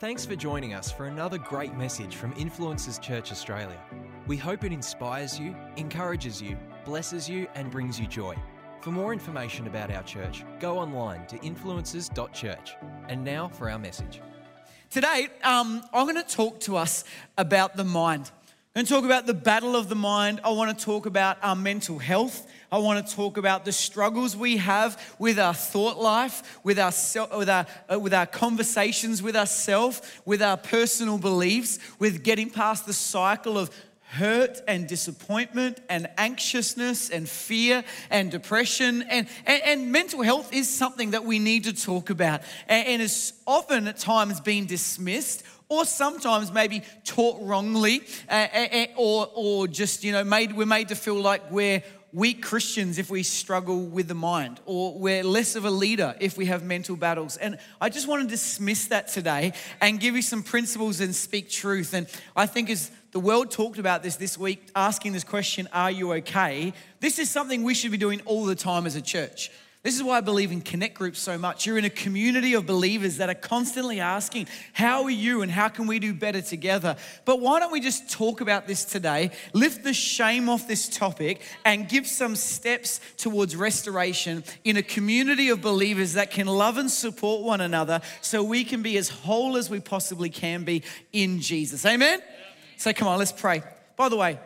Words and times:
Thanks 0.00 0.24
for 0.24 0.34
joining 0.34 0.72
us 0.72 0.90
for 0.90 1.04
another 1.04 1.36
great 1.36 1.74
message 1.74 2.16
from 2.16 2.32
Influencers 2.36 2.98
Church 3.02 3.30
Australia. 3.30 3.78
We 4.26 4.38
hope 4.38 4.64
it 4.64 4.72
inspires 4.72 5.38
you, 5.38 5.54
encourages 5.76 6.40
you, 6.40 6.56
blesses 6.86 7.28
you, 7.28 7.46
and 7.54 7.70
brings 7.70 8.00
you 8.00 8.06
joy. 8.06 8.34
For 8.80 8.92
more 8.92 9.12
information 9.12 9.66
about 9.66 9.90
our 9.90 10.02
church, 10.04 10.42
go 10.58 10.78
online 10.78 11.26
to 11.26 11.38
influencers.church. 11.40 12.76
And 13.10 13.22
now 13.22 13.48
for 13.48 13.68
our 13.68 13.78
message. 13.78 14.22
Today, 14.88 15.28
um, 15.44 15.82
I'm 15.92 16.06
going 16.06 16.16
to 16.16 16.22
talk 16.22 16.60
to 16.60 16.78
us 16.78 17.04
about 17.36 17.76
the 17.76 17.84
mind. 17.84 18.30
I'm 18.74 18.84
going 18.84 18.86
to 18.86 18.94
talk 18.94 19.04
about 19.04 19.26
the 19.26 19.34
battle 19.34 19.76
of 19.76 19.90
the 19.90 19.96
mind. 19.96 20.40
I 20.42 20.48
want 20.48 20.78
to 20.78 20.82
talk 20.82 21.04
about 21.04 21.36
our 21.42 21.54
mental 21.54 21.98
health. 21.98 22.46
I 22.72 22.78
want 22.78 23.04
to 23.04 23.14
talk 23.14 23.36
about 23.36 23.64
the 23.64 23.72
struggles 23.72 24.36
we 24.36 24.58
have 24.58 25.14
with 25.18 25.38
our 25.38 25.54
thought 25.54 25.98
life, 25.98 26.60
with 26.62 26.78
our, 26.78 26.92
with 27.36 27.48
our, 27.48 27.66
uh, 27.92 27.98
with 27.98 28.14
our 28.14 28.26
conversations 28.26 29.22
with 29.22 29.36
ourselves, 29.36 30.00
with 30.24 30.42
our 30.42 30.56
personal 30.56 31.18
beliefs, 31.18 31.78
with 31.98 32.22
getting 32.22 32.50
past 32.50 32.86
the 32.86 32.92
cycle 32.92 33.58
of 33.58 33.70
hurt 34.10 34.60
and 34.66 34.88
disappointment 34.88 35.80
and 35.88 36.08
anxiousness 36.18 37.10
and 37.10 37.28
fear 37.28 37.84
and 38.10 38.30
depression. 38.30 39.02
And, 39.02 39.28
and, 39.46 39.62
and, 39.64 39.92
mental 39.92 40.22
health 40.22 40.52
is 40.52 40.68
something 40.68 41.12
that 41.12 41.24
we 41.24 41.38
need 41.38 41.64
to 41.64 41.72
talk 41.72 42.10
about 42.10 42.42
and, 42.68 42.86
and 42.88 43.02
is 43.02 43.34
often 43.46 43.86
at 43.86 43.98
times 43.98 44.40
being 44.40 44.66
dismissed 44.66 45.44
or 45.68 45.84
sometimes 45.84 46.50
maybe 46.50 46.82
taught 47.04 47.40
wrongly 47.40 48.02
uh, 48.28 48.48
uh, 48.52 48.86
or, 48.96 49.30
or 49.32 49.68
just, 49.68 50.02
you 50.02 50.10
know, 50.10 50.24
made, 50.24 50.52
we're 50.52 50.66
made 50.66 50.88
to 50.88 50.96
feel 50.96 51.20
like 51.20 51.48
we're 51.52 51.80
weak 52.12 52.42
Christians 52.42 52.98
if 52.98 53.10
we 53.10 53.22
struggle 53.22 53.82
with 53.82 54.08
the 54.08 54.14
mind, 54.14 54.60
or 54.66 54.98
we're 54.98 55.22
less 55.22 55.56
of 55.56 55.64
a 55.64 55.70
leader 55.70 56.14
if 56.20 56.36
we 56.36 56.46
have 56.46 56.64
mental 56.64 56.96
battles. 56.96 57.36
And 57.36 57.58
I 57.80 57.88
just 57.88 58.08
want 58.08 58.22
to 58.22 58.28
dismiss 58.28 58.86
that 58.86 59.08
today 59.08 59.52
and 59.80 60.00
give 60.00 60.16
you 60.16 60.22
some 60.22 60.42
principles 60.42 61.00
and 61.00 61.14
speak 61.14 61.50
truth. 61.50 61.94
And 61.94 62.06
I 62.34 62.46
think 62.46 62.70
as 62.70 62.90
the 63.12 63.20
world 63.20 63.50
talked 63.50 63.78
about 63.78 64.02
this 64.02 64.16
this 64.16 64.36
week, 64.36 64.68
asking 64.74 65.12
this 65.12 65.24
question, 65.24 65.68
Are 65.72 65.90
you 65.90 66.12
okay? 66.14 66.72
This 67.00 67.18
is 67.18 67.30
something 67.30 67.62
we 67.62 67.74
should 67.74 67.90
be 67.90 67.98
doing 67.98 68.20
all 68.24 68.44
the 68.44 68.56
time 68.56 68.86
as 68.86 68.96
a 68.96 69.02
church. 69.02 69.50
This 69.82 69.96
is 69.96 70.02
why 70.02 70.18
I 70.18 70.20
believe 70.20 70.52
in 70.52 70.60
connect 70.60 70.94
groups 70.94 71.18
so 71.18 71.38
much. 71.38 71.64
You're 71.64 71.78
in 71.78 71.86
a 71.86 71.90
community 71.90 72.52
of 72.52 72.66
believers 72.66 73.16
that 73.16 73.30
are 73.30 73.34
constantly 73.34 73.98
asking, 73.98 74.48
How 74.74 75.04
are 75.04 75.10
you 75.10 75.40
and 75.40 75.50
how 75.50 75.68
can 75.68 75.86
we 75.86 75.98
do 75.98 76.12
better 76.12 76.42
together? 76.42 76.96
But 77.24 77.40
why 77.40 77.60
don't 77.60 77.72
we 77.72 77.80
just 77.80 78.10
talk 78.10 78.42
about 78.42 78.66
this 78.66 78.84
today, 78.84 79.30
lift 79.54 79.82
the 79.82 79.94
shame 79.94 80.50
off 80.50 80.68
this 80.68 80.86
topic, 80.86 81.40
and 81.64 81.88
give 81.88 82.06
some 82.06 82.36
steps 82.36 83.00
towards 83.16 83.56
restoration 83.56 84.44
in 84.64 84.76
a 84.76 84.82
community 84.82 85.48
of 85.48 85.62
believers 85.62 86.12
that 86.12 86.30
can 86.30 86.46
love 86.46 86.76
and 86.76 86.90
support 86.90 87.42
one 87.42 87.62
another 87.62 88.02
so 88.20 88.42
we 88.42 88.64
can 88.64 88.82
be 88.82 88.98
as 88.98 89.08
whole 89.08 89.56
as 89.56 89.70
we 89.70 89.80
possibly 89.80 90.28
can 90.28 90.62
be 90.62 90.82
in 91.10 91.40
Jesus. 91.40 91.86
Amen? 91.86 92.20
So 92.76 92.92
come 92.92 93.08
on, 93.08 93.18
let's 93.18 93.32
pray. 93.32 93.62
By 93.96 94.10
the 94.10 94.16
way, 94.16 94.38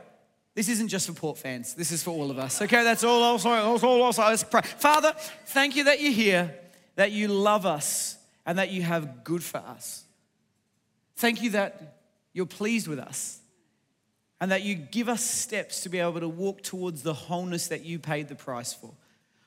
this 0.55 0.69
isn't 0.69 0.88
just 0.88 1.06
for 1.08 1.12
Port 1.12 1.38
fans. 1.38 1.74
This 1.74 1.91
is 1.91 2.02
for 2.02 2.10
all 2.10 2.30
of 2.30 2.38
us. 2.38 2.62
Okay, 2.62 2.84
that's 2.84 3.02
all 3.02 3.22
also. 3.22 3.50
That's 3.50 3.83
all. 3.83 4.28
Let's 4.28 4.44
pray. 4.44 4.62
Father, 4.62 5.12
thank 5.47 5.74
you 5.77 5.84
that 5.84 6.00
you're 6.00 6.12
here, 6.12 6.55
that 6.94 7.10
you 7.10 7.28
love 7.28 7.66
us, 7.66 8.16
and 8.47 8.58
that 8.58 8.70
you 8.70 8.82
have 8.82 9.25
good 9.25 9.42
for 9.42 9.58
us. 9.58 10.05
Thank 11.16 11.42
you 11.42 11.50
that 11.50 11.98
you're 12.32 12.47
pleased 12.47 12.86
with 12.86 12.98
us, 12.98 13.41
and 14.41 14.50
that 14.50 14.62
you 14.62 14.75
give 14.75 15.08
us 15.08 15.25
steps 15.25 15.82
to 15.82 15.88
be 15.88 15.98
able 15.98 16.20
to 16.20 16.28
walk 16.28 16.62
towards 16.62 17.02
the 17.02 17.14
wholeness 17.14 17.69
that 17.69 17.84
you 17.84 17.98
paid 17.98 18.28
the 18.28 18.34
price 18.34 18.72
for. 18.72 18.92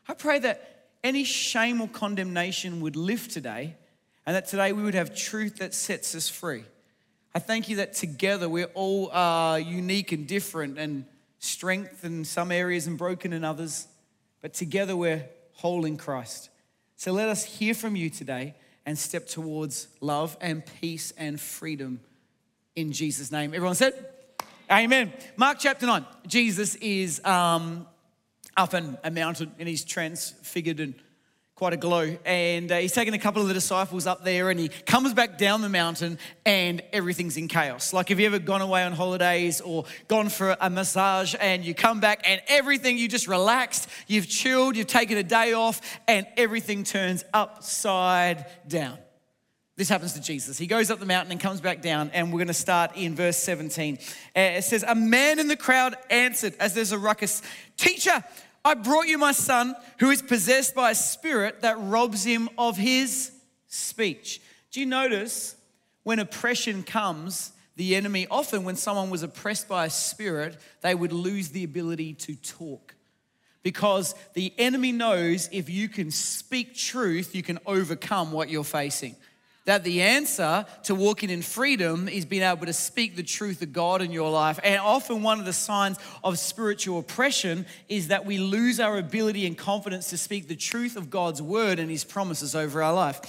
I 0.07 0.13
pray 0.13 0.39
that 0.39 0.87
any 1.03 1.23
shame 1.23 1.79
or 1.79 1.87
condemnation 1.87 2.81
would 2.81 2.95
lift 2.95 3.31
today, 3.31 3.75
and 4.25 4.35
that 4.35 4.47
today 4.47 4.73
we 4.73 4.83
would 4.83 4.93
have 4.93 5.15
truth 5.15 5.57
that 5.57 5.73
sets 5.73 6.15
us 6.15 6.27
free. 6.27 6.63
I 7.37 7.39
thank 7.39 7.69
you 7.69 7.75
that 7.75 7.93
together 7.93 8.49
we're 8.49 8.71
all 8.73 9.11
uh, 9.11 9.57
unique 9.57 10.11
and 10.11 10.25
different 10.25 10.79
and 10.79 11.05
strength 11.37 12.03
in 12.03 12.25
some 12.25 12.51
areas 12.51 12.87
and 12.87 12.97
broken 12.97 13.31
in 13.31 13.43
others, 13.43 13.87
but 14.41 14.55
together 14.55 14.97
we're 14.97 15.23
whole 15.53 15.85
in 15.85 15.97
Christ. 15.97 16.49
So 16.95 17.11
let 17.11 17.29
us 17.29 17.45
hear 17.45 17.75
from 17.75 17.95
you 17.95 18.09
today 18.09 18.55
and 18.87 18.97
step 18.97 19.27
towards 19.27 19.87
love 20.01 20.35
and 20.41 20.63
peace 20.81 21.13
and 21.15 21.39
freedom 21.39 21.99
in 22.75 22.91
Jesus' 22.91 23.31
name. 23.31 23.53
Everyone 23.53 23.75
said, 23.75 23.93
Amen. 24.71 25.13
Mark 25.35 25.59
chapter 25.59 25.85
9. 25.85 26.07
Jesus 26.25 26.73
is 26.73 27.23
um, 27.23 27.85
up 28.57 28.73
in 28.73 28.97
a 29.03 29.11
mountain 29.11 29.51
and 29.59 29.69
he's 29.69 29.85
transfigured 29.85 30.79
and 30.79 30.95
quite 31.57 31.73
a 31.73 31.77
glow. 31.77 32.15
And 32.23 32.71
uh, 32.71 32.77
he's 32.77 32.93
taken 32.93 33.15
a 33.15 33.17
couple 33.17 33.41
of 33.41 33.47
the 33.47 33.53
disciples 33.55 34.05
up 34.05 34.23
there 34.23 34.51
and 34.51 34.59
he 34.59 34.69
comes 34.69 35.15
back 35.15 35.39
down 35.39 35.61
the 35.61 35.69
mountain 35.69 36.19
and 36.45 36.83
everything's 36.93 37.35
in 37.35 37.47
chaos. 37.47 37.93
Like, 37.93 38.09
have 38.09 38.19
you 38.19 38.27
ever 38.27 38.37
gone 38.37 38.61
away 38.61 38.83
on 38.83 38.91
holidays 38.91 39.59
or 39.59 39.85
gone 40.07 40.29
for 40.29 40.55
a 40.61 40.69
massage 40.69 41.33
and 41.39 41.65
you 41.65 41.73
come 41.73 41.99
back 41.99 42.21
and 42.29 42.43
everything, 42.47 42.99
you 42.99 43.07
just 43.07 43.27
relaxed, 43.27 43.89
you've 44.05 44.27
chilled, 44.29 44.75
you've 44.75 44.85
taken 44.85 45.17
a 45.17 45.23
day 45.23 45.53
off, 45.53 45.81
and 46.07 46.27
everything 46.37 46.83
turns 46.83 47.23
upside 47.33 48.45
down? 48.67 48.99
This 49.77 49.89
happens 49.89 50.13
to 50.13 50.21
Jesus. 50.21 50.59
He 50.59 50.67
goes 50.67 50.91
up 50.91 50.99
the 50.99 51.05
mountain 51.07 51.31
and 51.31 51.41
comes 51.41 51.59
back 51.59 51.81
down, 51.81 52.11
and 52.13 52.31
we're 52.31 52.39
going 52.39 52.47
to 52.47 52.53
start 52.53 52.91
in 52.95 53.15
verse 53.15 53.37
17. 53.37 53.97
Uh, 54.35 54.39
it 54.39 54.63
says, 54.63 54.83
A 54.87 54.95
man 54.95 55.39
in 55.39 55.47
the 55.47 55.55
crowd 55.55 55.95
answered 56.09 56.53
as 56.59 56.75
there's 56.75 56.91
a 56.91 56.99
ruckus, 56.99 57.41
Teacher, 57.77 58.23
I 58.67 58.73
brought 58.73 59.07
you 59.07 59.17
my 59.17 59.31
son 59.31 59.77
who 59.99 60.09
is 60.09 60.21
possessed 60.21 60.75
by 60.75 60.91
a 60.91 60.95
spirit 60.95 61.61
that 61.61 61.79
robs 61.79 62.25
him 62.25 62.49
of 62.57 62.75
his 62.75 63.31
speech. 63.67 64.41
Do 64.71 64.81
you 64.81 64.85
notice 64.85 65.55
when 66.03 66.19
oppression 66.19 66.83
comes, 66.83 67.53
the 67.77 67.95
enemy, 67.95 68.27
often 68.29 68.65
when 68.65 68.75
someone 68.75 69.09
was 69.09 69.23
oppressed 69.23 69.69
by 69.69 69.85
a 69.85 69.89
spirit, 69.89 70.57
they 70.81 70.93
would 70.93 71.13
lose 71.13 71.47
the 71.47 71.63
ability 71.63 72.15
to 72.15 72.35
talk. 72.35 72.93
Because 73.63 74.13
the 74.33 74.53
enemy 74.57 74.91
knows 74.91 75.47
if 75.53 75.69
you 75.69 75.87
can 75.87 76.11
speak 76.11 76.75
truth, 76.75 77.33
you 77.33 77.43
can 77.43 77.59
overcome 77.65 78.33
what 78.33 78.49
you're 78.49 78.65
facing 78.65 79.15
that 79.67 79.83
the 79.83 80.01
answer 80.01 80.65
to 80.83 80.95
walking 80.95 81.29
in 81.29 81.41
freedom 81.41 82.07
is 82.07 82.23
being 82.23 82.41
able 82.41 82.65
to 82.65 82.71
speak 82.71 83.17
the 83.17 83.21
truth 83.23 83.61
of 83.61 83.73
God 83.73 84.01
in 84.01 84.13
your 84.13 84.31
life. 84.31 84.57
And 84.63 84.79
often, 84.79 85.21
one 85.21 85.39
of 85.39 85.45
the 85.45 85.51
signs 85.51 85.97
of 86.23 86.39
spiritual 86.39 86.99
oppression 86.99 87.65
is 87.89 88.07
that 88.07 88.25
we 88.25 88.37
lose 88.37 88.79
our 88.79 88.97
ability 88.97 89.45
and 89.45 89.57
confidence 89.57 90.09
to 90.11 90.17
speak 90.17 90.47
the 90.47 90.55
truth 90.55 90.95
of 90.95 91.09
God's 91.09 91.41
word 91.41 91.79
and 91.79 91.91
his 91.91 92.05
promises 92.05 92.55
over 92.55 92.81
our 92.81 92.93
life. 92.93 93.19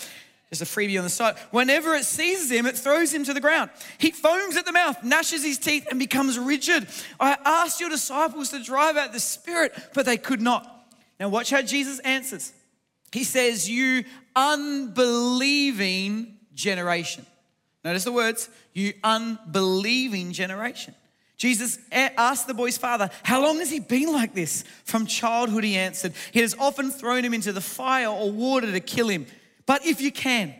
There's 0.49 0.63
a 0.63 0.65
freebie 0.65 0.97
on 0.97 1.03
the 1.03 1.11
side. 1.11 1.37
Whenever 1.51 1.97
it 1.97 2.05
seizes 2.05 2.53
him, 2.53 2.67
it 2.67 2.79
throws 2.79 3.13
him 3.13 3.25
to 3.25 3.35
the 3.35 3.41
ground. 3.41 3.71
He 3.99 4.13
foams 4.13 4.57
at 4.57 4.65
the 4.65 4.73
mouth, 4.73 5.03
gnashes 5.03 5.43
his 5.43 5.59
teeth, 5.59 5.89
and 5.91 5.99
becomes 5.99 6.39
rigid. 6.39 6.87
I 7.19 7.37
asked 7.45 7.81
your 7.81 7.91
disciples 7.91 8.51
to 8.51 8.63
drive 8.63 8.97
out 8.97 9.13
the 9.13 9.19
spirit, 9.19 9.77
but 9.93 10.07
they 10.07 10.17
could 10.17 10.41
not. 10.41 10.89
Now, 11.19 11.31
watch 11.31 11.51
how 11.51 11.63
Jesus 11.63 11.99
answers. 11.99 12.53
He 13.13 13.25
says, 13.25 13.69
You 13.69 14.05
unbelieving 14.35 16.37
generation. 16.55 17.25
Notice 17.85 18.05
the 18.05 18.13
words, 18.13 18.49
you 18.75 18.93
unbelieving 19.03 20.33
generation. 20.33 20.95
Jesus 21.37 21.79
asked 21.93 22.49
the 22.49 22.55
boy's 22.55 22.77
father, 22.77 23.11
How 23.23 23.43
long 23.43 23.59
has 23.59 23.71
he 23.71 23.79
been 23.79 24.13
like 24.13 24.35
this? 24.35 24.65
From 24.85 25.07
childhood, 25.07 25.65
he 25.65 25.77
answered, 25.77 26.13
He 26.33 26.41
has 26.41 26.55
often 26.59 26.91
thrown 26.91 27.25
him 27.25 27.33
into 27.33 27.53
the 27.53 27.61
fire 27.61 28.09
or 28.09 28.31
water 28.31 28.71
to 28.71 28.81
kill 28.81 29.09
him. 29.09 29.27
But 29.65 29.87
if 29.87 30.01
you 30.01 30.11
can, 30.11 30.55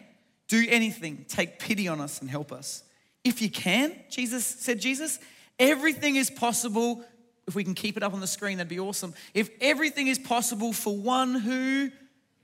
do 0.47 0.65
anything, 0.69 1.27
take 1.29 1.59
pity 1.59 1.89
on 1.89 2.01
us 2.01 2.21
and 2.21 2.31
help 2.31 2.53
us. 2.53 2.85
If 3.25 3.43
you 3.43 3.51
can, 3.51 3.95
Jesus 4.09 4.47
said, 4.47 4.81
Jesus, 4.81 5.19
everything 5.59 6.17
is 6.17 6.31
possible. 6.31 7.05
If 7.47 7.55
we 7.55 7.65
can 7.65 7.75
keep 7.75 7.97
it 7.97 8.03
up 8.03 8.15
on 8.15 8.21
the 8.21 8.27
screen, 8.27 8.59
that'd 8.59 8.69
be 8.69 8.79
awesome. 8.79 9.15
If 9.35 9.51
everything 9.61 10.07
is 10.07 10.19
possible 10.19 10.73
for 10.73 10.97
one 10.97 11.35
who 11.35 11.91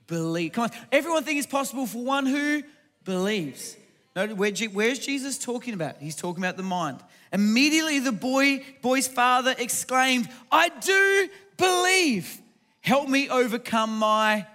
believe. 0.07 0.53
Come 0.53 0.65
on, 0.65 0.71
everyone 0.91 1.23
think 1.23 1.37
it's 1.37 1.47
possible 1.47 1.87
for 1.87 2.03
one 2.03 2.25
who 2.25 2.63
believes. 3.03 3.77
No, 4.15 4.27
where's 4.27 4.99
Jesus 4.99 5.37
talking 5.37 5.73
about? 5.73 5.97
He's 5.99 6.15
talking 6.15 6.43
about 6.43 6.57
the 6.57 6.63
mind. 6.63 6.99
Immediately 7.33 7.99
the 7.99 8.13
boy, 8.13 8.63
boy's 8.81 9.07
father 9.07 9.53
exclaimed, 9.57 10.29
I 10.51 10.69
do 10.69 11.29
believe. 11.57 12.39
Help 12.79 13.09
me 13.09 13.29
overcome 13.29 13.97
my 13.97 14.45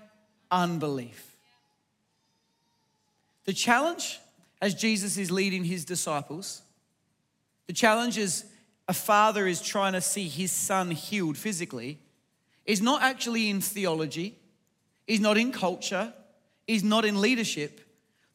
unbelief. 0.50 1.36
The 3.44 3.52
challenge 3.52 4.18
as 4.62 4.74
Jesus 4.74 5.18
is 5.18 5.30
leading 5.30 5.64
his 5.64 5.84
disciples, 5.84 6.62
the 7.66 7.72
challenge 7.72 8.16
is 8.16 8.44
a 8.88 8.92
father 8.92 9.46
is 9.46 9.60
trying 9.60 9.92
to 9.92 10.00
see 10.00 10.26
his 10.26 10.52
son 10.52 10.90
healed 10.90 11.36
physically, 11.36 11.98
is 12.64 12.80
not 12.80 13.02
actually 13.02 13.50
in 13.50 13.60
theology, 13.60 14.36
is 15.06 15.20
not 15.20 15.36
in 15.36 15.52
culture, 15.52 16.12
is 16.66 16.82
not 16.82 17.04
in 17.04 17.20
leadership. 17.20 17.80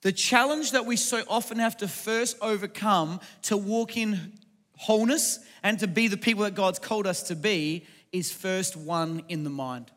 The 0.01 0.11
challenge 0.11 0.71
that 0.71 0.85
we 0.85 0.97
so 0.97 1.23
often 1.27 1.57
have 1.59 1.77
to 1.77 1.87
first 1.87 2.37
overcome 2.41 3.19
to 3.43 3.57
walk 3.57 3.97
in 3.97 4.33
wholeness 4.77 5.39
and 5.63 5.79
to 5.79 5.87
be 5.87 6.07
the 6.07 6.17
people 6.17 6.43
that 6.43 6.53
God's 6.53 6.79
called 6.79 7.07
us 7.07 7.23
to 7.23 7.35
be 7.35 7.85
is 8.11 8.31
first 8.31 8.75
one 8.75 9.23
in 9.29 9.43
the 9.43 9.49
mind. 9.49 9.91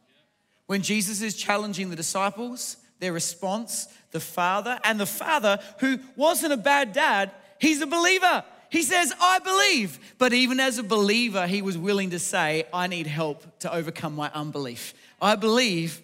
When 0.66 0.82
Jesus 0.82 1.20
is 1.22 1.34
challenging 1.34 1.90
the 1.90 1.96
disciples, 1.96 2.76
their 3.00 3.12
response, 3.12 3.86
the 4.10 4.20
father, 4.20 4.78
and 4.84 4.98
the 4.98 5.06
father 5.06 5.58
who 5.80 5.98
wasn't 6.16 6.52
a 6.52 6.56
bad 6.56 6.92
dad, 6.92 7.30
he's 7.58 7.80
a 7.80 7.86
believer. 7.86 8.44
He 8.70 8.82
says, 8.82 9.12
I 9.20 9.38
believe. 9.38 9.98
But 10.18 10.32
even 10.32 10.60
as 10.60 10.78
a 10.78 10.82
believer, 10.82 11.46
he 11.46 11.62
was 11.62 11.78
willing 11.78 12.10
to 12.10 12.18
say, 12.18 12.66
I 12.72 12.86
need 12.86 13.06
help 13.06 13.44
to 13.60 13.72
overcome 13.72 14.14
my 14.14 14.30
unbelief. 14.34 14.94
I 15.22 15.36
believe, 15.36 16.02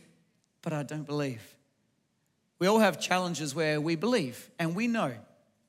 but 0.65 0.73
I 0.73 0.83
don't 0.83 1.07
believe. 1.07 1.57
We 2.59 2.67
all 2.67 2.79
have 2.79 2.99
challenges 2.99 3.55
where 3.55 3.81
we 3.81 3.95
believe 3.95 4.51
and 4.59 4.75
we 4.75 4.89
know, 4.89 5.13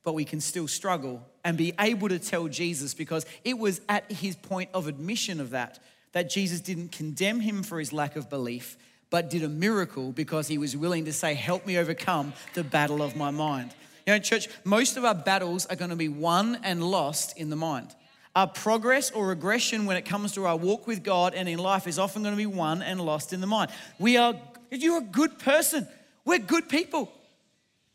but 0.04 0.14
we 0.14 0.26
can 0.26 0.40
still 0.40 0.68
struggle 0.68 1.22
and 1.44 1.58
be 1.58 1.74
able 1.80 2.10
to 2.10 2.18
tell 2.18 2.48
Jesus 2.48 2.94
because 2.94 3.26
it 3.44 3.60
was 3.60 3.82
at 3.90 4.12
his 4.12 4.36
point 4.36 4.70
of 4.74 4.88
admission 4.88 5.40
of 5.40 5.52
that 5.52 5.80
that 6.14 6.30
Jesus 6.30 6.62
didn't 6.62 6.94
condemn 6.94 7.42
him 7.42 7.62
for 7.62 7.78
his 7.78 7.92
lack 7.92 8.16
of 8.16 8.30
belief, 8.30 8.78
but 9.10 9.30
did 9.30 9.44
a 9.44 9.50
miracle 9.50 10.14
because 10.14 10.48
he 10.48 10.58
was 10.58 10.76
willing 10.76 11.04
to 11.06 11.14
say, 11.14 11.34
Help 11.34 11.66
me 11.66 11.78
overcome 11.78 12.32
the 12.54 12.64
battle 12.64 13.02
of 13.02 13.18
my 13.18 13.32
mind. 13.32 13.76
You 14.08 14.14
know, 14.14 14.20
church, 14.20 14.48
most 14.64 14.96
of 14.96 15.04
our 15.04 15.14
battles 15.14 15.66
are 15.66 15.76
going 15.76 15.90
to 15.90 15.98
be 15.98 16.08
won 16.08 16.60
and 16.64 16.82
lost 16.82 17.38
in 17.38 17.50
the 17.50 17.56
mind. 17.58 17.94
Our 18.36 18.48
progress 18.48 19.12
or 19.12 19.28
regression 19.28 19.86
when 19.86 19.98
it 19.98 20.04
comes 20.04 20.34
to 20.34 20.46
our 20.46 20.58
walk 20.58 20.88
with 20.88 21.04
God 21.04 21.34
and 21.34 21.48
in 21.48 21.58
life 21.58 21.88
is 21.88 21.98
often 21.98 22.22
going 22.22 22.34
to 22.34 22.38
be 22.38 22.46
won 22.46 22.82
and 22.82 23.00
lost 23.00 23.32
in 23.32 23.42
the 23.42 23.48
mind. 23.48 23.72
We 23.98 24.18
are, 24.18 24.36
you're 24.82 25.00
a 25.00 25.02
good 25.02 25.40
person. 25.40 25.88
We're 26.26 26.40
good 26.40 26.70
people. 26.70 27.12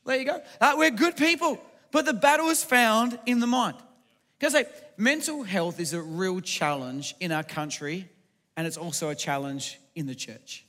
There 0.04 0.16
you 0.16 0.24
go. 0.24 0.40
Uh, 0.60 0.74
we're 0.76 0.90
good 0.90 1.16
people. 1.16 1.60
But 1.92 2.06
the 2.06 2.12
battle 2.12 2.48
is 2.48 2.62
found 2.62 3.18
in 3.26 3.40
the 3.40 3.46
mind. 3.46 3.76
Because 4.38 4.54
say, 4.54 4.64
mental 4.96 5.42
health 5.42 5.80
is 5.80 5.92
a 5.92 6.00
real 6.00 6.40
challenge 6.40 7.14
in 7.20 7.32
our 7.32 7.42
country, 7.42 8.08
and 8.56 8.66
it's 8.66 8.76
also 8.76 9.10
a 9.10 9.14
challenge 9.14 9.78
in 9.94 10.06
the 10.06 10.14
church. 10.14 10.64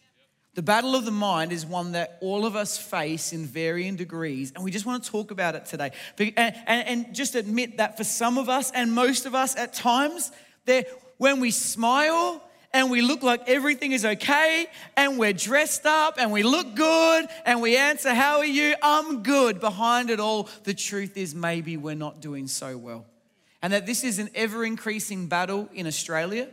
The 0.53 0.61
battle 0.61 0.95
of 0.95 1.05
the 1.05 1.11
mind 1.11 1.53
is 1.53 1.65
one 1.65 1.93
that 1.93 2.17
all 2.19 2.45
of 2.45 2.57
us 2.57 2.77
face 2.77 3.31
in 3.31 3.45
varying 3.45 3.95
degrees, 3.95 4.51
and 4.53 4.65
we 4.65 4.71
just 4.71 4.85
want 4.85 5.03
to 5.03 5.09
talk 5.09 5.31
about 5.31 5.55
it 5.55 5.65
today. 5.65 5.91
And, 6.19 6.35
and, 6.35 6.87
and 6.87 7.15
just 7.15 7.35
admit 7.35 7.77
that 7.77 7.95
for 7.95 8.03
some 8.03 8.37
of 8.37 8.49
us 8.49 8.71
and 8.71 8.93
most 8.93 9.25
of 9.25 9.33
us 9.33 9.55
at 9.55 9.73
times, 9.73 10.31
that 10.65 10.87
when 11.17 11.39
we 11.39 11.51
smile 11.51 12.43
and 12.73 12.89
we 12.89 13.01
look 13.01 13.23
like 13.23 13.47
everything 13.47 13.91
is 13.91 14.05
okay, 14.05 14.67
and 14.95 15.17
we're 15.17 15.33
dressed 15.33 15.85
up 15.85 16.15
and 16.17 16.31
we 16.31 16.43
look 16.43 16.75
good, 16.75 17.27
and 17.45 17.61
we 17.61 17.77
answer, 17.77 18.13
How 18.13 18.37
are 18.37 18.45
you? 18.45 18.75
I'm 18.81 19.23
good. 19.23 19.59
Behind 19.59 20.09
it 20.09 20.19
all, 20.19 20.49
the 20.63 20.73
truth 20.73 21.17
is 21.17 21.35
maybe 21.35 21.77
we're 21.77 21.95
not 21.95 22.21
doing 22.21 22.47
so 22.47 22.77
well. 22.77 23.05
And 23.61 23.73
that 23.73 23.85
this 23.85 24.03
is 24.03 24.19
an 24.19 24.29
ever 24.33 24.65
increasing 24.65 25.27
battle 25.27 25.69
in 25.73 25.85
Australia 25.85 26.47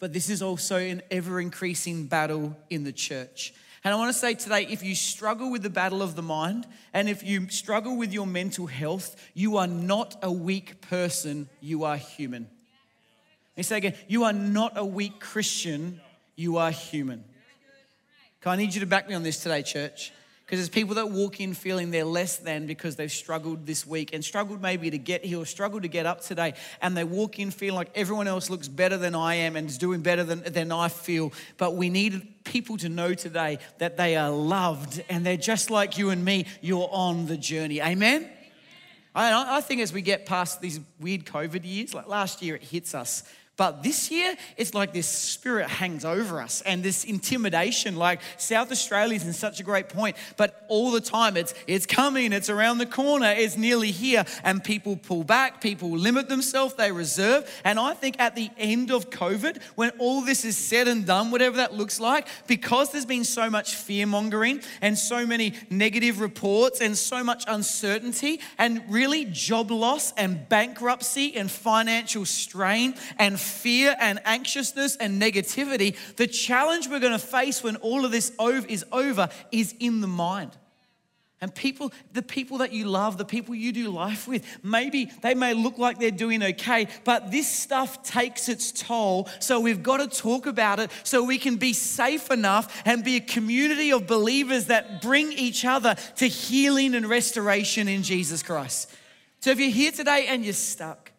but 0.00 0.14
this 0.14 0.30
is 0.30 0.42
also 0.42 0.78
an 0.78 1.02
ever 1.10 1.40
increasing 1.40 2.06
battle 2.06 2.56
in 2.70 2.82
the 2.82 2.92
church. 2.92 3.52
And 3.84 3.94
I 3.94 3.96
want 3.96 4.12
to 4.12 4.18
say 4.18 4.34
today 4.34 4.66
if 4.68 4.82
you 4.82 4.94
struggle 4.94 5.50
with 5.50 5.62
the 5.62 5.70
battle 5.70 6.02
of 6.02 6.16
the 6.16 6.22
mind 6.22 6.66
and 6.92 7.08
if 7.08 7.22
you 7.22 7.48
struggle 7.50 7.96
with 7.96 8.12
your 8.12 8.26
mental 8.26 8.66
health, 8.66 9.14
you 9.34 9.58
are 9.58 9.66
not 9.66 10.16
a 10.22 10.32
weak 10.32 10.80
person, 10.80 11.48
you 11.60 11.84
are 11.84 11.96
human. 11.96 12.48
Me 13.60 13.64
say 13.64 13.76
again 13.76 13.94
you 14.08 14.24
are 14.24 14.32
not 14.32 14.78
a 14.78 14.84
weak 14.86 15.20
Christian, 15.20 16.00
you 16.34 16.56
are 16.56 16.70
human. 16.70 17.22
I 18.46 18.56
need 18.56 18.72
you 18.72 18.80
to 18.80 18.86
back 18.86 19.06
me 19.06 19.14
on 19.14 19.22
this 19.22 19.42
today, 19.42 19.62
church. 19.62 20.14
Because 20.46 20.60
there's 20.60 20.70
people 20.70 20.94
that 20.94 21.10
walk 21.10 21.42
in 21.42 21.52
feeling 21.52 21.90
they're 21.90 22.06
less 22.06 22.38
than 22.38 22.66
because 22.66 22.96
they've 22.96 23.12
struggled 23.12 23.66
this 23.66 23.86
week 23.86 24.14
and 24.14 24.24
struggled 24.24 24.62
maybe 24.62 24.88
to 24.90 24.96
get 24.96 25.26
here 25.26 25.40
or 25.40 25.44
struggled 25.44 25.82
to 25.82 25.88
get 25.88 26.06
up 26.06 26.22
today. 26.22 26.54
And 26.80 26.96
they 26.96 27.04
walk 27.04 27.38
in 27.38 27.50
feeling 27.50 27.76
like 27.76 27.90
everyone 27.94 28.28
else 28.28 28.48
looks 28.48 28.66
better 28.66 28.96
than 28.96 29.14
I 29.14 29.34
am 29.34 29.56
and 29.56 29.68
is 29.68 29.76
doing 29.76 30.00
better 30.00 30.24
than, 30.24 30.42
than 30.42 30.72
I 30.72 30.88
feel. 30.88 31.30
But 31.58 31.76
we 31.76 31.90
need 31.90 32.44
people 32.44 32.78
to 32.78 32.88
know 32.88 33.12
today 33.12 33.58
that 33.76 33.98
they 33.98 34.16
are 34.16 34.30
loved 34.30 35.04
and 35.10 35.26
they're 35.26 35.36
just 35.36 35.68
like 35.68 35.98
you 35.98 36.08
and 36.08 36.24
me. 36.24 36.46
You're 36.62 36.88
on 36.90 37.26
the 37.26 37.36
journey. 37.36 37.82
Amen? 37.82 38.26
I, 39.14 39.58
I 39.58 39.60
think 39.60 39.82
as 39.82 39.92
we 39.92 40.00
get 40.00 40.24
past 40.24 40.62
these 40.62 40.80
weird 40.98 41.26
COVID 41.26 41.64
years, 41.64 41.92
like 41.92 42.06
last 42.06 42.42
year, 42.42 42.54
it 42.54 42.62
hits 42.62 42.94
us 42.94 43.22
but 43.60 43.82
this 43.82 44.10
year, 44.10 44.36
it's 44.56 44.72
like 44.72 44.94
this 44.94 45.06
spirit 45.06 45.68
hangs 45.68 46.02
over 46.06 46.40
us 46.40 46.62
and 46.62 46.82
this 46.82 47.04
intimidation. 47.04 47.94
Like 47.94 48.22
South 48.38 48.72
Australia 48.72 49.16
is 49.16 49.26
in 49.26 49.34
such 49.34 49.60
a 49.60 49.62
great 49.62 49.90
point, 49.90 50.16
but 50.38 50.64
all 50.68 50.90
the 50.90 51.00
time 51.02 51.36
it's 51.36 51.52
it's 51.66 51.84
coming, 51.84 52.32
it's 52.32 52.48
around 52.48 52.78
the 52.78 52.86
corner, 52.86 53.34
it's 53.36 53.58
nearly 53.58 53.90
here, 53.90 54.24
and 54.44 54.64
people 54.64 54.96
pull 54.96 55.24
back, 55.24 55.60
people 55.60 55.90
limit 55.90 56.30
themselves, 56.30 56.72
they 56.72 56.90
reserve. 56.90 57.46
And 57.62 57.78
I 57.78 57.92
think 57.92 58.18
at 58.18 58.34
the 58.34 58.48
end 58.56 58.90
of 58.90 59.10
COVID, 59.10 59.60
when 59.74 59.90
all 59.98 60.22
this 60.22 60.46
is 60.46 60.56
said 60.56 60.88
and 60.88 61.04
done, 61.04 61.30
whatever 61.30 61.58
that 61.58 61.74
looks 61.74 62.00
like, 62.00 62.28
because 62.46 62.92
there's 62.92 63.04
been 63.04 63.24
so 63.24 63.50
much 63.50 63.74
fear 63.74 64.06
mongering 64.06 64.62
and 64.80 64.96
so 64.96 65.26
many 65.26 65.52
negative 65.68 66.22
reports 66.22 66.80
and 66.80 66.96
so 66.96 67.22
much 67.22 67.44
uncertainty 67.46 68.40
and 68.56 68.82
really 68.88 69.26
job 69.26 69.70
loss 69.70 70.14
and 70.14 70.48
bankruptcy 70.48 71.36
and 71.36 71.50
financial 71.50 72.24
strain 72.24 72.94
and 73.18 73.38
fear 73.50 73.96
and 74.00 74.20
anxiousness 74.24 74.96
and 74.96 75.20
negativity, 75.20 75.96
the 76.16 76.26
challenge 76.26 76.88
we're 76.88 77.00
going 77.00 77.12
to 77.12 77.18
face 77.18 77.62
when 77.62 77.76
all 77.76 78.04
of 78.04 78.12
this 78.12 78.32
is 78.68 78.84
over 78.92 79.28
is 79.52 79.74
in 79.78 80.00
the 80.00 80.06
mind. 80.06 80.56
And 81.42 81.54
people, 81.54 81.90
the 82.12 82.20
people 82.20 82.58
that 82.58 82.72
you 82.72 82.84
love, 82.84 83.16
the 83.16 83.24
people 83.24 83.54
you 83.54 83.72
do 83.72 83.88
life 83.88 84.28
with, 84.28 84.44
maybe 84.62 85.10
they 85.22 85.34
may 85.34 85.54
look 85.54 85.78
like 85.78 85.98
they're 85.98 86.10
doing 86.10 86.42
okay, 86.42 86.86
but 87.04 87.30
this 87.30 87.50
stuff 87.50 88.02
takes 88.02 88.50
its 88.50 88.70
toll. 88.72 89.26
So 89.38 89.58
we've 89.58 89.82
got 89.82 89.98
to 89.98 90.18
talk 90.20 90.46
about 90.46 90.80
it 90.80 90.90
so 91.02 91.24
we 91.24 91.38
can 91.38 91.56
be 91.56 91.72
safe 91.72 92.30
enough 92.30 92.82
and 92.84 93.02
be 93.02 93.16
a 93.16 93.20
community 93.20 93.90
of 93.90 94.06
believers 94.06 94.66
that 94.66 95.00
bring 95.00 95.32
each 95.32 95.64
other 95.64 95.94
to 96.16 96.26
healing 96.26 96.94
and 96.94 97.06
restoration 97.06 97.88
in 97.88 98.02
Jesus 98.02 98.42
Christ. 98.42 98.94
So 99.40 99.50
if 99.50 99.58
you're 99.58 99.70
here 99.70 99.92
today 99.92 100.26
and 100.28 100.44
you're 100.44 100.52
stuck, 100.52 101.09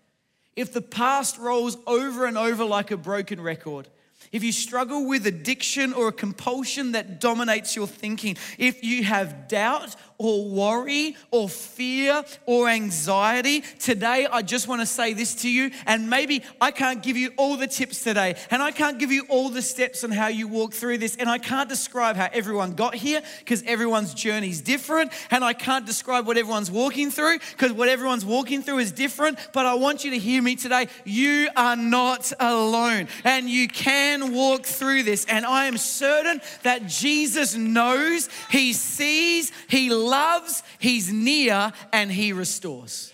if 0.55 0.73
the 0.73 0.81
past 0.81 1.37
rolls 1.37 1.77
over 1.87 2.25
and 2.25 2.37
over 2.37 2.63
like 2.65 2.91
a 2.91 2.97
broken 2.97 3.41
record, 3.41 3.87
if 4.31 4.43
you 4.43 4.51
struggle 4.51 5.07
with 5.07 5.25
addiction 5.27 5.93
or 5.93 6.07
a 6.07 6.11
compulsion 6.13 6.93
that 6.93 7.19
dominates 7.19 7.75
your 7.75 7.87
thinking, 7.87 8.37
if 8.57 8.83
you 8.83 9.03
have 9.03 9.47
doubt 9.47 9.95
or 10.21 10.45
worry 10.45 11.15
or 11.31 11.49
fear 11.49 12.23
or 12.45 12.69
anxiety, 12.69 13.61
today 13.79 14.27
I 14.31 14.43
just 14.43 14.67
want 14.67 14.81
to 14.81 14.85
say 14.85 15.13
this 15.13 15.33
to 15.41 15.49
you. 15.49 15.71
And 15.87 16.09
maybe 16.09 16.43
I 16.59 16.69
can't 16.69 17.01
give 17.01 17.17
you 17.17 17.31
all 17.37 17.57
the 17.57 17.65
tips 17.65 18.03
today, 18.03 18.35
and 18.51 18.61
I 18.61 18.69
can't 18.69 18.99
give 18.99 19.11
you 19.11 19.25
all 19.29 19.49
the 19.49 19.63
steps 19.63 20.03
on 20.03 20.11
how 20.11 20.27
you 20.27 20.47
walk 20.47 20.73
through 20.73 20.99
this, 20.99 21.15
and 21.15 21.27
I 21.27 21.39
can't 21.39 21.67
describe 21.67 22.15
how 22.17 22.29
everyone 22.31 22.73
got 22.73 22.93
here 22.93 23.21
because 23.39 23.63
everyone's 23.65 24.13
journey 24.13 24.49
is 24.49 24.61
different, 24.61 25.11
and 25.31 25.43
I 25.43 25.53
can't 25.53 25.85
describe 25.87 26.27
what 26.27 26.37
everyone's 26.37 26.69
walking 26.69 27.09
through 27.09 27.39
because 27.39 27.71
what 27.71 27.89
everyone's 27.89 28.25
walking 28.25 28.61
through 28.61 28.79
is 28.79 28.91
different. 28.91 29.39
But 29.53 29.65
I 29.65 29.73
want 29.73 30.05
you 30.05 30.11
to 30.11 30.19
hear 30.19 30.41
me 30.41 30.55
today. 30.55 30.87
You 31.03 31.49
are 31.55 31.75
not 31.75 32.31
alone, 32.39 33.07
and 33.23 33.49
you 33.49 33.67
can 33.67 34.33
walk 34.33 34.65
through 34.65 35.03
this. 35.03 35.25
And 35.25 35.45
I 35.45 35.65
am 35.65 35.77
certain 35.77 36.41
that 36.61 36.85
Jesus 36.85 37.55
knows, 37.55 38.29
He 38.51 38.73
sees, 38.73 39.51
He 39.67 39.89
loves 40.11 40.63
He's 40.79 41.11
near, 41.11 41.71
and 41.91 42.11
He 42.11 42.33
restores. 42.33 43.11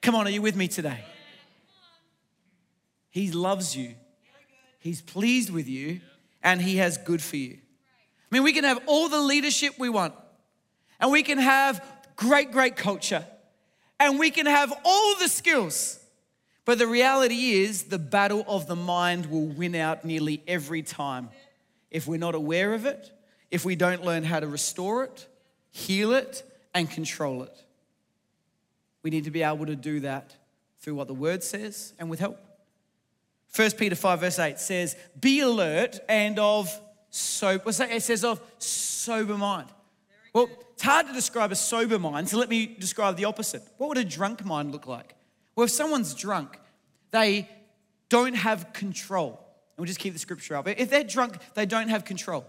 Come 0.00 0.14
on, 0.14 0.26
are 0.26 0.30
you 0.30 0.42
with 0.42 0.54
me 0.54 0.68
today? 0.68 1.00
He 3.10 3.32
loves 3.32 3.76
you, 3.76 3.94
He's 4.78 5.00
pleased 5.02 5.50
with 5.50 5.66
you, 5.66 6.00
and 6.42 6.62
He 6.62 6.76
has 6.76 6.98
good 6.98 7.22
for 7.22 7.36
you. 7.36 7.58
I 8.30 8.34
mean, 8.34 8.42
we 8.42 8.52
can 8.52 8.64
have 8.64 8.80
all 8.86 9.08
the 9.08 9.20
leadership 9.20 9.74
we 9.78 9.88
want, 9.88 10.14
and 11.00 11.10
we 11.10 11.22
can 11.22 11.38
have 11.38 11.84
great, 12.16 12.52
great 12.52 12.76
culture, 12.76 13.24
and 13.98 14.18
we 14.18 14.30
can 14.30 14.46
have 14.46 14.72
all 14.84 15.14
the 15.18 15.28
skills. 15.28 15.98
But 16.64 16.78
the 16.78 16.86
reality 16.86 17.52
is, 17.52 17.84
the 17.84 17.98
battle 17.98 18.44
of 18.46 18.66
the 18.66 18.76
mind 18.76 19.26
will 19.26 19.46
win 19.46 19.74
out 19.74 20.04
nearly 20.04 20.42
every 20.46 20.82
time 20.82 21.30
if 21.90 22.06
we're 22.06 22.18
not 22.18 22.34
aware 22.34 22.74
of 22.74 22.84
it, 22.84 23.10
if 23.50 23.64
we 23.64 23.76
don't 23.76 24.04
learn 24.04 24.24
how 24.24 24.40
to 24.40 24.46
restore 24.46 25.04
it, 25.04 25.26
heal 25.78 26.12
it, 26.12 26.44
and 26.74 26.90
control 26.90 27.42
it. 27.42 27.64
We 29.02 29.10
need 29.10 29.24
to 29.24 29.30
be 29.30 29.42
able 29.42 29.66
to 29.66 29.76
do 29.76 30.00
that 30.00 30.36
through 30.80 30.94
what 30.94 31.08
the 31.08 31.14
word 31.14 31.42
says 31.42 31.94
and 31.98 32.10
with 32.10 32.20
help. 32.20 32.38
1 33.54 33.70
Peter 33.72 33.94
5, 33.94 34.20
verse 34.20 34.38
8 34.38 34.58
says, 34.58 34.96
Be 35.18 35.40
alert 35.40 35.98
and 36.08 36.38
of 36.38 36.68
sober. 37.10 37.70
It 37.70 38.02
says 38.02 38.24
of 38.24 38.40
sober 38.58 39.38
mind. 39.38 39.68
Well, 40.34 40.48
it's 40.74 40.82
hard 40.82 41.06
to 41.06 41.12
describe 41.12 41.50
a 41.50 41.56
sober 41.56 41.98
mind, 41.98 42.28
so 42.28 42.38
let 42.38 42.48
me 42.48 42.66
describe 42.66 43.16
the 43.16 43.24
opposite. 43.24 43.62
What 43.78 43.88
would 43.88 43.98
a 43.98 44.04
drunk 44.04 44.44
mind 44.44 44.72
look 44.72 44.86
like? 44.86 45.14
Well, 45.56 45.64
if 45.64 45.70
someone's 45.70 46.14
drunk, 46.14 46.58
they 47.10 47.48
don't 48.08 48.34
have 48.34 48.72
control. 48.72 49.30
And 49.30 49.78
we'll 49.78 49.86
just 49.86 49.98
keep 49.98 50.12
the 50.12 50.18
scripture 50.18 50.54
up. 50.56 50.68
If 50.68 50.90
they're 50.90 51.02
drunk, 51.04 51.38
they 51.54 51.66
don't 51.66 51.88
have 51.88 52.04
control. 52.04 52.44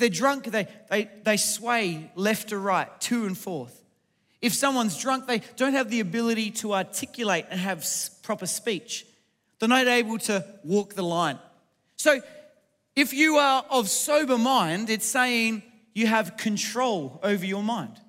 They're 0.00 0.08
drunk, 0.08 0.44
they, 0.44 0.66
they, 0.88 1.10
they 1.22 1.36
sway 1.36 2.10
left 2.14 2.48
to 2.48 2.58
right, 2.58 2.88
to 3.02 3.26
and 3.26 3.36
forth. 3.36 3.84
If 4.40 4.54
someone's 4.54 4.98
drunk, 4.98 5.26
they 5.26 5.42
don't 5.56 5.74
have 5.74 5.90
the 5.90 6.00
ability 6.00 6.52
to 6.52 6.72
articulate 6.72 7.44
and 7.50 7.60
have 7.60 7.86
proper 8.22 8.46
speech. 8.46 9.06
They're 9.58 9.68
not 9.68 9.86
able 9.86 10.18
to 10.20 10.44
walk 10.64 10.94
the 10.94 11.02
line. 11.02 11.38
So, 11.96 12.20
if 12.96 13.12
you 13.12 13.36
are 13.36 13.64
of 13.70 13.90
sober 13.90 14.38
mind, 14.38 14.88
it's 14.88 15.06
saying 15.06 15.62
you 15.94 16.06
have 16.06 16.38
control 16.38 17.20
over 17.22 17.44
your 17.44 17.62
mind. 17.62 18.00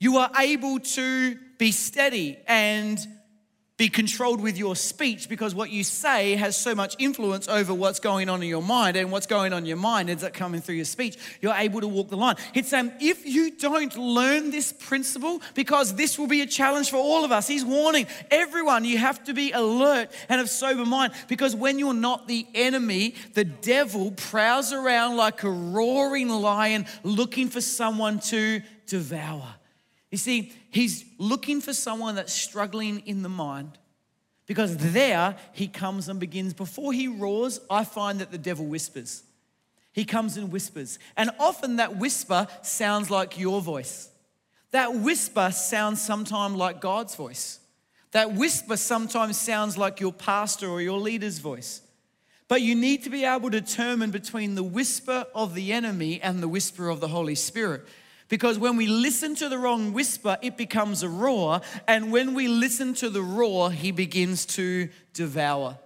You 0.00 0.18
are 0.18 0.30
able 0.38 0.80
to 0.80 1.38
be 1.56 1.70
steady 1.70 2.38
and 2.48 2.98
be 3.82 3.88
controlled 3.88 4.40
with 4.40 4.56
your 4.56 4.76
speech 4.76 5.28
because 5.28 5.56
what 5.56 5.68
you 5.70 5.82
say 5.82 6.36
has 6.36 6.56
so 6.56 6.72
much 6.72 6.94
influence 7.00 7.48
over 7.48 7.74
what's 7.74 7.98
going 7.98 8.28
on 8.28 8.40
in 8.40 8.48
your 8.48 8.62
mind, 8.62 8.96
and 8.96 9.10
what's 9.10 9.26
going 9.26 9.52
on 9.52 9.58
in 9.58 9.66
your 9.66 9.76
mind 9.76 10.08
ends 10.08 10.22
up 10.22 10.32
coming 10.32 10.60
through 10.60 10.76
your 10.76 10.84
speech. 10.84 11.18
You're 11.40 11.56
able 11.56 11.80
to 11.80 11.88
walk 11.88 12.08
the 12.08 12.16
line. 12.16 12.36
It's 12.54 12.68
saying 12.68 12.92
if 13.00 13.26
you 13.26 13.50
don't 13.50 13.96
learn 13.96 14.52
this 14.52 14.72
principle, 14.72 15.42
because 15.54 15.96
this 15.96 16.16
will 16.16 16.28
be 16.28 16.42
a 16.42 16.46
challenge 16.46 16.90
for 16.90 16.98
all 16.98 17.24
of 17.24 17.32
us, 17.32 17.48
he's 17.48 17.64
warning 17.64 18.06
everyone 18.30 18.84
you 18.84 18.98
have 18.98 19.24
to 19.24 19.34
be 19.34 19.50
alert 19.50 20.12
and 20.28 20.40
of 20.40 20.48
sober 20.48 20.86
mind 20.86 21.12
because 21.26 21.56
when 21.56 21.80
you're 21.80 21.92
not 21.92 22.28
the 22.28 22.46
enemy, 22.54 23.16
the 23.34 23.44
devil 23.44 24.12
prowls 24.12 24.72
around 24.72 25.16
like 25.16 25.42
a 25.42 25.50
roaring 25.50 26.28
lion 26.28 26.86
looking 27.02 27.48
for 27.48 27.60
someone 27.60 28.20
to 28.20 28.62
devour. 28.86 29.56
You 30.12 30.18
see, 30.18 30.52
he's 30.70 31.04
looking 31.18 31.60
for 31.62 31.72
someone 31.72 32.14
that's 32.14 32.34
struggling 32.34 33.00
in 33.06 33.22
the 33.22 33.30
mind 33.30 33.78
because 34.46 34.76
there 34.76 35.36
he 35.52 35.66
comes 35.66 36.08
and 36.10 36.20
begins. 36.20 36.52
Before 36.52 36.92
he 36.92 37.08
roars, 37.08 37.58
I 37.70 37.84
find 37.84 38.20
that 38.20 38.30
the 38.30 38.38
devil 38.38 38.66
whispers. 38.66 39.24
He 39.92 40.04
comes 40.04 40.36
and 40.36 40.52
whispers. 40.52 40.98
And 41.16 41.30
often 41.40 41.76
that 41.76 41.96
whisper 41.96 42.46
sounds 42.60 43.10
like 43.10 43.40
your 43.40 43.62
voice. 43.62 44.10
That 44.70 44.94
whisper 44.94 45.50
sounds 45.50 46.02
sometimes 46.02 46.56
like 46.56 46.82
God's 46.82 47.14
voice. 47.14 47.58
That 48.10 48.34
whisper 48.34 48.76
sometimes 48.76 49.40
sounds 49.40 49.78
like 49.78 49.98
your 49.98 50.12
pastor 50.12 50.68
or 50.68 50.82
your 50.82 50.98
leader's 50.98 51.38
voice. 51.38 51.80
But 52.48 52.60
you 52.60 52.74
need 52.74 53.04
to 53.04 53.10
be 53.10 53.24
able 53.24 53.50
to 53.50 53.60
determine 53.62 54.10
between 54.10 54.56
the 54.56 54.62
whisper 54.62 55.24
of 55.34 55.54
the 55.54 55.72
enemy 55.72 56.20
and 56.20 56.42
the 56.42 56.48
whisper 56.48 56.90
of 56.90 57.00
the 57.00 57.08
Holy 57.08 57.34
Spirit. 57.34 57.86
Because 58.32 58.58
when 58.58 58.78
we 58.78 58.86
listen 58.86 59.34
to 59.34 59.50
the 59.50 59.58
wrong 59.58 59.92
whisper, 59.92 60.38
it 60.40 60.56
becomes 60.56 61.02
a 61.02 61.08
roar. 61.10 61.60
And 61.86 62.10
when 62.10 62.32
we 62.32 62.48
listen 62.48 62.94
to 62.94 63.10
the 63.10 63.20
roar, 63.20 63.70
he 63.70 63.90
begins 63.90 64.46
to 64.56 64.88
devour. 65.12 65.76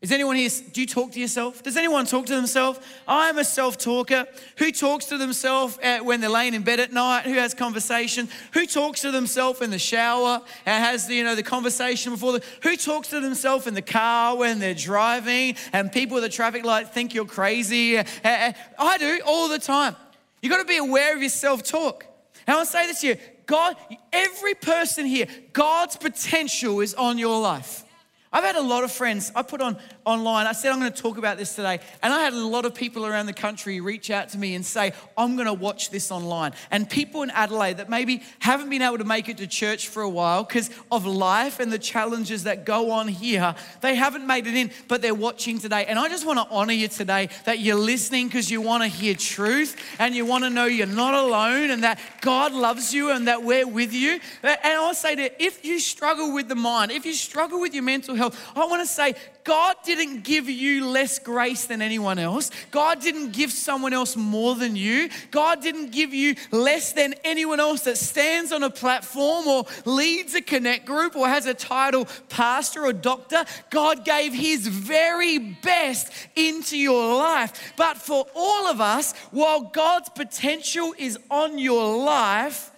Is 0.00 0.12
anyone 0.12 0.36
here, 0.36 0.50
do 0.70 0.80
you 0.80 0.86
talk 0.86 1.10
to 1.10 1.20
yourself? 1.20 1.64
Does 1.64 1.76
anyone 1.76 2.06
talk 2.06 2.26
to 2.26 2.36
themselves? 2.36 2.78
I'm 3.08 3.38
a 3.38 3.44
self 3.44 3.76
talker. 3.76 4.26
Who 4.58 4.70
talks 4.70 5.06
to 5.06 5.18
themselves 5.18 5.76
uh, 5.82 5.98
when 5.98 6.20
they're 6.20 6.30
laying 6.30 6.54
in 6.54 6.62
bed 6.62 6.78
at 6.78 6.92
night? 6.92 7.24
Who 7.24 7.34
has 7.34 7.54
conversation? 7.54 8.28
Who 8.52 8.64
talks 8.64 9.00
to 9.00 9.10
themselves 9.10 9.60
in 9.60 9.70
the 9.70 9.80
shower 9.80 10.40
and 10.64 10.84
has 10.84 11.10
you 11.10 11.24
know, 11.24 11.34
the 11.34 11.42
conversation 11.42 12.12
before 12.12 12.34
the. 12.34 12.44
Who 12.62 12.76
talks 12.76 13.08
to 13.08 13.18
themselves 13.18 13.66
in 13.66 13.74
the 13.74 13.82
car 13.82 14.36
when 14.36 14.60
they're 14.60 14.74
driving 14.74 15.56
and 15.72 15.90
people 15.90 16.18
at 16.18 16.20
the 16.20 16.28
traffic 16.28 16.64
light 16.64 16.94
think 16.94 17.14
you're 17.14 17.24
crazy? 17.24 17.98
Uh, 17.98 18.04
uh, 18.22 18.52
I 18.78 18.98
do 18.98 19.18
all 19.26 19.48
the 19.48 19.58
time. 19.58 19.96
You 20.42 20.48
got 20.48 20.58
to 20.58 20.64
be 20.64 20.76
aware 20.76 21.14
of 21.14 21.20
your 21.20 21.30
self 21.30 21.62
talk. 21.62 22.04
And 22.46 22.54
I 22.54 22.56
want 22.56 22.68
to 22.68 22.72
say 22.72 22.86
this 22.86 23.00
to 23.00 23.06
you 23.08 23.16
God, 23.46 23.76
every 24.12 24.54
person 24.54 25.06
here, 25.06 25.26
God's 25.52 25.96
potential 25.96 26.80
is 26.80 26.94
on 26.94 27.18
your 27.18 27.40
life. 27.40 27.84
I've 28.30 28.44
had 28.44 28.56
a 28.56 28.62
lot 28.62 28.84
of 28.84 28.92
friends. 28.92 29.32
I 29.34 29.42
put 29.42 29.62
on 29.62 29.78
online, 30.04 30.46
I 30.46 30.52
said 30.52 30.72
I'm 30.72 30.80
going 30.80 30.92
to 30.92 31.02
talk 31.02 31.16
about 31.18 31.38
this 31.38 31.54
today. 31.54 31.80
And 32.02 32.12
I 32.12 32.22
had 32.22 32.34
a 32.34 32.46
lot 32.46 32.64
of 32.64 32.74
people 32.74 33.06
around 33.06 33.26
the 33.26 33.32
country 33.32 33.80
reach 33.80 34.10
out 34.10 34.28
to 34.30 34.38
me 34.38 34.54
and 34.54 34.64
say, 34.64 34.92
I'm 35.16 35.36
going 35.36 35.46
to 35.46 35.54
watch 35.54 35.90
this 35.90 36.10
online. 36.10 36.52
And 36.70 36.88
people 36.88 37.22
in 37.22 37.30
Adelaide 37.30 37.78
that 37.78 37.88
maybe 37.88 38.22
haven't 38.38 38.68
been 38.68 38.82
able 38.82 38.98
to 38.98 39.04
make 39.04 39.28
it 39.28 39.38
to 39.38 39.46
church 39.46 39.88
for 39.88 40.02
a 40.02 40.08
while 40.08 40.44
because 40.44 40.70
of 40.90 41.06
life 41.06 41.58
and 41.58 41.72
the 41.72 41.78
challenges 41.78 42.44
that 42.44 42.66
go 42.66 42.90
on 42.90 43.08
here, 43.08 43.54
they 43.80 43.94
haven't 43.94 44.26
made 44.26 44.46
it 44.46 44.54
in, 44.54 44.70
but 44.88 45.00
they're 45.00 45.14
watching 45.14 45.58
today. 45.58 45.86
And 45.86 45.98
I 45.98 46.08
just 46.08 46.26
want 46.26 46.38
to 46.38 46.54
honor 46.54 46.74
you 46.74 46.88
today 46.88 47.30
that 47.44 47.60
you're 47.60 47.76
listening 47.76 48.28
because 48.28 48.50
you 48.50 48.60
want 48.60 48.82
to 48.82 48.88
hear 48.88 49.14
truth 49.14 49.76
and 49.98 50.14
you 50.14 50.26
want 50.26 50.44
to 50.44 50.50
know 50.50 50.66
you're 50.66 50.86
not 50.86 51.14
alone 51.14 51.70
and 51.70 51.82
that 51.84 51.98
God 52.20 52.52
loves 52.52 52.92
you 52.92 53.10
and 53.10 53.26
that 53.26 53.42
we're 53.42 53.66
with 53.66 53.92
you. 53.94 54.20
And 54.42 54.58
I 54.62 54.80
want 54.80 54.96
to 54.96 55.00
say 55.00 55.14
that 55.14 55.42
if 55.42 55.64
you 55.64 55.78
struggle 55.80 56.34
with 56.34 56.48
the 56.48 56.54
mind, 56.54 56.92
if 56.92 57.06
you 57.06 57.14
struggle 57.14 57.60
with 57.60 57.72
your 57.72 57.84
mental 57.84 58.14
health, 58.14 58.27
I 58.56 58.66
want 58.66 58.82
to 58.82 58.86
say 58.86 59.14
God 59.44 59.76
didn't 59.84 60.24
give 60.24 60.48
you 60.48 60.86
less 60.86 61.18
grace 61.18 61.66
than 61.66 61.80
anyone 61.80 62.18
else. 62.18 62.50
God 62.70 63.00
didn't 63.00 63.32
give 63.32 63.50
someone 63.50 63.92
else 63.92 64.14
more 64.16 64.54
than 64.54 64.76
you. 64.76 65.08
God 65.30 65.62
didn't 65.62 65.90
give 65.90 66.12
you 66.12 66.34
less 66.50 66.92
than 66.92 67.14
anyone 67.24 67.58
else 67.58 67.82
that 67.82 67.96
stands 67.96 68.52
on 68.52 68.62
a 68.62 68.70
platform 68.70 69.46
or 69.46 69.64
leads 69.84 70.34
a 70.34 70.42
connect 70.42 70.84
group 70.84 71.16
or 71.16 71.28
has 71.28 71.46
a 71.46 71.54
title 71.54 72.06
pastor 72.28 72.84
or 72.84 72.92
doctor. 72.92 73.44
God 73.70 74.04
gave 74.04 74.34
his 74.34 74.66
very 74.66 75.38
best 75.38 76.12
into 76.36 76.76
your 76.76 77.16
life. 77.16 77.72
But 77.76 77.96
for 77.96 78.26
all 78.34 78.66
of 78.66 78.80
us, 78.80 79.14
while 79.30 79.62
God's 79.62 80.10
potential 80.10 80.94
is 80.98 81.18
on 81.30 81.58
your 81.58 82.04
life, 82.04 82.70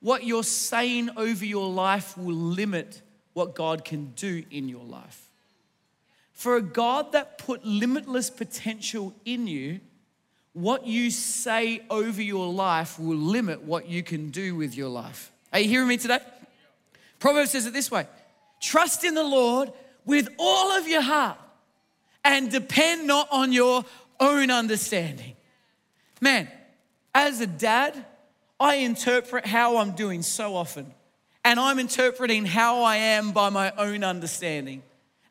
what 0.00 0.24
you're 0.24 0.44
saying 0.44 1.10
over 1.16 1.44
your 1.44 1.68
life 1.68 2.16
will 2.18 2.34
limit 2.34 3.02
what 3.36 3.54
God 3.54 3.84
can 3.84 4.12
do 4.16 4.42
in 4.50 4.66
your 4.66 4.84
life. 4.84 5.28
For 6.32 6.56
a 6.56 6.62
God 6.62 7.12
that 7.12 7.36
put 7.36 7.66
limitless 7.66 8.30
potential 8.30 9.14
in 9.26 9.46
you, 9.46 9.80
what 10.54 10.86
you 10.86 11.10
say 11.10 11.82
over 11.90 12.22
your 12.22 12.50
life 12.50 12.98
will 12.98 13.18
limit 13.18 13.60
what 13.62 13.88
you 13.90 14.02
can 14.02 14.30
do 14.30 14.54
with 14.54 14.74
your 14.74 14.88
life. 14.88 15.30
Are 15.52 15.60
you 15.60 15.68
hearing 15.68 15.88
me 15.88 15.98
today? 15.98 16.20
Proverbs 17.18 17.50
says 17.50 17.66
it 17.66 17.74
this 17.74 17.90
way 17.90 18.06
Trust 18.58 19.04
in 19.04 19.12
the 19.12 19.22
Lord 19.22 19.70
with 20.06 20.30
all 20.38 20.72
of 20.72 20.88
your 20.88 21.02
heart 21.02 21.38
and 22.24 22.50
depend 22.50 23.06
not 23.06 23.28
on 23.30 23.52
your 23.52 23.84
own 24.18 24.50
understanding. 24.50 25.36
Man, 26.22 26.48
as 27.14 27.42
a 27.42 27.46
dad, 27.46 28.02
I 28.58 28.76
interpret 28.76 29.44
how 29.44 29.76
I'm 29.76 29.90
doing 29.90 30.22
so 30.22 30.56
often, 30.56 30.94
and 31.46 31.60
I'm 31.60 31.78
interpreting 31.78 32.44
how 32.44 32.82
I 32.82 32.96
am 32.96 33.30
by 33.30 33.50
my 33.50 33.70
own 33.78 34.02
understanding. 34.02 34.82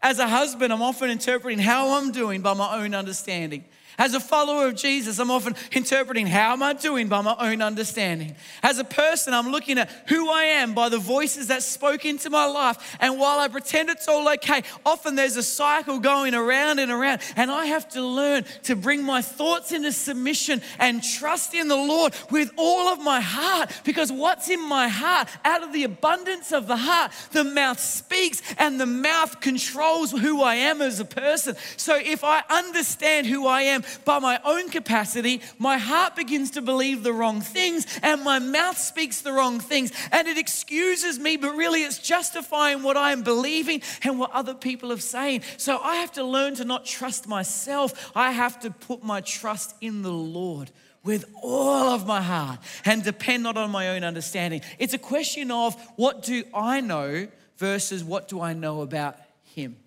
As 0.01 0.17
a 0.17 0.29
husband, 0.29 0.71
I'm 0.71 0.81
often 0.81 1.09
interpreting 1.09 1.59
how 1.59 1.97
I'm 1.97 2.13
doing 2.13 2.41
by 2.41 2.53
my 2.53 2.81
own 2.81 2.95
understanding. 2.95 3.65
As 3.97 4.13
a 4.13 4.19
follower 4.19 4.67
of 4.67 4.75
Jesus, 4.75 5.19
I'm 5.19 5.31
often 5.31 5.55
interpreting 5.71 6.27
how 6.27 6.51
am 6.53 6.61
I 6.61 6.73
doing 6.73 7.07
by 7.07 7.21
my 7.21 7.35
own 7.39 7.61
understanding. 7.61 8.35
As 8.61 8.77
a 8.77 8.83
person, 8.83 9.33
I'm 9.33 9.51
looking 9.51 9.77
at 9.77 9.89
who 10.07 10.29
I 10.29 10.43
am 10.43 10.73
by 10.73 10.89
the 10.89 10.97
voices 10.97 11.47
that 11.47 11.63
spoke 11.63 12.03
into 12.05 12.29
my 12.29 12.45
life. 12.45 12.97
And 12.99 13.17
while 13.17 13.39
I 13.39 13.47
pretend 13.47 13.89
it's 13.89 14.07
all 14.07 14.27
okay, 14.33 14.63
often 14.85 15.15
there's 15.15 15.37
a 15.37 15.43
cycle 15.43 15.99
going 15.99 16.33
around 16.35 16.79
and 16.79 16.91
around. 16.91 17.21
And 17.37 17.49
I 17.49 17.67
have 17.67 17.87
to 17.89 18.01
learn 18.01 18.43
to 18.63 18.75
bring 18.75 19.01
my 19.01 19.21
thoughts 19.21 19.71
into 19.71 19.93
submission 19.93 20.61
and 20.77 21.01
trust 21.01 21.53
in 21.53 21.69
the 21.69 21.75
Lord 21.75 22.13
with 22.31 22.51
all 22.57 22.89
of 22.89 23.01
my 23.01 23.21
heart. 23.21 23.71
Because 23.85 24.11
what's 24.11 24.49
in 24.49 24.61
my 24.67 24.89
heart, 24.89 25.29
out 25.45 25.63
of 25.63 25.71
the 25.71 25.85
abundance 25.85 26.51
of 26.51 26.67
the 26.67 26.77
heart, 26.77 27.11
the 27.31 27.45
mouth 27.45 27.79
speaks 27.79 28.41
and 28.57 28.79
the 28.79 28.85
mouth 28.85 29.39
controls 29.39 30.11
who 30.11 30.41
I 30.41 30.55
am 30.55 30.81
as 30.81 30.99
a 30.99 31.05
person. 31.05 31.55
So 31.77 31.95
if 31.95 32.23
I 32.23 32.43
understand 32.49 33.27
who 33.27 33.47
I 33.47 33.61
am, 33.61 33.83
by 34.03 34.19
my 34.19 34.39
own 34.43 34.69
capacity, 34.69 35.41
my 35.57 35.77
heart 35.77 36.15
begins 36.15 36.51
to 36.51 36.61
believe 36.61 37.03
the 37.03 37.13
wrong 37.13 37.41
things 37.41 37.85
and 38.01 38.23
my 38.23 38.39
mouth 38.39 38.77
speaks 38.77 39.21
the 39.21 39.31
wrong 39.31 39.59
things. 39.59 39.91
And 40.11 40.27
it 40.27 40.37
excuses 40.37 41.19
me, 41.19 41.37
but 41.37 41.55
really 41.55 41.83
it's 41.83 41.99
justifying 41.99 42.83
what 42.83 42.97
I 42.97 43.11
am 43.11 43.23
believing 43.23 43.81
and 44.03 44.19
what 44.19 44.31
other 44.31 44.53
people 44.53 44.91
are 44.91 44.97
saying. 44.97 45.41
So 45.57 45.79
I 45.79 45.95
have 45.97 46.11
to 46.13 46.23
learn 46.23 46.55
to 46.55 46.65
not 46.65 46.85
trust 46.85 47.27
myself. 47.27 48.11
I 48.15 48.31
have 48.31 48.59
to 48.61 48.71
put 48.71 49.03
my 49.03 49.21
trust 49.21 49.75
in 49.81 50.01
the 50.01 50.11
Lord 50.11 50.71
with 51.03 51.25
all 51.41 51.89
of 51.89 52.05
my 52.07 52.21
heart 52.21 52.59
and 52.83 53.03
depend 53.03 53.43
not 53.43 53.57
on 53.57 53.69
my 53.69 53.89
own 53.89 54.03
understanding. 54.03 54.61
It's 54.79 54.93
a 54.93 54.99
question 54.99 55.51
of 55.51 55.75
what 55.95 56.23
do 56.23 56.43
I 56.53 56.81
know 56.81 57.27
versus 57.57 58.03
what 58.03 58.27
do 58.27 58.41
I 58.41 58.53
know 58.53 58.81
about 58.81 59.15
Him? 59.43 59.77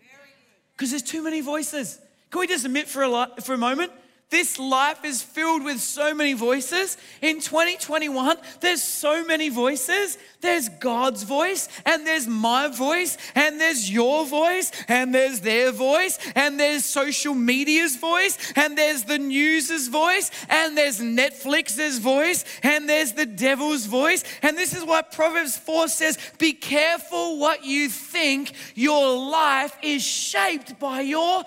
Because 0.73 0.91
there's 0.91 1.03
too 1.03 1.23
many 1.23 1.41
voices. 1.41 1.99
Can 2.31 2.41
we 2.41 2.47
just 2.47 2.65
admit 2.65 2.89
for 2.89 3.03
a, 3.03 3.43
for 3.43 3.55
a 3.55 3.59
moment? 3.59 3.93
This 4.31 4.59
life 4.59 5.07
is 5.07 5.23
filled 5.23 5.65
with 5.65 5.81
so 5.81 6.13
many 6.13 6.35
voices. 6.35 6.99
In 7.23 7.41
2021, 7.41 8.37
there's 8.61 8.83
so 8.83 9.25
many 9.25 9.49
voices. 9.49 10.19
There's 10.43 10.69
God's 10.69 11.23
voice, 11.23 11.67
and 11.87 12.07
there's 12.07 12.27
my 12.27 12.69
voice, 12.69 13.17
and 13.35 13.59
there's 13.59 13.91
your 13.91 14.27
voice, 14.27 14.71
and 14.87 15.15
there's 15.15 15.41
their 15.41 15.73
voice, 15.73 16.19
and 16.35 16.61
there's 16.61 16.85
social 16.85 17.35
media's 17.35 17.97
voice, 17.97 18.37
and 18.55 18.77
there's 18.77 19.05
the 19.05 19.19
news's 19.19 19.89
voice, 19.89 20.31
and 20.51 20.77
there's 20.77 21.01
Netflix's 21.01 21.99
voice, 21.99 22.45
and 22.63 22.87
there's 22.87 23.13
the 23.13 23.27
devil's 23.27 23.87
voice. 23.87 24.25
And 24.43 24.59
this 24.59 24.77
is 24.77 24.85
what 24.85 25.11
Proverbs 25.11 25.57
4 25.57 25.89
says 25.89 26.19
Be 26.39 26.53
careful 26.53 27.39
what 27.39 27.65
you 27.65 27.89
think. 27.89 28.53
Your 28.75 29.17
life 29.17 29.75
is 29.83 30.03
shaped 30.05 30.79
by 30.79 31.01
your 31.01 31.45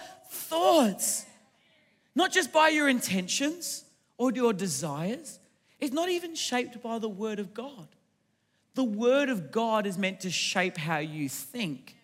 thoughts, 0.51 1.25
not 2.13 2.31
just 2.33 2.51
by 2.51 2.67
your 2.67 2.89
intentions 2.89 3.85
or 4.17 4.31
your 4.33 4.51
desires. 4.51 5.39
It's 5.79 5.93
not 5.93 6.09
even 6.09 6.35
shaped 6.35 6.83
by 6.83 6.99
the 6.99 7.09
Word 7.09 7.39
of 7.39 7.53
God. 7.53 7.87
The 8.75 8.83
Word 8.83 9.29
of 9.29 9.51
God 9.51 9.87
is 9.87 9.97
meant 9.97 10.19
to 10.21 10.29
shape 10.29 10.77
how 10.77 10.99
you 10.99 11.29
think. 11.29 11.95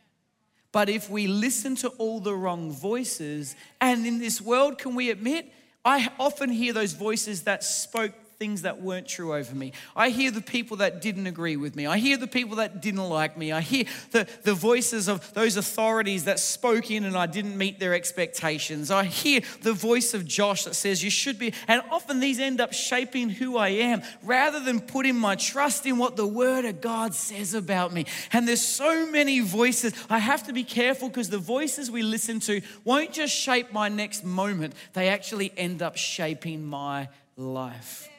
But 0.71 0.87
if 0.87 1.09
we 1.09 1.27
listen 1.27 1.75
to 1.77 1.89
all 1.97 2.19
the 2.21 2.33
wrong 2.33 2.71
voices, 2.71 3.55
and 3.81 4.05
in 4.07 4.19
this 4.19 4.39
world, 4.39 4.77
can 4.77 4.95
we 4.95 5.09
admit, 5.09 5.51
I 5.83 6.09
often 6.17 6.49
hear 6.49 6.71
those 6.71 6.93
voices 6.93 7.43
that 7.43 7.63
spoke 7.63 8.13
things 8.39 8.61
that 8.61 8.81
weren't 8.81 9.07
true 9.07 9.33
over 9.33 9.55
me. 9.55 9.73
I 9.95 10.09
hear 10.09 10.29
the 10.29 10.41
people 10.41 10.77
that 10.77 11.01
didn't 11.01 11.25
agree 11.25 11.57
with 11.57 11.75
me. 11.75 11.87
I 11.87 11.97
hear 11.97 12.17
the 12.17 12.27
people 12.27 12.57
that 12.57 12.81
didn't 12.81 13.03
like 13.03 13.35
me. 13.35 13.51
I 13.51 13.61
hear 13.61 13.85
the, 14.11 14.27
the 14.43 14.53
voices 14.53 15.07
of 15.07 15.33
those 15.33 15.57
authorities 15.57 16.25
that 16.25 16.39
spoke 16.39 16.91
in 16.91 17.03
and 17.03 17.17
I 17.17 17.25
didn't 17.25 17.57
meet 17.57 17.79
their 17.79 17.95
expectations. 17.95 18.91
I 18.91 19.05
hear 19.05 19.41
the 19.61 19.73
voice 19.73 20.13
of 20.13 20.25
Josh 20.25 20.65
that 20.65 20.75
says, 20.75 21.03
You 21.03 21.09
should 21.09 21.39
be. 21.39 21.53
And 21.67 21.81
often 21.89 22.19
these 22.19 22.39
end 22.39 22.61
up 22.61 22.73
shaping 22.73 23.29
who 23.29 23.57
I 23.57 23.69
am 23.69 24.03
rather 24.21 24.59
than 24.59 24.81
putting 24.81 25.15
my 25.15 25.35
trust 25.35 25.85
in 25.87 25.97
what 25.97 26.15
the 26.15 26.27
Word 26.27 26.65
of 26.65 26.79
God 26.79 27.15
says 27.15 27.55
about 27.55 27.91
me. 27.91 28.05
And 28.31 28.47
there's 28.47 28.61
so 28.61 29.07
many 29.07 29.39
voices. 29.39 29.93
I 30.09 30.19
have 30.19 30.45
to 30.45 30.53
be 30.53 30.63
careful 30.63 31.09
because 31.09 31.29
the 31.29 31.39
voices 31.39 31.89
we 31.89 32.03
listen 32.03 32.39
to 32.41 32.61
won't 32.83 33.13
just 33.13 33.33
shape 33.33 33.73
my 33.73 33.89
next 33.89 34.23
moment, 34.23 34.75
they 34.93 35.09
actually 35.09 35.51
end 35.57 35.81
up 35.81 35.97
shaping 35.97 36.63
my 36.63 37.09
life. 37.35 38.09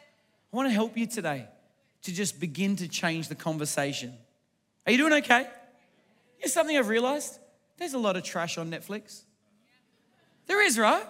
I 0.52 0.56
want 0.56 0.68
to 0.68 0.72
help 0.72 0.96
you 0.96 1.06
today 1.06 1.46
to 2.02 2.12
just 2.12 2.40
begin 2.40 2.76
to 2.76 2.88
change 2.88 3.28
the 3.28 3.34
conversation. 3.34 4.14
Are 4.86 4.92
you 4.92 4.98
doing 4.98 5.12
okay? 5.14 5.46
Here's 6.38 6.52
something 6.52 6.76
I've 6.76 6.88
realized 6.88 7.38
there's 7.76 7.94
a 7.94 7.98
lot 7.98 8.16
of 8.16 8.24
trash 8.24 8.58
on 8.58 8.70
Netflix. 8.70 9.22
There 10.46 10.64
is, 10.64 10.78
right? 10.78 11.04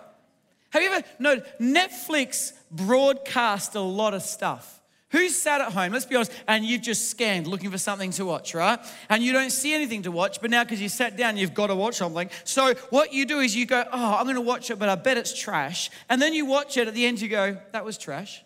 Have 0.71 0.83
you 0.83 0.91
ever 0.91 1.07
no 1.19 1.41
Netflix 1.61 2.53
broadcast 2.71 3.75
a 3.75 3.81
lot 3.81 4.13
of 4.13 4.23
stuff? 4.23 4.75
Who's 5.11 5.35
sat 5.35 5.63
at 5.63 5.73
home, 5.73 5.93
let's 5.93 6.05
be 6.05 6.17
honest, 6.17 6.33
and 6.47 6.67
you've 6.67 6.83
just 6.83 7.11
scanned 7.11 7.47
looking 7.47 7.71
for 7.71 7.79
something 7.79 8.11
to 8.11 8.27
watch, 8.27 8.55
right? 8.55 8.79
And 9.09 9.23
you 9.23 9.33
don't 9.33 9.51
see 9.51 9.73
anything 9.73 10.03
to 10.03 10.11
watch, 10.11 10.43
but 10.43 10.51
now 10.51 10.65
because 10.65 10.83
you 10.83 10.91
sat 10.91 11.17
down, 11.17 11.39
you've 11.39 11.55
got 11.55 11.69
to 11.69 11.75
watch 11.75 11.95
something. 11.95 12.29
So 12.45 12.75
what 12.91 13.15
you 13.15 13.25
do 13.25 13.39
is 13.41 13.57
you 13.57 13.65
go, 13.65 13.85
oh, 13.91 14.17
I'm 14.17 14.25
going 14.25 14.35
to 14.35 14.43
watch 14.43 14.71
it, 14.71 14.79
but 14.79 14.91
I 14.91 14.97
bet 14.97 15.17
it's 15.17 15.39
trash. 15.39 15.91
And 16.11 16.21
then 16.21 16.35
you 16.35 16.45
watch 16.45 16.77
it, 16.77 16.89
at 16.89 16.95
the 16.95 17.07
end 17.07 17.23
you 17.23 17.29
go, 17.29 17.57
that 17.73 17.87
was 17.87 17.97
trash. 17.97 18.45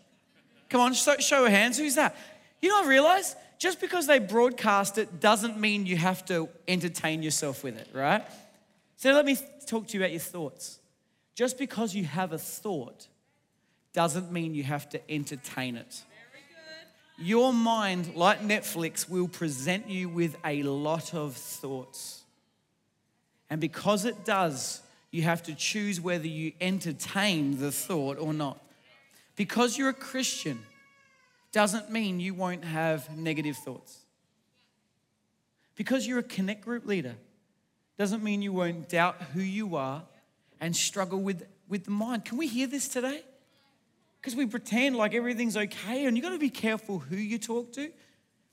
Come 0.72 0.80
on, 0.80 0.94
show, 0.94 1.44
of 1.44 1.50
hands, 1.50 1.76
who's 1.76 1.96
that? 1.96 2.16
You 2.62 2.70
know, 2.70 2.82
I 2.82 2.86
realize 2.86 3.36
just 3.58 3.78
because 3.78 4.06
they 4.06 4.18
broadcast 4.18 4.96
it 4.96 5.20
doesn't 5.20 5.60
mean 5.60 5.84
you 5.84 5.98
have 5.98 6.24
to 6.24 6.48
entertain 6.66 7.22
yourself 7.22 7.62
with 7.62 7.76
it, 7.76 7.88
right? 7.92 8.24
So 8.96 9.12
let 9.12 9.26
me 9.26 9.36
talk 9.66 9.88
to 9.88 9.98
you 9.98 10.02
about 10.02 10.12
your 10.12 10.20
thoughts. 10.20 10.78
Just 11.34 11.58
because 11.58 11.94
you 11.94 12.04
have 12.04 12.32
a 12.32 12.38
thought 12.38 13.06
doesn't 13.92 14.32
mean 14.32 14.54
you 14.54 14.62
have 14.62 14.88
to 14.88 15.10
entertain 15.10 15.76
it. 15.76 16.04
Your 17.18 17.52
mind, 17.52 18.14
like 18.14 18.40
Netflix, 18.40 19.06
will 19.06 19.28
present 19.28 19.90
you 19.90 20.08
with 20.08 20.38
a 20.42 20.62
lot 20.62 21.12
of 21.12 21.36
thoughts. 21.36 22.22
And 23.50 23.60
because 23.60 24.06
it 24.06 24.24
does, 24.24 24.80
you 25.10 25.20
have 25.20 25.42
to 25.42 25.54
choose 25.54 26.00
whether 26.00 26.26
you 26.26 26.52
entertain 26.62 27.58
the 27.58 27.70
thought 27.70 28.18
or 28.18 28.32
not. 28.32 28.58
Because 29.36 29.78
you're 29.78 29.88
a 29.88 29.94
Christian 29.94 30.60
doesn't 31.52 31.90
mean 31.90 32.20
you 32.20 32.34
won't 32.34 32.64
have 32.64 33.16
negative 33.16 33.56
thoughts. 33.56 33.98
Because 35.74 36.06
you're 36.06 36.18
a 36.18 36.22
connect 36.24 36.62
group 36.62 36.86
leader 36.86 37.14
doesn't 37.98 38.22
mean 38.22 38.42
you 38.42 38.52
won't 38.52 38.88
doubt 38.88 39.16
who 39.34 39.40
you 39.40 39.76
are 39.76 40.02
and 40.60 40.74
struggle 40.74 41.20
with, 41.20 41.46
with 41.68 41.84
the 41.84 41.90
mind. 41.90 42.24
Can 42.24 42.38
we 42.38 42.46
hear 42.46 42.66
this 42.66 42.88
today? 42.88 43.22
because 44.22 44.36
we 44.36 44.46
pretend 44.46 44.94
like 44.94 45.14
everything's 45.14 45.56
okay, 45.56 46.06
and 46.06 46.16
you've 46.16 46.22
got 46.22 46.30
to 46.30 46.38
be 46.38 46.48
careful 46.48 47.00
who 47.00 47.16
you 47.16 47.38
talk 47.38 47.72
to. 47.72 47.90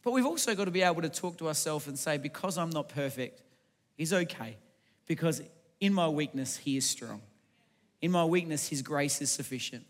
But 0.02 0.14
we've 0.14 0.26
also 0.26 0.56
got 0.56 0.66
to 0.66 0.72
be 0.72 0.82
able 0.82 1.04
to 1.04 1.10
talk 1.10 1.38
to 1.38 1.48
ourselves 1.48 1.86
and 1.86 1.98
say, 1.98 2.18
because 2.18 2.58
I'm 2.58 2.72
not 2.72 2.90
perfect, 2.90 3.44
He's 3.96 4.12
okay. 4.12 4.58
Because 5.06 5.44
in 5.80 5.94
my 5.94 6.08
weakness, 6.08 6.58
He 6.58 6.78
is 6.78 6.90
strong. 6.90 7.22
In 8.02 8.10
my 8.10 8.26
weakness, 8.26 8.70
His 8.70 8.82
grace 8.82 9.22
is 9.22 9.30
sufficient. 9.30 9.86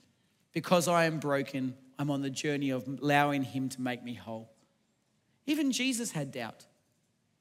Because 0.53 0.88
I 0.88 1.06
am 1.06 1.20
broken, 1.20 1.75
I'm 1.98 2.10
on 2.10 2.22
the 2.22 2.29
journey 2.29 2.70
of 2.70 2.88
allowing 2.88 3.44
Him 3.44 3.70
to 3.70 3.82
make 3.82 4.03
me 4.03 4.13
whole. 4.13 4.50
Even 5.46 5.72
Jesus 5.72 6.12
had 6.12 6.32
doubt. 6.32 6.65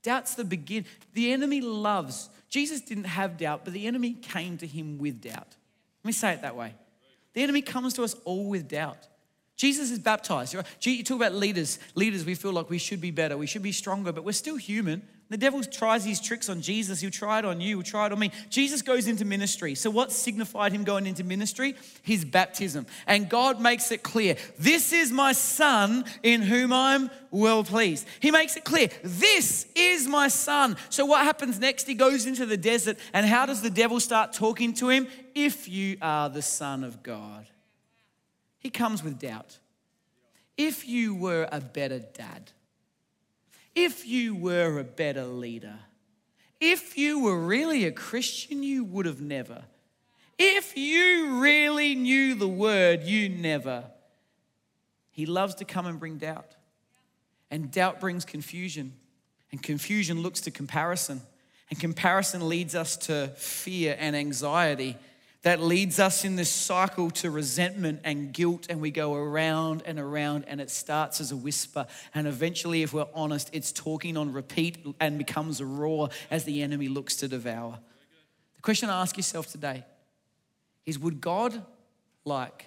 Doubt's 0.03 0.35
the 0.35 0.45
begin. 0.45 0.87
The 1.12 1.33
enemy 1.33 1.61
loves. 1.61 2.31
Jesus 2.49 2.81
didn't 2.81 3.05
have 3.05 3.37
doubt, 3.37 3.64
but 3.64 3.75
the 3.75 3.87
enemy 3.87 4.14
came 4.14 4.57
to 4.59 4.66
him 4.66 4.99
with 4.99 5.21
doubt. 5.21 5.57
Let 6.03 6.05
me 6.05 6.12
say 6.12 6.33
it 6.33 6.42
that 6.42 6.57
way. 6.57 6.75
The 7.35 7.42
enemy 7.42 7.62
comes 7.62 7.94
to 7.94 8.05
us 8.05 8.14
all 8.25 8.49
with 8.49 8.68
doubt. 8.68 9.07
Jesus 9.59 9.90
is 9.90 9.99
baptized. 9.99 10.55
You 10.83 11.03
talk 11.03 11.16
about 11.16 11.35
leaders. 11.35 11.81
Leaders, 11.97 12.25
we 12.25 12.37
feel 12.37 12.53
like 12.53 12.71
we 12.71 12.79
should 12.79 13.01
be 13.01 13.11
better, 13.11 13.37
we 13.37 13.49
should 13.49 13.62
be 13.62 13.73
stronger, 13.73 14.12
but 14.12 14.25
we're 14.25 14.33
still 14.33 14.57
human. 14.57 15.03
The 15.31 15.37
devil 15.37 15.62
tries 15.62 16.07
his 16.07 16.21
tricks 16.21 16.49
on 16.49 16.62
Jesus. 16.62 17.01
He'll 17.01 17.11
try 17.11 17.40
it 17.40 17.44
on 17.44 17.61
you. 17.61 17.77
He'll 17.77 17.83
try 17.83 18.07
it 18.07 18.12
on 18.12 18.18
me. 18.18 18.31
Jesus 18.49 18.81
goes 18.81 19.07
into 19.07 19.27
ministry. 19.27 19.75
So, 19.75 19.90
what 19.90 20.11
signified 20.11 20.73
him 20.73 20.85
going 20.85 21.07
into 21.07 21.23
ministry? 21.23 21.75
His 22.03 22.25
baptism. 22.25 22.87
And 23.07 23.29
God 23.29 23.61
makes 23.61 23.92
it 23.92 24.03
clear 24.03 24.37
this 24.59 24.92
is 24.94 25.12
my 25.12 25.33
son 25.33 26.07
in 26.23 26.40
whom 26.40 26.73
I'm 26.73 27.11
well 27.31 27.62
pleased. 27.62 28.07
He 28.21 28.31
makes 28.31 28.57
it 28.57 28.64
clear 28.64 28.88
this 29.05 29.66
is 29.75 30.09
my 30.09 30.29
son. 30.29 30.79
So, 30.88 31.05
what 31.05 31.25
happens 31.25 31.59
next? 31.59 31.87
He 31.87 31.94
goes 31.94 32.25
into 32.25 32.47
the 32.47 32.57
desert. 32.57 32.97
And 33.12 33.27
how 33.27 33.44
does 33.44 33.61
the 33.61 33.71
devil 33.71 34.01
start 34.01 34.33
talking 34.33 34.73
to 34.75 34.88
him? 34.88 35.09
If 35.35 35.68
you 35.68 35.99
are 36.01 36.31
the 36.31 36.42
son 36.42 36.85
of 36.85 37.03
God. 37.03 37.47
He 38.59 38.71
comes 38.71 39.03
with 39.03 39.18
doubt. 39.18 39.59
If 40.57 40.87
you 40.88 41.14
were 41.14 41.49
a 41.53 41.61
better 41.61 42.01
dad 42.01 42.53
if 43.79 44.07
you 44.07 44.35
were 44.35 44.81
a 44.81 44.85
better 44.85 45.25
leader, 45.25 45.79
if 46.61 46.99
you 46.99 47.21
were 47.21 47.38
really 47.38 47.85
a 47.85 47.92
Christian, 47.92 48.64
you 48.64 48.83
would 48.83 49.07
have 49.07 49.21
never. 49.21 49.62
If 50.37 50.77
you 50.77 51.40
really 51.40 51.94
knew 51.94 52.35
the 52.35 52.49
word, 52.49 53.05
you 53.05 53.29
never. 53.29 53.85
He 55.12 55.27
loves 55.27 55.55
to 55.57 55.64
come 55.64 55.87
and 55.87 56.01
bring 56.01 56.18
doubt. 56.18 56.57
And 57.53 57.71
doubt 57.71 58.01
brings 58.01 58.25
confusion. 58.25 58.94
And 59.53 59.62
confusion 59.62 60.23
looks 60.23 60.40
to 60.42 60.51
comparison. 60.51 61.23
And 61.71 61.79
comparison 61.79 62.49
leads 62.49 62.75
us 62.75 62.97
to 62.97 63.29
fear 63.37 63.97
and 63.99 64.16
anxiety 64.16 64.97
that 65.42 65.61
leads 65.61 66.01
us 66.01 66.24
in 66.24 66.37
this 66.37 66.51
cycle 66.51 67.11
to 67.11 67.31
resentment 67.31 68.01
and 68.03 68.33
guilt, 68.33 68.66
and 68.68 68.81
we 68.81 68.90
go 68.90 69.14
around 69.14 69.83
and 69.87 69.98
around, 69.98 70.44
and 70.48 70.61
it 70.61 70.68
starts 70.68 71.20
as 71.20 71.31
a 71.31 71.37
whisper. 71.37 71.87
And 72.14 72.27
eventually, 72.27 72.83
if 72.83 72.92
we're 72.92 73.07
honest, 73.14 73.48
it's 73.53 73.70
talking 73.70 74.16
on 74.16 74.33
repeat 74.33 74.85
and 74.98 75.16
becomes 75.16 75.61
a 75.61 75.66
roar 75.66 76.09
as 76.31 76.44
the 76.44 76.62
enemy 76.62 76.88
looks 76.88 77.16
to 77.16 77.29
devour. 77.29 77.79
The 78.57 78.62
question 78.62 78.88
to 78.88 78.94
ask 78.94 79.16
yourself 79.16 79.46
today 79.46 79.85
is 80.85 80.98
Would 80.98 81.20
God 81.20 81.64
like 82.24 82.66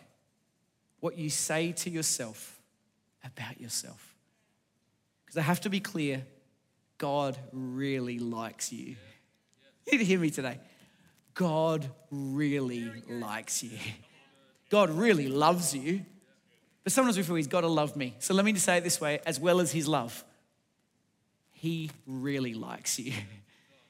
what 1.01 1.17
you 1.17 1.29
say 1.29 1.73
to 1.73 1.89
yourself 1.89 2.57
about 3.25 3.59
yourself? 3.59 4.15
Because 5.25 5.37
I 5.37 5.41
have 5.41 5.59
to 5.61 5.69
be 5.69 5.81
clear 5.81 6.25
God 6.97 7.37
really 7.51 8.19
likes 8.19 8.71
you. 8.71 8.95
You 9.87 9.93
need 9.93 9.97
to 9.97 10.05
hear 10.05 10.19
me 10.19 10.29
today. 10.29 10.59
God 11.33 11.89
really 12.09 12.91
likes 13.09 13.63
you. 13.63 13.77
God 14.69 14.89
really 14.89 15.27
loves 15.27 15.75
you. 15.75 16.05
But 16.83 16.93
sometimes 16.93 17.17
we 17.17 17.23
feel 17.23 17.35
He's 17.35 17.47
got 17.47 17.61
to 17.61 17.67
love 17.67 17.95
me. 17.95 18.15
So 18.19 18.33
let 18.33 18.45
me 18.45 18.53
just 18.53 18.65
say 18.65 18.77
it 18.77 18.83
this 18.83 18.99
way 18.99 19.19
as 19.25 19.39
well 19.39 19.59
as 19.59 19.71
His 19.71 19.87
love, 19.87 20.23
He 21.51 21.91
really 22.07 22.53
likes 22.53 22.99
you. 22.99 23.13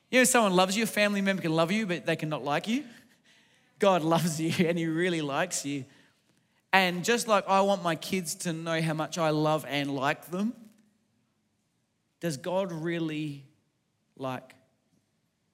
You 0.10 0.20
know, 0.20 0.24
someone 0.26 0.54
loves 0.54 0.76
you, 0.76 0.84
a 0.84 0.88
family 0.88 1.22
member 1.22 1.42
can 1.42 1.54
love 1.54 1.72
you, 1.72 1.86
but 1.86 2.06
they 2.06 2.18
cannot 2.18 2.44
like 2.44 2.68
you. 2.68 2.84
God 3.80 4.02
loves 4.04 4.42
you 4.42 4.54
and 4.68 4.78
He 4.78 4.88
really 4.88 5.22
likes 5.22 5.66
you. 5.66 5.86
And 6.74 7.04
just 7.04 7.28
like 7.28 7.48
I 7.48 7.62
want 7.62 7.84
my 7.84 7.96
kids 7.96 8.36
to 8.36 8.54
know 8.54 8.82
how 8.82 8.94
much 8.94 9.18
I 9.18 9.30
love 9.30 9.66
and 9.68 9.94
like 9.94 10.30
them, 10.32 10.54
does 12.20 12.38
God 12.38 12.72
really 12.72 13.44
like 14.18 14.56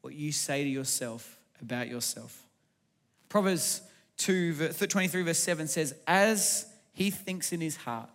what 0.02 0.14
you 0.14 0.32
say 0.32 0.64
to 0.64 0.70
yourself 0.70 1.37
about 1.62 1.88
yourself. 1.88 2.44
Proverbs 3.30 3.82
2, 4.18 4.70
23, 4.70 5.22
verse 5.24 5.40
7 5.40 5.68
says, 5.68 5.94
As 6.06 6.66
he 6.94 7.12
thinks 7.12 7.52
in 7.52 7.62
his 7.62 7.76
heart, 7.76 8.10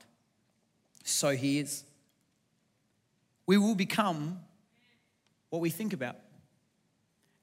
so 1.05 1.31
he 1.31 1.59
is. 1.59 1.85
We 3.47 3.59
will 3.59 3.75
become 3.75 4.41
what 5.51 5.61
we 5.61 5.71
think 5.71 5.93
about. 5.93 6.17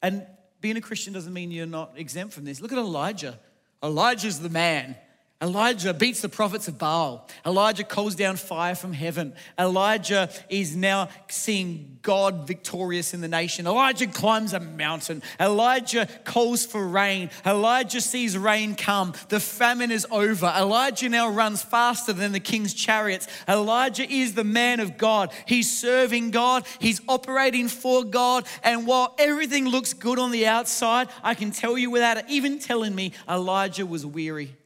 And 0.02 0.26
being 0.62 0.78
a 0.78 0.82
Christian 0.82 1.14
doesn't 1.14 1.34
mean 1.34 1.52
you're 1.52 1.66
not 1.66 1.94
exempt 1.96 2.34
from 2.34 2.46
this. 2.46 2.62
Look 2.62 2.72
at 2.72 2.78
Elijah. 2.78 3.40
Elijah's 3.84 4.40
the 4.40 4.50
man. 4.50 4.96
Elijah 5.42 5.94
beats 5.94 6.20
the 6.20 6.28
prophets 6.28 6.68
of 6.68 6.78
Baal. 6.78 7.26
Elijah 7.46 7.86
calls 7.86 8.14
down 8.14 8.36
fire 8.36 8.76
from 8.76 8.92
heaven. 8.92 9.34
Elijah 9.58 10.30
is 10.50 10.76
now 10.76 11.08
seeing 11.30 11.98
God 12.02 12.46
victorious 12.46 13.14
in 13.14 13.22
the 13.22 13.30
nation. 13.30 13.66
Elijah 13.66 14.08
climbs 14.08 14.52
a 14.52 14.60
mountain. 14.60 15.24
Elijah 15.40 16.10
calls 16.26 16.66
for 16.66 16.86
rain. 16.86 17.30
Elijah 17.46 18.02
sees 18.02 18.38
rain 18.38 18.76
come. 18.76 19.14
The 19.30 19.40
famine 19.40 19.92
is 19.92 20.06
over. 20.12 20.54
Elijah 20.58 21.08
now 21.08 21.30
runs 21.30 21.62
faster 21.62 22.12
than 22.12 22.34
the 22.34 22.42
king's 22.42 22.74
chariots. 22.74 23.26
Elijah 23.48 24.12
is 24.12 24.34
the 24.34 24.44
man 24.44 24.82
of 24.82 24.98
God. 24.98 25.32
He's 25.46 25.72
serving 25.72 26.32
God, 26.32 26.66
he's 26.80 27.00
operating 27.08 27.70
for 27.70 28.04
God. 28.04 28.46
And 28.62 28.86
while 28.86 29.16
everything 29.18 29.70
looks 29.70 29.94
good 29.94 30.20
on 30.20 30.32
the 30.32 30.48
outside, 30.48 31.08
I 31.24 31.34
can 31.34 31.52
tell 31.52 31.78
you 31.78 31.90
without 31.90 32.30
even 32.30 32.60
telling 32.60 32.94
me, 32.94 33.14
Elijah 33.30 33.86
was 33.86 34.06
weary. 34.06 34.58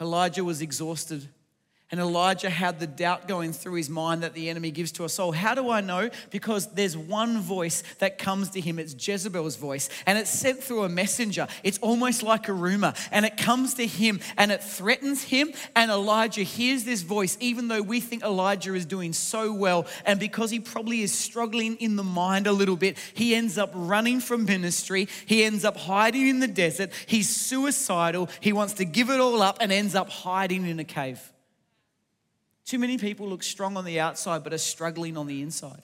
Elijah 0.00 0.44
was 0.44 0.60
exhausted. 0.60 1.28
And 1.94 2.00
Elijah 2.00 2.50
had 2.50 2.80
the 2.80 2.88
doubt 2.88 3.28
going 3.28 3.52
through 3.52 3.74
his 3.74 3.88
mind 3.88 4.24
that 4.24 4.34
the 4.34 4.50
enemy 4.50 4.72
gives 4.72 4.90
to 4.90 5.04
a 5.04 5.08
soul. 5.08 5.30
How 5.30 5.54
do 5.54 5.70
I 5.70 5.80
know? 5.80 6.10
Because 6.30 6.66
there's 6.72 6.96
one 6.96 7.40
voice 7.40 7.84
that 8.00 8.18
comes 8.18 8.50
to 8.50 8.60
him. 8.60 8.80
It's 8.80 8.96
Jezebel's 8.98 9.54
voice. 9.54 9.88
And 10.04 10.18
it's 10.18 10.28
sent 10.28 10.60
through 10.60 10.82
a 10.82 10.88
messenger. 10.88 11.46
It's 11.62 11.78
almost 11.78 12.24
like 12.24 12.48
a 12.48 12.52
rumor. 12.52 12.94
And 13.12 13.24
it 13.24 13.36
comes 13.36 13.74
to 13.74 13.86
him 13.86 14.18
and 14.36 14.50
it 14.50 14.60
threatens 14.60 15.22
him. 15.22 15.52
And 15.76 15.88
Elijah 15.88 16.42
hears 16.42 16.82
this 16.82 17.02
voice, 17.02 17.36
even 17.38 17.68
though 17.68 17.80
we 17.80 18.00
think 18.00 18.24
Elijah 18.24 18.74
is 18.74 18.86
doing 18.86 19.12
so 19.12 19.52
well. 19.52 19.86
And 20.04 20.18
because 20.18 20.50
he 20.50 20.58
probably 20.58 21.02
is 21.02 21.16
struggling 21.16 21.76
in 21.76 21.94
the 21.94 22.02
mind 22.02 22.48
a 22.48 22.52
little 22.52 22.74
bit, 22.74 22.98
he 23.14 23.36
ends 23.36 23.56
up 23.56 23.70
running 23.72 24.18
from 24.18 24.46
ministry. 24.46 25.06
He 25.26 25.44
ends 25.44 25.64
up 25.64 25.76
hiding 25.76 26.26
in 26.26 26.40
the 26.40 26.48
desert. 26.48 26.90
He's 27.06 27.28
suicidal. 27.28 28.30
He 28.40 28.52
wants 28.52 28.72
to 28.72 28.84
give 28.84 29.10
it 29.10 29.20
all 29.20 29.40
up 29.40 29.58
and 29.60 29.70
ends 29.70 29.94
up 29.94 30.08
hiding 30.08 30.66
in 30.66 30.80
a 30.80 30.84
cave. 30.84 31.20
Too 32.64 32.78
many 32.78 32.98
people 32.98 33.28
look 33.28 33.42
strong 33.42 33.76
on 33.76 33.84
the 33.84 34.00
outside 34.00 34.42
but 34.42 34.52
are 34.52 34.58
struggling 34.58 35.16
on 35.16 35.26
the 35.26 35.42
inside. 35.42 35.82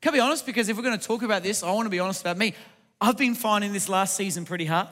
Can 0.00 0.12
I 0.12 0.16
be 0.16 0.20
honest? 0.20 0.46
Because 0.46 0.68
if 0.68 0.76
we're 0.76 0.82
going 0.82 0.98
to 0.98 1.06
talk 1.06 1.22
about 1.22 1.42
this, 1.42 1.62
I 1.62 1.70
want 1.72 1.86
to 1.86 1.90
be 1.90 2.00
honest 2.00 2.20
about 2.20 2.38
me. 2.38 2.54
I've 3.00 3.16
been 3.16 3.34
finding 3.34 3.72
this 3.72 3.88
last 3.88 4.16
season 4.16 4.44
pretty 4.44 4.66
hard. 4.66 4.88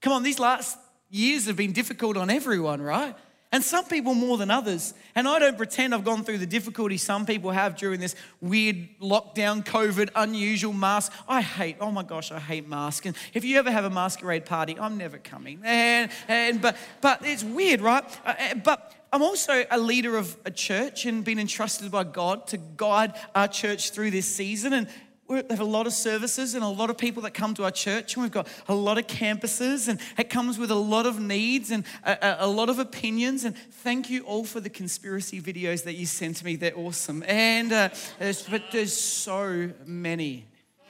Come 0.00 0.12
on, 0.12 0.22
these 0.22 0.38
last 0.38 0.78
years 1.10 1.46
have 1.46 1.56
been 1.56 1.72
difficult 1.72 2.16
on 2.16 2.30
everyone, 2.30 2.80
right? 2.80 3.14
And 3.52 3.64
some 3.64 3.84
people 3.84 4.14
more 4.14 4.38
than 4.38 4.48
others. 4.48 4.94
And 5.16 5.26
I 5.26 5.40
don't 5.40 5.56
pretend 5.56 5.92
I've 5.92 6.04
gone 6.04 6.22
through 6.22 6.38
the 6.38 6.46
difficulty 6.46 6.96
some 6.96 7.26
people 7.26 7.50
have 7.50 7.74
during 7.76 7.98
this 7.98 8.14
weird 8.40 8.88
lockdown, 9.02 9.64
COVID, 9.64 10.10
unusual 10.14 10.72
mask. 10.72 11.12
I 11.28 11.40
hate, 11.40 11.76
oh 11.80 11.90
my 11.90 12.04
gosh, 12.04 12.30
I 12.30 12.38
hate 12.38 12.68
masks. 12.68 13.06
And 13.06 13.16
if 13.34 13.44
you 13.44 13.58
ever 13.58 13.72
have 13.72 13.84
a 13.84 13.90
masquerade 13.90 14.46
party, 14.46 14.78
I'm 14.78 14.96
never 14.96 15.18
coming. 15.18 15.60
And, 15.64 16.12
and 16.28 16.62
but 16.62 16.76
but 17.00 17.22
it's 17.24 17.42
weird, 17.42 17.80
right? 17.80 18.04
Uh, 18.24 18.34
uh, 18.38 18.54
but 18.54 18.94
I'm 19.12 19.22
also 19.22 19.64
a 19.68 19.78
leader 19.78 20.16
of 20.16 20.36
a 20.44 20.52
church 20.52 21.04
and 21.04 21.24
been 21.24 21.40
entrusted 21.40 21.90
by 21.90 22.04
God 22.04 22.46
to 22.48 22.56
guide 22.56 23.14
our 23.34 23.48
church 23.48 23.90
through 23.90 24.12
this 24.12 24.26
season. 24.26 24.72
And 24.72 24.86
we 25.30 25.42
have 25.48 25.60
a 25.60 25.64
lot 25.64 25.86
of 25.86 25.92
services 25.92 26.56
and 26.56 26.64
a 26.64 26.68
lot 26.68 26.90
of 26.90 26.98
people 26.98 27.22
that 27.22 27.34
come 27.34 27.54
to 27.54 27.62
our 27.62 27.70
church, 27.70 28.14
and 28.14 28.22
we've 28.24 28.32
got 28.32 28.48
a 28.68 28.74
lot 28.74 28.98
of 28.98 29.06
campuses, 29.06 29.86
and 29.86 30.00
it 30.18 30.28
comes 30.28 30.58
with 30.58 30.72
a 30.72 30.74
lot 30.74 31.06
of 31.06 31.20
needs 31.20 31.70
and 31.70 31.84
a, 32.04 32.38
a, 32.40 32.48
lot 32.48 32.68
of 32.68 32.80
opinions. 32.80 33.44
And 33.44 33.56
thank 33.56 34.10
you 34.10 34.24
all 34.24 34.44
for 34.44 34.58
the 34.58 34.68
conspiracy 34.68 35.40
videos 35.40 35.84
that 35.84 35.94
you 35.94 36.04
sent 36.04 36.38
to 36.38 36.44
me; 36.44 36.56
they're 36.56 36.76
awesome. 36.76 37.22
And 37.28 37.72
uh, 37.72 37.90
there's, 38.18 38.42
but 38.42 38.64
there's 38.72 38.92
so 38.92 39.70
many 39.86 40.46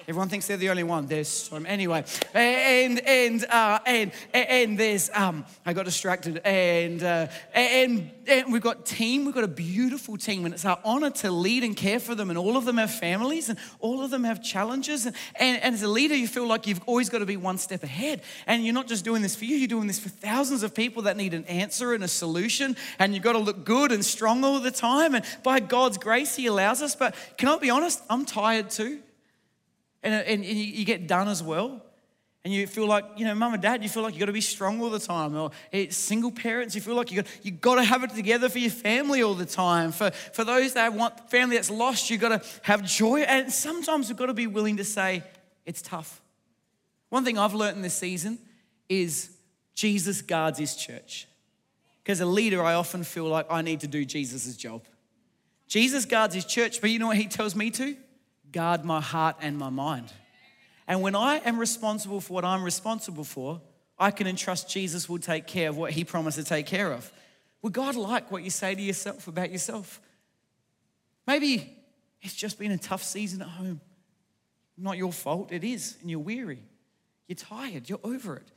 Everyone 0.08 0.28
thinks 0.28 0.46
they're 0.46 0.56
the 0.56 0.70
only 0.70 0.82
one. 0.82 1.06
There's 1.06 1.28
so 1.28 1.56
anyway, 1.56 2.04
and 2.34 3.00
and 3.06 3.44
uh, 3.44 3.78
and 3.84 4.12
and 4.32 4.78
there's 4.78 5.10
um, 5.14 5.44
I 5.66 5.72
got 5.72 5.84
distracted, 5.84 6.38
and 6.38 7.02
uh, 7.02 7.26
and 7.54 8.10
and 8.26 8.52
we've 8.52 8.62
got 8.62 8.86
team. 8.86 9.24
We've 9.24 9.34
got 9.34 9.44
a 9.44 9.48
beautiful 9.48 10.16
team, 10.16 10.46
and 10.46 10.54
it's 10.54 10.64
our 10.64 10.78
honor 10.84 11.10
to 11.10 11.30
lead 11.30 11.64
and 11.64 11.76
care 11.76 12.00
for 12.00 12.14
them. 12.14 12.30
And 12.30 12.38
all 12.38 12.56
of 12.56 12.64
them 12.64 12.78
have 12.78 12.92
families, 12.92 13.50
and 13.50 13.58
all 13.78 14.02
of 14.02 14.10
them 14.10 14.24
have 14.24 14.42
challenges. 14.42 15.06
And, 15.06 15.14
and, 15.36 15.62
and 15.62 15.74
as 15.74 15.82
a 15.82 15.88
leader, 15.88 16.16
you 16.16 16.28
feel 16.28 16.46
like 16.46 16.66
you've 16.66 16.82
always 16.86 17.08
got 17.08 17.18
to 17.18 17.26
be 17.26 17.36
one 17.36 17.58
step 17.58 17.82
ahead. 17.82 18.22
And 18.46 18.64
you're 18.64 18.74
not 18.74 18.88
just 18.88 19.04
doing 19.04 19.22
this 19.22 19.36
for 19.36 19.44
you; 19.44 19.56
you're 19.56 19.68
doing 19.68 19.86
this 19.86 19.98
for 19.98 20.08
thousands 20.08 20.62
of 20.62 20.74
people 20.74 21.02
that 21.02 21.16
need 21.16 21.34
an 21.34 21.44
answer 21.44 21.92
and 21.92 22.02
a 22.02 22.08
solution. 22.08 22.74
And 22.98 23.14
you've 23.14 23.24
got 23.24 23.34
to 23.34 23.38
look 23.38 23.64
good 23.64 23.92
and 23.92 24.04
strong 24.04 24.44
all 24.44 24.60
the 24.60 24.70
time. 24.70 25.14
And 25.14 25.24
by 25.42 25.60
God's 25.60 25.98
grace, 25.98 26.36
He 26.36 26.46
allows 26.46 26.80
us. 26.80 26.96
But 26.96 27.14
can 27.36 27.48
I 27.48 27.58
be 27.58 27.70
honest? 27.70 28.02
I'm 28.08 28.24
tired 28.24 28.70
too. 28.70 29.00
And, 30.02 30.14
and, 30.14 30.44
and 30.44 30.44
you 30.44 30.84
get 30.84 31.06
done 31.06 31.28
as 31.28 31.42
well. 31.42 31.82
And 32.42 32.54
you 32.54 32.66
feel 32.66 32.86
like, 32.86 33.04
you 33.16 33.26
know, 33.26 33.34
mum 33.34 33.52
and 33.52 33.62
dad, 33.62 33.82
you 33.82 33.88
feel 33.90 34.02
like 34.02 34.14
you've 34.14 34.20
got 34.20 34.26
to 34.26 34.32
be 34.32 34.40
strong 34.40 34.80
all 34.80 34.88
the 34.88 34.98
time. 34.98 35.36
Or 35.36 35.50
single 35.90 36.32
parents, 36.32 36.74
you 36.74 36.80
feel 36.80 36.94
like 36.94 37.12
you've 37.12 37.24
got, 37.24 37.32
you've 37.42 37.60
got 37.60 37.74
to 37.74 37.84
have 37.84 38.02
it 38.02 38.14
together 38.14 38.48
for 38.48 38.58
your 38.58 38.70
family 38.70 39.22
all 39.22 39.34
the 39.34 39.44
time. 39.44 39.92
For, 39.92 40.10
for 40.10 40.42
those 40.44 40.72
that 40.72 40.94
want 40.94 41.30
family 41.30 41.56
that's 41.56 41.70
lost, 41.70 42.08
you've 42.08 42.22
got 42.22 42.40
to 42.40 42.48
have 42.62 42.82
joy. 42.82 43.20
And 43.20 43.52
sometimes 43.52 44.08
we've 44.08 44.16
got 44.16 44.26
to 44.26 44.34
be 44.34 44.46
willing 44.46 44.78
to 44.78 44.84
say, 44.84 45.22
it's 45.66 45.82
tough. 45.82 46.22
One 47.10 47.26
thing 47.26 47.36
I've 47.36 47.52
learned 47.52 47.76
in 47.76 47.82
this 47.82 47.94
season 47.94 48.38
is 48.88 49.30
Jesus 49.74 50.22
guards 50.22 50.58
his 50.58 50.76
church. 50.76 51.28
Because 52.02 52.20
a 52.20 52.26
leader, 52.26 52.62
I 52.62 52.72
often 52.72 53.04
feel 53.04 53.26
like 53.26 53.46
I 53.50 53.60
need 53.60 53.80
to 53.80 53.86
do 53.86 54.06
Jesus' 54.06 54.56
job. 54.56 54.82
Jesus 55.68 56.06
guards 56.06 56.34
his 56.34 56.46
church, 56.46 56.80
but 56.80 56.88
you 56.88 56.98
know 56.98 57.08
what 57.08 57.18
he 57.18 57.26
tells 57.26 57.54
me 57.54 57.70
to? 57.72 57.96
Guard 58.52 58.84
my 58.84 59.00
heart 59.00 59.36
and 59.40 59.56
my 59.56 59.70
mind. 59.70 60.12
And 60.86 61.02
when 61.02 61.14
I 61.14 61.36
am 61.44 61.58
responsible 61.58 62.20
for 62.20 62.32
what 62.32 62.44
I'm 62.44 62.64
responsible 62.64 63.24
for, 63.24 63.60
I 63.98 64.10
can 64.10 64.26
entrust 64.26 64.68
Jesus 64.68 65.08
will 65.08 65.18
take 65.18 65.46
care 65.46 65.68
of 65.68 65.76
what 65.76 65.92
he 65.92 66.04
promised 66.04 66.38
to 66.38 66.44
take 66.44 66.66
care 66.66 66.92
of. 66.92 67.12
Would 67.62 67.74
God 67.74 67.96
like 67.96 68.32
what 68.32 68.42
you 68.42 68.50
say 68.50 68.74
to 68.74 68.80
yourself 68.80 69.28
about 69.28 69.50
yourself? 69.52 70.00
Maybe 71.26 71.76
it's 72.22 72.34
just 72.34 72.58
been 72.58 72.72
a 72.72 72.78
tough 72.78 73.02
season 73.02 73.42
at 73.42 73.48
home. 73.48 73.80
Not 74.76 74.96
your 74.96 75.12
fault, 75.12 75.52
it 75.52 75.62
is, 75.62 75.96
and 76.00 76.10
you're 76.10 76.18
weary. 76.18 76.62
You're 77.28 77.36
tired, 77.36 77.88
you're 77.88 78.00
over 78.02 78.36
it. 78.36 78.50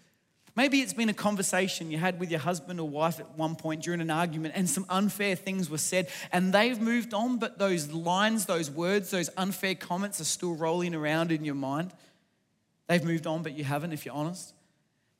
Maybe 0.55 0.81
it's 0.81 0.93
been 0.93 1.09
a 1.09 1.13
conversation 1.13 1.89
you 1.89 1.97
had 1.97 2.19
with 2.19 2.29
your 2.29 2.39
husband 2.39 2.79
or 2.79 2.87
wife 2.87 3.19
at 3.19 3.37
one 3.37 3.55
point 3.55 3.81
during 3.81 4.01
an 4.01 4.11
argument 4.11 4.53
and 4.55 4.69
some 4.69 4.85
unfair 4.87 5.35
things 5.35 5.67
were 5.67 5.79
said 5.79 6.09
and 6.31 6.53
they've 6.53 6.79
moved 6.79 7.13
on, 7.13 7.37
but 7.37 7.57
those 7.57 7.91
lines, 7.91 8.45
those 8.45 8.69
words, 8.69 9.09
those 9.09 9.31
unfair 9.35 9.73
comments 9.73 10.21
are 10.21 10.25
still 10.25 10.53
rolling 10.53 10.93
around 10.93 11.31
in 11.31 11.43
your 11.43 11.55
mind. 11.55 11.91
They've 12.87 13.03
moved 13.03 13.25
on, 13.25 13.41
but 13.41 13.53
you 13.53 13.63
haven't, 13.63 13.93
if 13.93 14.05
you're 14.05 14.13
honest. 14.13 14.53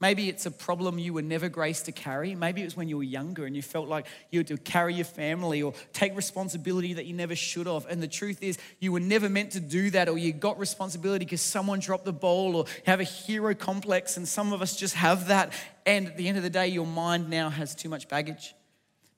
Maybe 0.04 0.28
it's 0.28 0.46
a 0.46 0.52
problem 0.52 1.00
you 1.00 1.14
were 1.14 1.22
never 1.22 1.48
graced 1.48 1.86
to 1.86 1.94
carry. 1.94 2.36
Maybe 2.36 2.60
it 2.60 2.66
was 2.66 2.76
when 2.76 2.90
you 2.90 2.98
were 2.98 3.04
younger 3.04 3.46
and 3.46 3.56
you 3.56 3.62
felt 3.62 3.88
like 3.88 4.06
you 4.32 4.42
had 4.42 4.48
to 4.48 4.58
carry 4.58 4.96
your 4.96 5.06
family 5.06 5.62
or 5.62 5.74
take 5.94 6.14
responsibility 6.14 6.96
that 6.96 7.06
you 7.06 7.14
never 7.14 7.38
should 7.38 7.68
have. 7.68 7.86
And 7.90 8.04
the 8.04 8.08
truth 8.10 8.44
is, 8.44 8.58
you 8.82 8.92
were 8.92 9.00
never 9.00 9.30
meant 9.30 9.52
to 9.52 9.62
do 9.62 9.90
that, 9.92 10.10
or 10.10 10.18
you 10.18 10.34
got 10.34 10.60
responsibility 10.60 11.24
because 11.24 11.40
someone 11.40 11.80
dropped 11.80 12.04
the 12.04 12.12
ball, 12.12 12.58
or 12.58 12.66
have 12.86 13.00
a 13.00 13.06
hero 13.06 13.56
complex. 13.56 14.18
And 14.18 14.28
some 14.28 14.52
of 14.52 14.62
us 14.62 14.76
just 14.76 14.96
have 14.96 15.28
that. 15.28 15.54
And 15.86 16.08
at 16.08 16.18
the 16.18 16.28
end 16.28 16.36
of 16.36 16.44
the 16.44 16.50
day, 16.50 16.68
your 16.68 16.86
mind 16.86 17.30
now 17.30 17.50
has 17.50 17.74
too 17.74 17.88
much 17.88 18.10
baggage. 18.10 18.54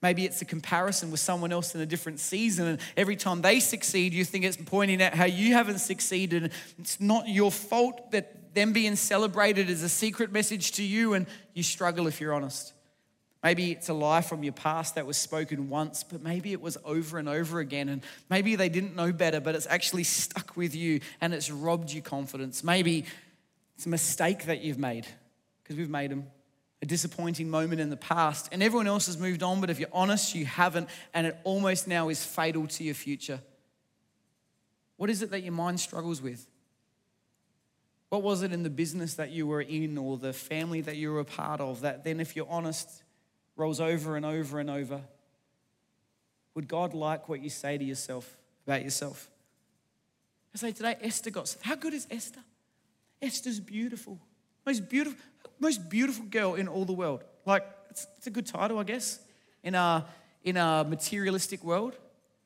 Maybe 0.03 0.23
it's 0.23 0.43
a 0.43 0.45
comparison 0.45 1.09
with 1.09 1.19
someone 1.19 1.51
else 1.51 1.73
in 1.73 1.81
a 1.81 1.87
different 1.87 2.19
season, 2.19 2.67
and 2.67 2.79
every 2.95 3.15
time 3.15 3.41
they 3.41 3.59
succeed, 3.59 4.13
you 4.13 4.23
think 4.23 4.45
it's 4.45 4.55
pointing 4.55 5.01
out 5.01 5.15
how 5.15 5.25
you 5.25 5.53
haven't 5.53 5.79
succeeded. 5.79 6.51
It's 6.77 7.01
not 7.01 7.27
your 7.27 7.49
fault 7.49 8.11
that 8.11 8.44
them 8.55 8.73
being 8.73 8.95
celebrated 8.95 9.69
is 9.69 9.83
a 9.83 9.89
secret 9.89 10.31
message 10.31 10.71
to 10.73 10.83
you, 10.83 11.13
and 11.13 11.27
you 11.53 11.61
struggle 11.61 12.07
if 12.07 12.19
you're 12.19 12.33
honest. 12.33 12.73
Maybe 13.43 13.71
it's 13.71 13.89
a 13.89 13.93
lie 13.93 14.21
from 14.21 14.41
your 14.41 14.53
past 14.53 14.95
that 14.95 15.05
was 15.05 15.17
spoken 15.17 15.69
once, 15.69 16.03
but 16.03 16.23
maybe 16.23 16.51
it 16.51 16.61
was 16.61 16.77
over 16.83 17.19
and 17.19 17.29
over 17.29 17.59
again. 17.59 17.89
And 17.89 18.01
maybe 18.27 18.55
they 18.55 18.69
didn't 18.69 18.95
know 18.95 19.13
better, 19.13 19.39
but 19.39 19.53
it's 19.53 19.67
actually 19.67 20.03
stuck 20.03 20.57
with 20.57 20.73
you 20.73 21.01
and 21.21 21.31
it's 21.31 21.51
robbed 21.51 21.91
you 21.91 22.01
confidence. 22.01 22.63
Maybe 22.63 23.05
it's 23.75 23.85
a 23.85 23.89
mistake 23.89 24.45
that 24.45 24.61
you've 24.61 24.79
made, 24.79 25.05
because 25.61 25.75
we've 25.75 25.89
made 25.89 26.09
them. 26.09 26.25
A 26.81 26.85
disappointing 26.85 27.49
moment 27.49 27.81
in 27.81 27.89
the 27.89 27.97
past, 27.97 28.49
and 28.51 28.61
everyone 28.61 28.85
else 28.85 29.05
has 29.05 29.17
moved 29.17 29.41
on, 29.41 29.61
but 29.61 29.69
if 29.69 29.79
you're 29.79 29.89
honest, 29.93 30.35
you 30.35 30.45
haven't, 30.45 30.89
and 31.13 31.25
it 31.25 31.37
almost 31.43 31.87
now 31.87 32.09
is 32.09 32.23
fatal 32.23 32.67
to 32.67 32.83
your 32.83 32.93
future. 32.93 33.39
What 34.97 35.09
is 35.09 35.21
it 35.21 35.31
that 35.31 35.41
your 35.41 35.53
mind 35.53 35.79
struggles 35.79 36.21
with? 36.21 36.45
What 38.15 38.23
was 38.23 38.43
it 38.43 38.53
in 38.53 38.63
the 38.63 38.69
business 38.69 39.15
that 39.15 39.31
you 39.31 39.45
were 39.45 39.59
in 39.59 39.97
or 39.97 40.17
the 40.17 40.31
family 40.31 40.79
that 40.79 40.95
you 40.95 41.11
were 41.11 41.19
a 41.19 41.25
part 41.25 41.59
of 41.59 41.81
that 41.81 42.05
then, 42.05 42.21
if 42.21 42.33
you're 42.33 42.47
honest, 42.49 43.03
rolls 43.57 43.81
over 43.81 44.15
and 44.15 44.25
over 44.25 44.57
and 44.57 44.69
over? 44.69 45.01
Would 46.53 46.69
God 46.69 46.93
like 46.93 47.27
what 47.27 47.41
you 47.41 47.49
say 47.49 47.77
to 47.77 47.83
yourself 47.83 48.37
about 48.65 48.85
yourself? 48.85 49.29
I 50.53 50.57
say 50.59 50.71
today, 50.71 50.95
Esther 51.01 51.29
got. 51.29 51.53
How 51.61 51.75
good 51.75 51.93
is 51.93 52.07
Esther? 52.09 52.39
Esther's 53.21 53.59
beautiful. 53.59 54.17
Most 54.65 54.87
beautiful, 54.87 55.19
most 55.59 55.89
beautiful 55.89 56.23
girl 56.23 56.55
in 56.55 56.69
all 56.69 56.85
the 56.85 56.93
world. 56.93 57.21
Like, 57.45 57.67
it's, 57.89 58.07
it's 58.15 58.27
a 58.27 58.31
good 58.31 58.45
title, 58.45 58.79
I 58.79 58.83
guess, 58.83 59.19
in 59.61 59.75
our, 59.75 60.05
in 60.41 60.55
our 60.55 60.85
materialistic 60.85 61.65
world. 61.65 61.97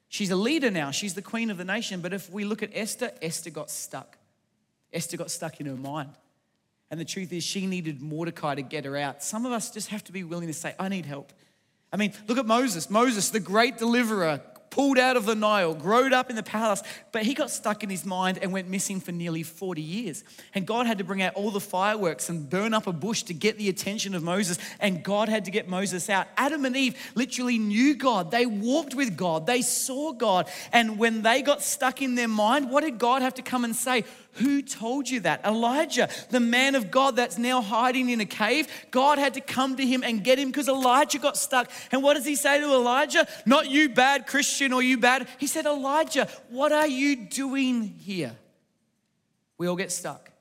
She's 0.08 0.32
a 0.32 0.36
leader 0.36 0.72
now. 0.72 0.90
She's 0.90 1.14
the 1.14 1.22
queen 1.22 1.52
of 1.52 1.60
the 1.60 1.64
nation. 1.64 2.02
But 2.02 2.12
if 2.12 2.28
we 2.32 2.44
look 2.44 2.64
at 2.64 2.72
Esther, 2.74 3.12
Esther 3.22 3.52
got 3.52 3.70
stuck. 3.70 4.18
Esther 4.94 5.18
got 5.18 5.32
stuck 5.32 5.60
in 5.60 5.66
her 5.66 5.76
mind. 5.76 6.12
And 6.92 7.00
the 7.00 7.06
truth 7.06 7.32
is, 7.32 7.44
she 7.44 7.68
needed 7.68 8.02
Mordecai 8.02 8.56
to 8.56 8.62
get 8.62 8.86
her 8.86 8.98
out. 8.98 9.24
Some 9.24 9.46
of 9.46 9.52
us 9.52 9.70
just 9.72 9.90
have 9.90 10.04
to 10.06 10.12
be 10.12 10.24
willing 10.24 10.48
to 10.48 10.54
say, 10.54 10.74
I 10.80 10.90
need 10.90 11.06
help. 11.06 11.32
I 11.94 11.98
mean, 11.98 12.14
look 12.28 12.38
at 12.38 12.46
Moses. 12.46 12.90
Moses, 12.90 13.30
the 13.30 13.40
great 13.40 13.78
deliverer, 13.78 14.42
pulled 14.70 14.98
out 14.98 15.18
of 15.18 15.26
the 15.26 15.36
Nile, 15.36 15.74
growed 15.74 16.14
up 16.14 16.30
in 16.30 16.36
the 16.36 16.44
palace, 16.44 16.84
but 17.12 17.24
he 17.24 17.34
got 17.34 17.50
stuck 17.50 17.84
in 17.84 17.90
his 17.90 18.06
mind 18.06 18.38
and 18.40 18.54
went 18.54 18.70
missing 18.70 19.00
for 19.00 19.12
nearly 19.12 19.44
40 19.44 19.82
years. 19.82 20.24
And 20.54 20.66
God 20.66 20.86
had 20.86 21.00
to 21.00 21.04
bring 21.04 21.22
out 21.22 21.34
all 21.34 21.52
the 21.52 21.60
fireworks 21.60 22.30
and 22.30 22.50
burn 22.50 22.74
up 22.74 22.88
a 22.88 22.94
bush 22.94 23.24
to 23.24 23.34
get 23.34 23.58
the 23.58 23.70
attention 23.70 24.14
of 24.16 24.24
Moses. 24.24 24.60
And 24.80 25.04
God 25.04 25.30
had 25.30 25.46
to 25.46 25.52
get 25.52 25.68
Moses 25.68 26.10
out. 26.10 26.28
Adam 26.38 26.66
and 26.66 26.76
Eve 26.76 26.96
literally 27.16 27.58
knew 27.58 27.96
God. 27.96 28.32
They 28.32 28.46
walked 28.46 28.96
with 28.96 29.18
God. 29.18 29.46
They 29.46 29.62
saw 29.62 30.14
God. 30.14 30.48
And 30.72 30.98
when 30.98 31.22
they 31.24 31.42
got 31.42 31.62
stuck 31.62 32.02
in 32.02 32.16
their 32.16 32.28
mind, 32.28 32.70
what 32.70 32.84
did 32.84 32.98
God 33.00 33.22
have 33.22 33.36
to 33.36 33.42
come 33.42 33.64
and 33.64 33.76
say? 33.76 34.04
Who 34.34 34.62
told 34.62 35.10
you 35.10 35.22
that? 35.22 35.44
Elijah, 35.46 36.08
the 36.30 36.40
man 36.40 36.76
of 36.76 36.92
God 36.92 37.16
that's 37.16 37.38
now 37.38 37.62
hiding 37.62 38.10
in 38.10 38.22
a 38.22 38.26
cave. 38.26 38.68
God 38.92 39.18
had 39.18 39.34
to 39.34 39.42
come 39.42 39.76
to 39.78 39.86
him 39.86 40.04
and 40.04 40.24
get 40.24 40.38
him 40.38 40.50
because 40.50 40.68
Elijah 40.68 41.18
got 41.18 41.36
stuck. 41.36 41.72
And 41.92 42.04
what 42.04 42.14
does 42.14 42.26
he 42.26 42.36
say 42.36 42.60
to 42.60 42.66
Elijah? 42.66 43.28
Not 43.46 43.70
you 43.70 43.90
bad 43.90 44.28
Christian 44.28 44.72
or 44.72 44.84
you 44.84 44.98
bad. 44.98 45.28
He 45.40 45.48
said, 45.48 45.66
Elijah, 45.66 46.28
what 46.50 46.72
are 46.72 46.88
you 46.88 47.16
doing 47.16 47.84
here? 47.84 48.36
We 49.58 49.68
all 49.68 49.76
get 49.76 49.92
stuck 49.92 50.32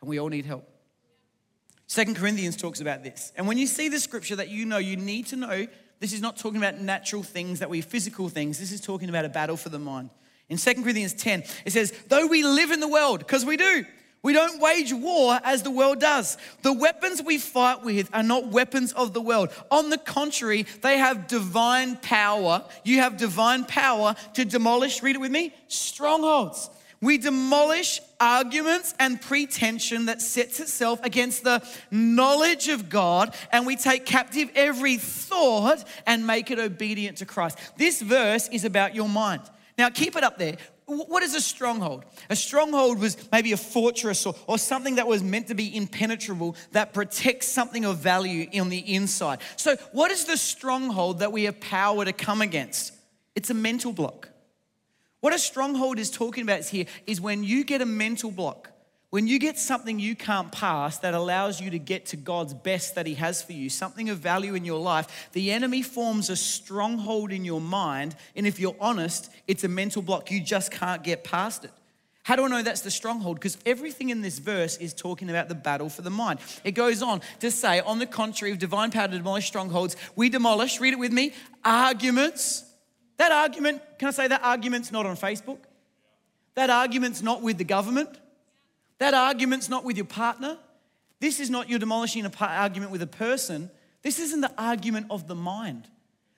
and 0.00 0.08
we 0.08 0.18
all 0.18 0.28
need 0.28 0.46
help. 0.46 0.68
Second 1.88 2.16
Corinthians 2.16 2.56
talks 2.56 2.80
about 2.80 3.04
this. 3.04 3.32
And 3.36 3.46
when 3.46 3.58
you 3.58 3.66
see 3.66 3.88
the 3.88 4.00
scripture 4.00 4.36
that 4.36 4.48
you 4.48 4.64
know, 4.64 4.78
you 4.78 4.96
need 4.96 5.26
to 5.26 5.36
know 5.36 5.66
this 6.00 6.12
is 6.12 6.20
not 6.20 6.36
talking 6.36 6.58
about 6.58 6.80
natural 6.80 7.22
things 7.22 7.60
that 7.60 7.70
we 7.70 7.80
physical 7.80 8.28
things. 8.28 8.58
This 8.58 8.72
is 8.72 8.80
talking 8.80 9.08
about 9.08 9.24
a 9.24 9.28
battle 9.28 9.56
for 9.56 9.68
the 9.68 9.78
mind. 9.78 10.10
In 10.48 10.58
2 10.58 10.74
Corinthians 10.74 11.14
10, 11.14 11.44
it 11.64 11.72
says, 11.72 11.92
Though 12.08 12.26
we 12.26 12.44
live 12.44 12.70
in 12.70 12.80
the 12.80 12.88
world, 12.88 13.18
because 13.20 13.44
we 13.44 13.56
do, 13.56 13.84
we 14.22 14.32
don't 14.32 14.60
wage 14.60 14.92
war 14.92 15.38
as 15.44 15.62
the 15.62 15.70
world 15.70 16.00
does. 16.00 16.36
The 16.62 16.72
weapons 16.72 17.22
we 17.22 17.38
fight 17.38 17.84
with 17.84 18.10
are 18.12 18.22
not 18.22 18.48
weapons 18.48 18.92
of 18.92 19.12
the 19.12 19.20
world. 19.20 19.50
On 19.70 19.88
the 19.88 19.98
contrary, 19.98 20.66
they 20.82 20.98
have 20.98 21.28
divine 21.28 21.96
power. 21.96 22.64
You 22.84 22.98
have 22.98 23.16
divine 23.16 23.64
power 23.64 24.16
to 24.34 24.44
demolish, 24.44 25.02
read 25.02 25.16
it 25.16 25.20
with 25.20 25.30
me, 25.30 25.54
strongholds. 25.68 26.70
We 27.00 27.18
demolish 27.18 28.00
arguments 28.18 28.94
and 28.98 29.20
pretension 29.20 30.06
that 30.06 30.22
sets 30.22 30.58
itself 30.60 30.98
against 31.04 31.44
the 31.44 31.62
knowledge 31.90 32.68
of 32.68 32.88
God, 32.88 33.34
and 33.52 33.66
we 33.66 33.76
take 33.76 34.06
captive 34.06 34.50
every 34.54 34.96
thought 34.96 35.84
and 36.06 36.26
make 36.26 36.50
it 36.50 36.58
obedient 36.58 37.18
to 37.18 37.26
Christ. 37.26 37.58
This 37.76 38.00
verse 38.00 38.48
is 38.48 38.64
about 38.64 38.94
your 38.94 39.08
mind. 39.08 39.42
Now, 39.78 39.90
keep 39.90 40.16
it 40.16 40.24
up 40.24 40.38
there. 40.38 40.56
What 40.86 41.22
is 41.22 41.34
a 41.34 41.40
stronghold? 41.40 42.04
A 42.30 42.36
stronghold 42.36 43.00
was 43.00 43.16
maybe 43.32 43.52
a 43.52 43.56
fortress 43.56 44.24
or, 44.24 44.34
or 44.46 44.56
something 44.56 44.94
that 44.96 45.08
was 45.08 45.22
meant 45.22 45.48
to 45.48 45.54
be 45.54 45.76
impenetrable 45.76 46.56
that 46.72 46.94
protects 46.94 47.48
something 47.48 47.84
of 47.84 47.98
value 47.98 48.48
on 48.58 48.68
the 48.68 48.94
inside. 48.94 49.40
So, 49.56 49.76
what 49.92 50.12
is 50.12 50.26
the 50.26 50.36
stronghold 50.36 51.18
that 51.18 51.32
we 51.32 51.44
have 51.44 51.60
power 51.60 52.04
to 52.04 52.12
come 52.12 52.40
against? 52.40 52.92
It's 53.34 53.50
a 53.50 53.54
mental 53.54 53.92
block. 53.92 54.28
What 55.20 55.34
a 55.34 55.38
stronghold 55.38 55.98
is 55.98 56.10
talking 56.10 56.44
about 56.44 56.64
here 56.64 56.86
is 57.06 57.20
when 57.20 57.42
you 57.42 57.64
get 57.64 57.82
a 57.82 57.86
mental 57.86 58.30
block 58.30 58.70
when 59.10 59.26
you 59.26 59.38
get 59.38 59.58
something 59.58 59.98
you 59.98 60.16
can't 60.16 60.50
pass 60.50 60.98
that 60.98 61.14
allows 61.14 61.60
you 61.60 61.70
to 61.70 61.78
get 61.78 62.06
to 62.06 62.16
God's 62.16 62.54
best 62.54 62.96
that 62.96 63.06
He 63.06 63.14
has 63.14 63.42
for 63.42 63.52
you, 63.52 63.70
something 63.70 64.10
of 64.10 64.18
value 64.18 64.54
in 64.54 64.64
your 64.64 64.80
life, 64.80 65.28
the 65.32 65.52
enemy 65.52 65.82
forms 65.82 66.28
a 66.28 66.36
stronghold 66.36 67.30
in 67.30 67.44
your 67.44 67.60
mind. 67.60 68.16
And 68.34 68.46
if 68.46 68.58
you're 68.58 68.76
honest, 68.80 69.30
it's 69.46 69.64
a 69.64 69.68
mental 69.68 70.02
block. 70.02 70.30
You 70.30 70.40
just 70.40 70.72
can't 70.72 71.04
get 71.04 71.22
past 71.22 71.64
it. 71.64 71.70
How 72.24 72.34
do 72.34 72.44
I 72.44 72.48
know 72.48 72.60
that's 72.60 72.80
the 72.80 72.90
stronghold? 72.90 73.36
Because 73.36 73.56
everything 73.64 74.10
in 74.10 74.20
this 74.20 74.40
verse 74.40 74.76
is 74.78 74.92
talking 74.92 75.30
about 75.30 75.48
the 75.48 75.54
battle 75.54 75.88
for 75.88 76.02
the 76.02 76.10
mind. 76.10 76.40
It 76.64 76.72
goes 76.72 77.00
on 77.00 77.22
to 77.38 77.52
say, 77.52 77.78
on 77.78 78.00
the 78.00 78.06
contrary 78.06 78.50
of 78.50 78.58
divine 78.58 78.90
power 78.90 79.06
to 79.06 79.16
demolish 79.16 79.46
strongholds, 79.46 79.94
we 80.16 80.28
demolish, 80.28 80.80
read 80.80 80.92
it 80.92 80.98
with 80.98 81.12
me, 81.12 81.32
arguments. 81.64 82.64
That 83.18 83.30
argument, 83.30 83.80
can 84.00 84.08
I 84.08 84.10
say 84.10 84.26
that 84.26 84.42
argument's 84.42 84.90
not 84.90 85.06
on 85.06 85.16
Facebook? 85.16 85.58
That 86.56 86.68
argument's 86.68 87.22
not 87.22 87.42
with 87.42 87.58
the 87.58 87.64
government. 87.64 88.08
That 88.98 89.14
argument's 89.14 89.68
not 89.68 89.84
with 89.84 89.96
your 89.96 90.06
partner. 90.06 90.58
This 91.20 91.40
is 91.40 91.50
not 91.50 91.68
you're 91.68 91.78
demolishing 91.78 92.24
an 92.24 92.32
argument 92.40 92.92
with 92.92 93.02
a 93.02 93.06
person. 93.06 93.70
This 94.02 94.18
isn't 94.18 94.40
the 94.40 94.52
argument 94.58 95.06
of 95.10 95.26
the 95.26 95.34
mind. 95.34 95.88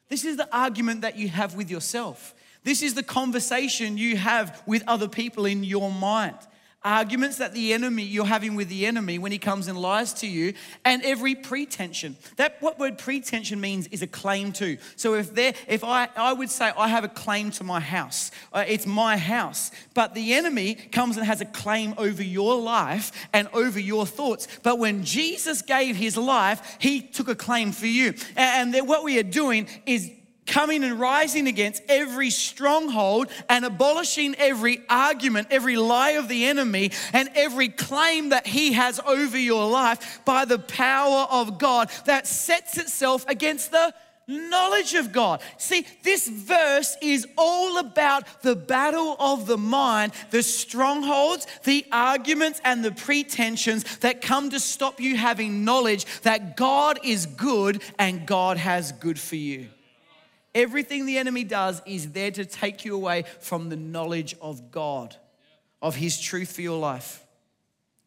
This 0.09 0.25
is 0.25 0.37
the 0.37 0.49
argument 0.57 1.03
that 1.03 1.17
you 1.17 1.29
have 1.29 1.55
with 1.55 1.71
yourself. 1.71 2.35
This 2.65 2.83
is 2.83 2.95
the 2.95 3.03
conversation 3.03 3.99
you 3.99 4.17
have 4.17 4.63
with 4.67 4.83
other 4.87 5.09
people 5.09 5.47
in 5.47 5.65
your 5.65 5.93
mind 5.93 6.37
arguments 6.85 7.39
that 7.39 7.55
the 7.55 7.73
enemy 7.73 8.05
you're 8.05 8.25
having 8.25 8.55
with 8.55 8.69
the 8.69 8.87
enemy 8.87 9.19
when 9.19 9.33
he 9.33 9.39
comes 9.39 9.67
and 9.67 9.81
lies 9.81 10.13
to 10.15 10.29
you 10.29 10.55
and 10.85 11.03
every 11.05 11.35
pretension. 11.35 12.17
That 12.37 12.57
what 12.61 12.79
word 12.79 12.99
pretension 12.99 13.61
means 13.61 13.89
is 13.89 14.03
a 14.03 14.07
claim 14.07 14.53
to. 14.53 14.79
So 14.97 15.15
if 15.15 15.35
there 15.35 15.55
if 15.67 15.83
i 15.83 16.09
i 16.17 16.33
would 16.33 16.51
say 16.51 16.73
i 16.77 16.89
have 16.89 17.05
a 17.05 17.09
claim 17.09 17.51
to 17.53 17.65
my 17.65 17.81
house. 17.81 18.31
Uh, 18.53 18.65
it's 18.67 18.87
my 18.87 19.17
house. 19.17 19.71
But 19.95 20.15
the 20.15 20.35
enemy 20.35 20.75
comes 20.75 21.17
and 21.17 21.27
has 21.27 21.41
a 21.41 21.47
claim 21.47 21.95
over 21.99 22.23
your 22.23 22.61
life 22.61 23.11
and 23.33 23.49
over 23.53 23.81
your 23.81 24.07
thoughts. 24.07 24.47
But 24.63 24.79
when 24.79 25.05
jesus 25.05 25.63
gave 25.63 25.97
his 25.97 26.17
life 26.17 26.77
he 26.79 27.01
took 27.01 27.29
a 27.29 27.35
claim 27.35 27.73
for 27.73 27.87
you. 27.87 28.15
And, 28.37 28.75
and 28.75 28.89
what 28.89 29.03
we 29.03 29.19
are 29.19 29.25
doing 29.25 29.69
is 29.85 30.13
coming 30.49 30.83
and 30.83 30.99
rising 30.99 31.47
against 31.47 31.83
every 31.89 32.31
stronghold 32.31 33.29
and 33.49 33.65
abolishing 33.65 34.35
every 34.37 34.81
argument, 34.89 35.49
every 35.51 35.77
lie 35.77 36.13
of 36.13 36.27
the 36.27 36.47
enemy, 36.47 36.91
and 37.13 37.31
every 37.37 37.69
claim 37.69 38.31
that 38.31 38.47
he 38.47 38.73
has 38.73 38.99
over 39.07 39.39
your 39.39 39.71
life 39.71 40.21
by 40.25 40.45
the 40.45 40.59
power 40.59 41.29
of 41.31 41.59
God 41.59 41.91
that 42.07 42.27
sets 42.27 42.77
itself 42.79 43.25
against 43.29 43.71
the 43.71 43.95
knowledge 44.29 44.95
of 44.95 45.11
God. 45.11 45.41
See, 45.57 45.87
this 46.03 46.29
verse 46.29 46.97
is 47.01 47.27
all 47.37 47.79
about 47.79 48.43
the 48.43 48.55
battle 48.55 49.17
of 49.19 49.47
the 49.47 49.57
mind, 49.57 50.13
the 50.31 50.43
strongholds, 50.43 51.47
the 51.65 51.87
arguments, 51.91 52.61
and 52.63 52.85
the 52.85 52.93
pretensions 52.93 53.99
that 53.99 54.21
come 54.21 54.51
to 54.51 54.61
stop 54.61 55.01
you 55.01 55.17
having 55.17 55.65
knowledge 55.65 56.05
that 56.23 56.57
God 56.57 57.01
is 57.03 57.25
good 57.25 57.83
and 57.99 58.27
God 58.27 58.59
has 58.59 58.93
good 58.93 59.19
for 59.19 59.37
you. 59.37 59.69
Everything 60.55 61.07
the 61.07 61.19
enemy 61.19 61.45
does 61.45 61.83
is 61.87 62.13
there 62.13 62.31
to 62.31 62.45
take 62.45 62.85
you 62.85 62.95
away 62.95 63.25
from 63.41 63.69
the 63.69 63.77
knowledge 63.77 64.35
of 64.41 64.71
God, 64.71 65.17
of 65.83 65.97
His 65.97 66.21
truth 66.21 66.53
for 66.53 66.63
your 66.63 66.79
life. 66.79 67.25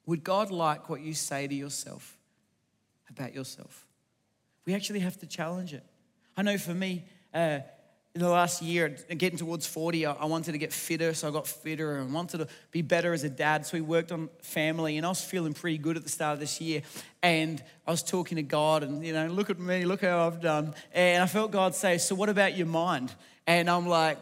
Would 0.05 0.23
God 0.23 0.51
like 0.51 0.89
what 0.89 1.01
you 1.01 1.13
say 1.13 1.47
to 1.47 1.53
yourself 1.53 2.17
about 3.09 3.33
yourself? 3.33 3.85
We 4.65 4.73
actually 4.73 4.99
have 4.99 5.17
to 5.19 5.27
challenge 5.27 5.73
it. 5.73 5.85
I 6.35 6.41
know 6.41 6.57
for 6.57 6.73
me, 6.73 7.05
uh, 7.33 7.59
the 8.13 8.27
last 8.27 8.61
year, 8.61 8.89
getting 9.17 9.37
towards 9.37 9.65
40, 9.65 10.05
I 10.05 10.25
wanted 10.25 10.51
to 10.51 10.57
get 10.57 10.73
fitter, 10.73 11.13
so 11.13 11.29
I 11.29 11.31
got 11.31 11.47
fitter 11.47 11.95
and 11.95 12.13
wanted 12.13 12.39
to 12.39 12.47
be 12.71 12.81
better 12.81 13.13
as 13.13 13.23
a 13.23 13.29
dad. 13.29 13.65
So 13.65 13.77
we 13.77 13.81
worked 13.81 14.11
on 14.11 14.29
family, 14.41 14.97
and 14.97 15.05
I 15.05 15.09
was 15.09 15.23
feeling 15.23 15.53
pretty 15.53 15.77
good 15.77 15.95
at 15.95 16.03
the 16.03 16.09
start 16.09 16.33
of 16.33 16.39
this 16.41 16.59
year. 16.59 16.81
And 17.23 17.63
I 17.87 17.91
was 17.91 18.03
talking 18.03 18.35
to 18.35 18.43
God, 18.43 18.83
and 18.83 19.05
you 19.05 19.13
know, 19.13 19.27
look 19.27 19.49
at 19.49 19.59
me, 19.59 19.85
look 19.85 20.01
how 20.01 20.27
I've 20.27 20.41
done. 20.41 20.73
And 20.93 21.23
I 21.23 21.25
felt 21.25 21.51
God 21.51 21.73
say, 21.73 21.97
So 21.99 22.13
what 22.13 22.27
about 22.27 22.57
your 22.57 22.67
mind? 22.67 23.15
And 23.47 23.69
I'm 23.69 23.87
like, 23.87 24.17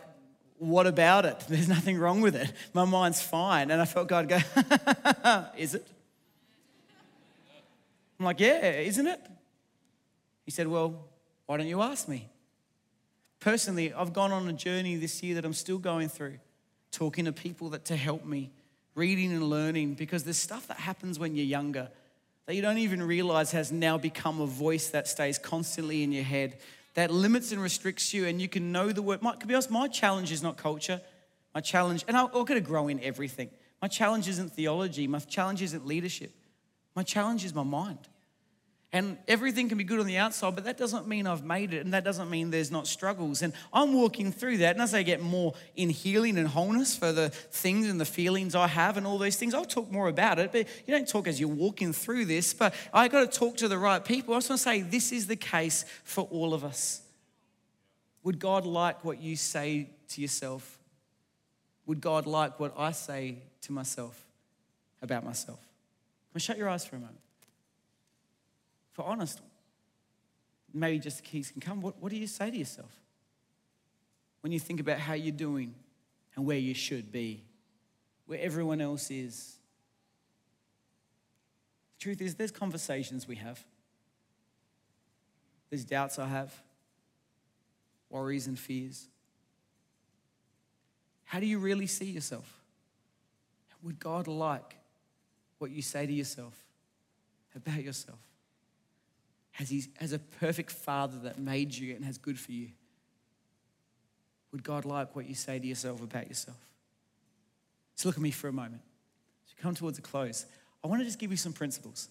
What 0.60 0.86
about 0.86 1.26
it? 1.26 1.40
There's 1.50 1.68
nothing 1.68 1.98
wrong 1.98 2.22
with 2.22 2.36
it. 2.36 2.54
My 2.74 2.86
mind's 2.86 3.22
fine. 3.22 3.72
And 3.72 3.82
I 3.82 3.86
felt 3.86 4.08
God 4.08 4.30
go, 4.30 4.38
Is 5.58 5.74
it? 5.74 5.88
I'm 8.20 8.26
like, 8.26 8.40
Yeah, 8.40 8.70
isn't 8.70 9.08
it? 9.08 9.20
He 10.46 10.52
said, 10.52 10.68
Well, 10.68 11.08
why 11.48 11.58
don't 11.58 11.68
you 11.68 11.82
ask 11.82 12.08
me? 12.08 12.30
Personally, 13.40 13.94
I've 13.94 14.14
gone 14.14 14.32
on 14.32 14.48
a 14.48 14.54
journey 14.54 14.96
this 14.96 15.24
year 15.24 15.36
that 15.36 15.46
I'm 15.46 15.54
still 15.54 15.78
going 15.78 16.10
through, 16.10 16.40
talking 16.92 17.26
to 17.26 17.32
people 17.32 17.70
that 17.70 17.86
to 17.86 17.96
help 17.96 18.26
me, 18.26 18.52
reading 18.96 19.32
and 19.32 19.44
learning, 19.44 19.94
because 19.94 20.24
there's 20.24 20.38
stuff 20.38 20.68
that 20.68 20.78
happens 20.78 21.18
when 21.18 21.36
you're 21.36 21.46
younger 21.46 21.90
that 22.50 22.56
you 22.56 22.64
don't 22.64 22.80
even 22.80 23.04
realize 23.04 23.52
has 23.52 23.72
now 23.72 23.96
become 23.96 24.42
a 24.42 24.48
voice 24.48 24.90
that 24.90 25.08
stays 25.08 25.38
constantly 25.38 26.02
in 26.02 26.12
your 26.12 26.24
head, 26.24 26.58
that 26.96 27.12
limits 27.12 27.52
and 27.52 27.62
restricts 27.62 28.12
you, 28.12 28.26
and 28.26 28.42
you 28.42 28.50
can 28.50 28.72
know 28.72 28.92
the 28.92 29.04
word. 29.04 29.22
My, 29.22 29.36
to 29.36 29.46
be 29.46 29.54
honest, 29.54 29.70
my 29.70 29.88
challenge 29.88 30.32
is 30.32 30.42
not 30.42 30.58
culture. 30.58 31.00
My 31.54 31.62
challenge, 31.62 32.04
and 32.08 32.18
I've 32.18 32.32
got 32.32 32.48
to 32.48 32.60
grow 32.60 32.88
in 32.88 33.00
everything. 33.04 33.52
My 33.84 33.88
challenge 33.88 34.28
isn't 34.28 34.54
theology. 34.54 35.06
My 35.06 35.20
challenge 35.20 35.62
isn't 35.62 35.86
leadership. 35.86 36.32
My 36.96 37.04
challenge 37.04 37.46
is 37.46 37.54
my 37.54 37.62
mind. 37.62 38.00
And 38.92 39.20
everything 39.28 39.70
can 39.70 39.78
be 39.78 39.84
good 39.84 40.00
on 40.00 40.08
the 40.08 40.18
outside, 40.18 40.56
but 40.56 40.64
that 40.64 40.76
doesn't 40.76 41.08
mean 41.08 41.28
I've 41.28 41.44
made 41.44 41.76
it, 41.76 41.86
and 41.86 41.94
that 41.94 42.04
doesn't 42.04 42.28
mean 42.28 42.50
there's 42.50 42.72
not 42.72 42.88
struggles. 42.88 43.44
And 43.44 43.54
I'm 43.72 43.94
walking 43.94 44.32
through 44.32 44.58
that, 44.58 44.76
and 44.76 44.82
as 44.82 44.96
I 44.96 45.04
get 45.04 45.22
more 45.22 45.54
in 45.76 45.92
healing 45.92 46.40
and 46.40 46.48
wholeness 46.48 46.98
for 46.98 47.12
the 47.12 47.30
things 47.30 47.88
and 47.88 48.02
the 48.02 48.06
feelings 48.06 48.56
I 48.56 48.66
have 48.66 48.98
and 48.98 49.06
all 49.06 49.20
those 49.20 49.36
things, 49.36 49.54
I'll 49.54 49.64
talk 49.64 49.92
more 49.92 50.08
about 50.08 50.40
it. 50.40 50.52
But 50.52 50.68
you 50.88 50.96
don't 50.96 51.08
talk 51.08 51.28
as 51.28 51.40
you're 51.40 51.50
walking 51.50 51.94
through 51.94 52.26
this, 52.26 52.52
but 52.52 52.74
I 52.92 53.10
got 53.10 53.32
to 53.32 53.40
talk 53.40 53.58
to 53.58 53.68
the 53.68 53.78
right 53.78 54.04
people. 54.04 54.34
I 54.34 54.38
just 54.38 54.50
want 54.50 54.60
to 54.60 54.64
say 54.64 54.82
this 54.82 55.12
is 55.12 55.28
the 55.28 55.36
case 55.36 55.86
for 56.04 56.24
all 56.32 56.56
of 56.56 56.64
us. 56.64 57.02
Would 58.24 58.40
God 58.40 58.66
like 58.66 59.06
what 59.06 59.22
you 59.22 59.36
say 59.36 59.92
to 60.10 60.22
yourself? 60.22 60.80
Would 61.86 62.02
God 62.02 62.26
like 62.26 62.60
what 62.60 62.74
I 62.76 62.92
say 62.92 63.38
to 63.62 63.72
myself 63.72 64.26
about 65.00 65.24
myself? 65.24 65.60
Well, 66.34 66.40
shut 66.40 66.58
your 66.58 66.70
eyes 66.70 66.86
for 66.86 66.96
a 66.96 67.00
moment 67.00 67.20
for 69.00 69.06
honest, 69.06 69.42
maybe 70.74 71.00
just 71.00 71.18
the 71.18 71.24
keys 71.24 71.52
can 71.52 71.62
come. 71.62 71.82
What, 71.82 72.02
what 72.02 72.12
do 72.12 72.18
you 72.18 72.28
say 72.28 72.52
to 72.52 72.58
yourself? 72.58 73.00
when 74.42 74.52
you 74.52 74.60
think 74.60 74.80
about 74.80 75.00
how 75.00 75.14
you're 75.14 75.36
doing 75.36 75.74
and 76.36 76.46
where 76.46 76.58
you 76.58 76.74
should 76.74 77.12
be, 77.12 77.44
where 78.26 78.40
everyone 78.40 78.82
else 78.82 79.12
is. 79.12 79.58
The 81.98 82.04
truth 82.04 82.22
is, 82.22 82.36
there's 82.36 82.52
conversations 82.52 83.28
we 83.28 83.36
have, 83.36 83.64
there's 85.70 85.84
doubts 85.84 86.18
I 86.18 86.28
have, 86.28 86.54
worries 88.10 88.48
and 88.48 88.58
fears. 88.58 89.08
How 91.26 91.40
do 91.40 91.46
you 91.46 91.60
really 91.60 91.86
see 91.86 92.06
yourself? 92.06 92.56
Would 93.84 94.00
God 94.00 94.28
like 94.28 94.76
what 95.60 95.70
you 95.70 95.82
say 95.82 96.06
to 96.06 96.12
yourself 96.12 96.56
about 97.56 97.84
yourself? 97.84 98.20
As, 99.60 99.70
he's, 99.70 99.90
as 100.00 100.14
a 100.14 100.20
perfect 100.20 100.72
father 100.72 101.18
that 101.24 101.38
made 101.38 101.76
you 101.76 101.94
and 101.96 102.06
has 102.06 102.18
good 102.18 102.40
for 102.40 102.52
you, 102.52 102.70
would 104.52 104.64
God 104.64 104.86
like 104.86 105.16
what 105.16 105.28
you 105.28 105.36
say 105.36 105.60
to 105.60 105.68
yourself 105.68 106.02
about 106.02 106.28
yourself? 106.28 106.58
So 107.96 108.08
look 108.08 108.16
at 108.16 108.22
me 108.22 108.32
for 108.32 108.48
a 108.48 108.54
moment. 108.54 108.82
As 109.46 109.54
we 109.56 109.62
come 109.62 109.76
towards 109.76 110.00
a 110.00 110.02
close, 110.02 110.46
I 110.84 110.88
want 110.88 111.02
to 111.02 111.06
just 111.06 111.20
give 111.20 111.32
you 111.32 111.38
some 111.38 111.54
principles. 111.54 112.08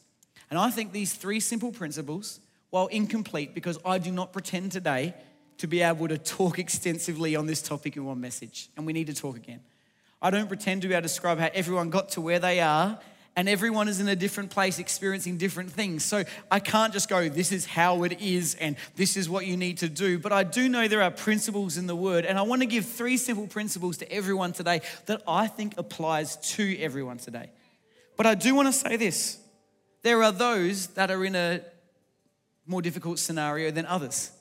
And 0.50 0.58
I 0.58 0.70
think 0.70 0.92
these 0.92 1.14
three 1.14 1.40
simple 1.40 1.72
principles, 1.72 2.40
while 2.70 2.86
incomplete, 2.88 3.54
because 3.54 3.78
I 3.84 3.98
do 3.98 4.12
not 4.12 4.32
pretend 4.32 4.72
today 4.72 5.14
to 5.56 5.66
be 5.66 5.80
able 5.80 6.06
to 6.08 6.18
talk 6.18 6.58
extensively 6.58 7.34
on 7.34 7.46
this 7.46 7.62
topic 7.62 7.96
in 7.96 8.04
one 8.04 8.20
message, 8.20 8.68
and 8.76 8.86
we 8.86 8.92
need 8.92 9.08
to 9.08 9.14
talk 9.14 9.36
again. 9.36 9.60
I 10.20 10.30
don't 10.30 10.48
pretend 10.48 10.82
to 10.82 10.88
be 10.88 10.94
able 10.94 11.02
to 11.02 11.08
describe 11.08 11.38
how 11.38 11.50
everyone 11.54 11.90
got 11.90 12.10
to 12.10 12.20
where 12.20 12.38
they 12.38 12.60
are, 12.60 12.98
and 13.38 13.48
everyone 13.48 13.86
is 13.86 14.00
in 14.00 14.08
a 14.08 14.16
different 14.16 14.50
place 14.50 14.80
experiencing 14.80 15.36
different 15.36 15.70
things. 15.70 16.04
So 16.04 16.24
I 16.50 16.58
can't 16.58 16.92
just 16.92 17.08
go, 17.08 17.28
this 17.28 17.52
is 17.52 17.66
how 17.66 18.02
it 18.02 18.20
is, 18.20 18.56
and 18.56 18.74
this 18.96 19.16
is 19.16 19.30
what 19.30 19.46
you 19.46 19.56
need 19.56 19.78
to 19.78 19.88
do. 19.88 20.18
But 20.18 20.32
I 20.32 20.42
do 20.42 20.68
know 20.68 20.88
there 20.88 21.02
are 21.02 21.12
principles 21.12 21.76
in 21.76 21.86
the 21.86 21.94
word, 21.94 22.24
and 22.24 22.36
I 22.36 22.42
want 22.42 22.62
to 22.62 22.66
give 22.66 22.84
three 22.84 23.16
simple 23.16 23.46
principles 23.46 23.98
to 23.98 24.12
everyone 24.12 24.54
today 24.54 24.80
that 25.06 25.22
I 25.28 25.46
think 25.46 25.78
applies 25.78 26.36
to 26.56 26.76
everyone 26.80 27.18
today. 27.18 27.52
But 28.16 28.26
I 28.26 28.34
do 28.34 28.56
want 28.56 28.66
to 28.66 28.72
say 28.72 28.96
this 28.96 29.38
there 30.02 30.24
are 30.24 30.32
those 30.32 30.88
that 30.88 31.12
are 31.12 31.24
in 31.24 31.36
a 31.36 31.60
more 32.66 32.82
difficult 32.82 33.20
scenario 33.20 33.70
than 33.70 33.86
others. 33.86 34.32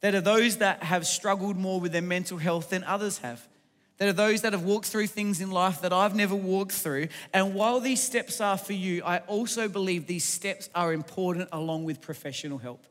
There 0.00 0.16
are 0.16 0.22
those 0.22 0.56
that 0.56 0.84
have 0.84 1.06
struggled 1.06 1.58
more 1.58 1.80
with 1.80 1.92
their 1.92 2.00
mental 2.00 2.38
health 2.38 2.70
than 2.70 2.82
others 2.84 3.18
have. 3.18 3.46
There 4.02 4.08
are 4.08 4.12
those 4.12 4.40
that 4.40 4.52
have 4.52 4.64
walked 4.64 4.86
through 4.86 5.06
things 5.06 5.40
in 5.40 5.52
life 5.52 5.82
that 5.82 5.92
I've 5.92 6.16
never 6.16 6.34
walked 6.34 6.72
through. 6.72 7.06
And 7.32 7.54
while 7.54 7.78
these 7.78 8.02
steps 8.02 8.40
are 8.40 8.58
for 8.58 8.72
you, 8.72 9.00
I 9.04 9.18
also 9.28 9.68
believe 9.68 10.08
these 10.08 10.24
steps 10.24 10.68
are 10.74 10.92
important 10.92 11.50
along 11.52 11.84
with 11.84 12.00
professional 12.00 12.58
help. 12.58 12.84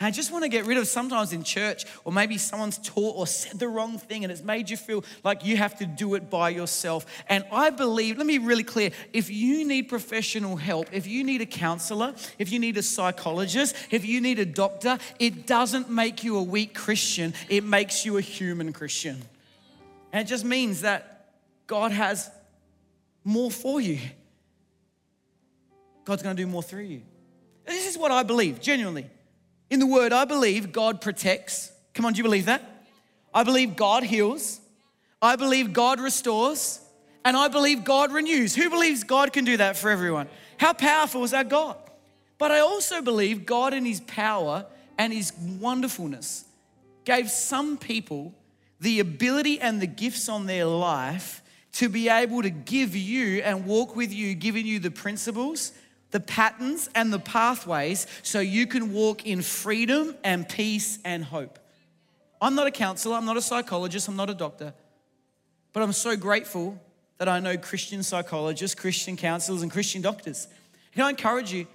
And 0.00 0.06
I 0.06 0.10
just 0.10 0.32
want 0.32 0.44
to 0.44 0.48
get 0.48 0.64
rid 0.64 0.78
of 0.78 0.88
sometimes 0.88 1.34
in 1.34 1.44
church, 1.44 1.84
or 2.06 2.12
maybe 2.12 2.38
someone's 2.38 2.78
taught 2.78 3.16
or 3.18 3.26
said 3.26 3.58
the 3.58 3.68
wrong 3.68 3.98
thing 3.98 4.24
and 4.24 4.32
it's 4.32 4.40
made 4.40 4.70
you 4.70 4.78
feel 4.78 5.04
like 5.22 5.44
you 5.44 5.58
have 5.58 5.76
to 5.80 5.84
do 5.84 6.14
it 6.14 6.30
by 6.30 6.48
yourself. 6.48 7.04
And 7.28 7.44
I 7.52 7.68
believe, 7.68 8.16
let 8.16 8.26
me 8.26 8.38
be 8.38 8.46
really 8.46 8.64
clear 8.64 8.92
if 9.12 9.28
you 9.28 9.62
need 9.66 9.90
professional 9.90 10.56
help, 10.56 10.86
if 10.90 11.06
you 11.06 11.22
need 11.22 11.42
a 11.42 11.46
counselor, 11.46 12.14
if 12.38 12.50
you 12.50 12.58
need 12.58 12.78
a 12.78 12.82
psychologist, 12.82 13.76
if 13.90 14.06
you 14.06 14.22
need 14.22 14.38
a 14.38 14.46
doctor, 14.46 14.96
it 15.18 15.46
doesn't 15.46 15.90
make 15.90 16.24
you 16.24 16.38
a 16.38 16.42
weak 16.42 16.72
Christian, 16.72 17.34
it 17.50 17.62
makes 17.62 18.06
you 18.06 18.16
a 18.16 18.22
human 18.22 18.72
Christian. 18.72 19.22
And 20.16 20.26
it 20.26 20.30
just 20.30 20.46
means 20.46 20.80
that 20.80 21.26
God 21.66 21.92
has 21.92 22.30
more 23.22 23.50
for 23.50 23.82
you. 23.82 23.98
God's 26.06 26.22
going 26.22 26.34
to 26.34 26.42
do 26.42 26.46
more 26.46 26.62
through 26.62 26.84
you. 26.84 27.02
This 27.66 27.86
is 27.86 27.98
what 27.98 28.10
I 28.10 28.22
believe, 28.22 28.58
genuinely. 28.58 29.10
In 29.68 29.78
the 29.78 29.86
word, 29.86 30.14
I 30.14 30.24
believe 30.24 30.72
God 30.72 31.02
protects. 31.02 31.70
Come 31.92 32.06
on, 32.06 32.14
do 32.14 32.16
you 32.16 32.22
believe 32.22 32.46
that? 32.46 32.86
I 33.34 33.42
believe 33.42 33.76
God 33.76 34.04
heals. 34.04 34.58
I 35.20 35.36
believe 35.36 35.74
God 35.74 36.00
restores. 36.00 36.80
And 37.22 37.36
I 37.36 37.48
believe 37.48 37.84
God 37.84 38.10
renews. 38.10 38.54
Who 38.54 38.70
believes 38.70 39.04
God 39.04 39.34
can 39.34 39.44
do 39.44 39.58
that 39.58 39.76
for 39.76 39.90
everyone? 39.90 40.30
How 40.56 40.72
powerful 40.72 41.24
is 41.24 41.34
our 41.34 41.44
God? 41.44 41.76
But 42.38 42.52
I 42.52 42.60
also 42.60 43.02
believe 43.02 43.44
God, 43.44 43.74
in 43.74 43.84
His 43.84 44.00
power 44.00 44.64
and 44.96 45.12
His 45.12 45.34
wonderfulness, 45.60 46.46
gave 47.04 47.30
some 47.30 47.76
people 47.76 48.32
the 48.80 49.00
ability 49.00 49.60
and 49.60 49.80
the 49.80 49.86
gifts 49.86 50.28
on 50.28 50.46
their 50.46 50.66
life 50.66 51.42
to 51.72 51.88
be 51.88 52.08
able 52.08 52.42
to 52.42 52.50
give 52.50 52.96
you 52.96 53.42
and 53.42 53.66
walk 53.66 53.96
with 53.96 54.12
you, 54.12 54.34
giving 54.34 54.66
you 54.66 54.78
the 54.78 54.90
principles, 54.90 55.72
the 56.10 56.20
patterns, 56.20 56.88
and 56.94 57.12
the 57.12 57.18
pathways 57.18 58.06
so 58.22 58.40
you 58.40 58.66
can 58.66 58.92
walk 58.92 59.26
in 59.26 59.42
freedom 59.42 60.14
and 60.24 60.48
peace 60.48 60.98
and 61.04 61.24
hope. 61.24 61.58
I'm 62.40 62.54
not 62.54 62.66
a 62.66 62.70
counselor, 62.70 63.16
I'm 63.16 63.24
not 63.24 63.36
a 63.36 63.42
psychologist, 63.42 64.08
I'm 64.08 64.16
not 64.16 64.30
a 64.30 64.34
doctor, 64.34 64.74
but 65.72 65.82
I'm 65.82 65.92
so 65.92 66.16
grateful 66.16 66.78
that 67.18 67.28
I 67.28 67.40
know 67.40 67.56
Christian 67.56 68.02
psychologists, 68.02 68.74
Christian 68.74 69.16
counselors, 69.16 69.62
and 69.62 69.70
Christian 69.70 70.02
doctors. 70.02 70.48
Can 70.92 71.02
I 71.02 71.10
encourage 71.10 71.52
you? 71.52 71.66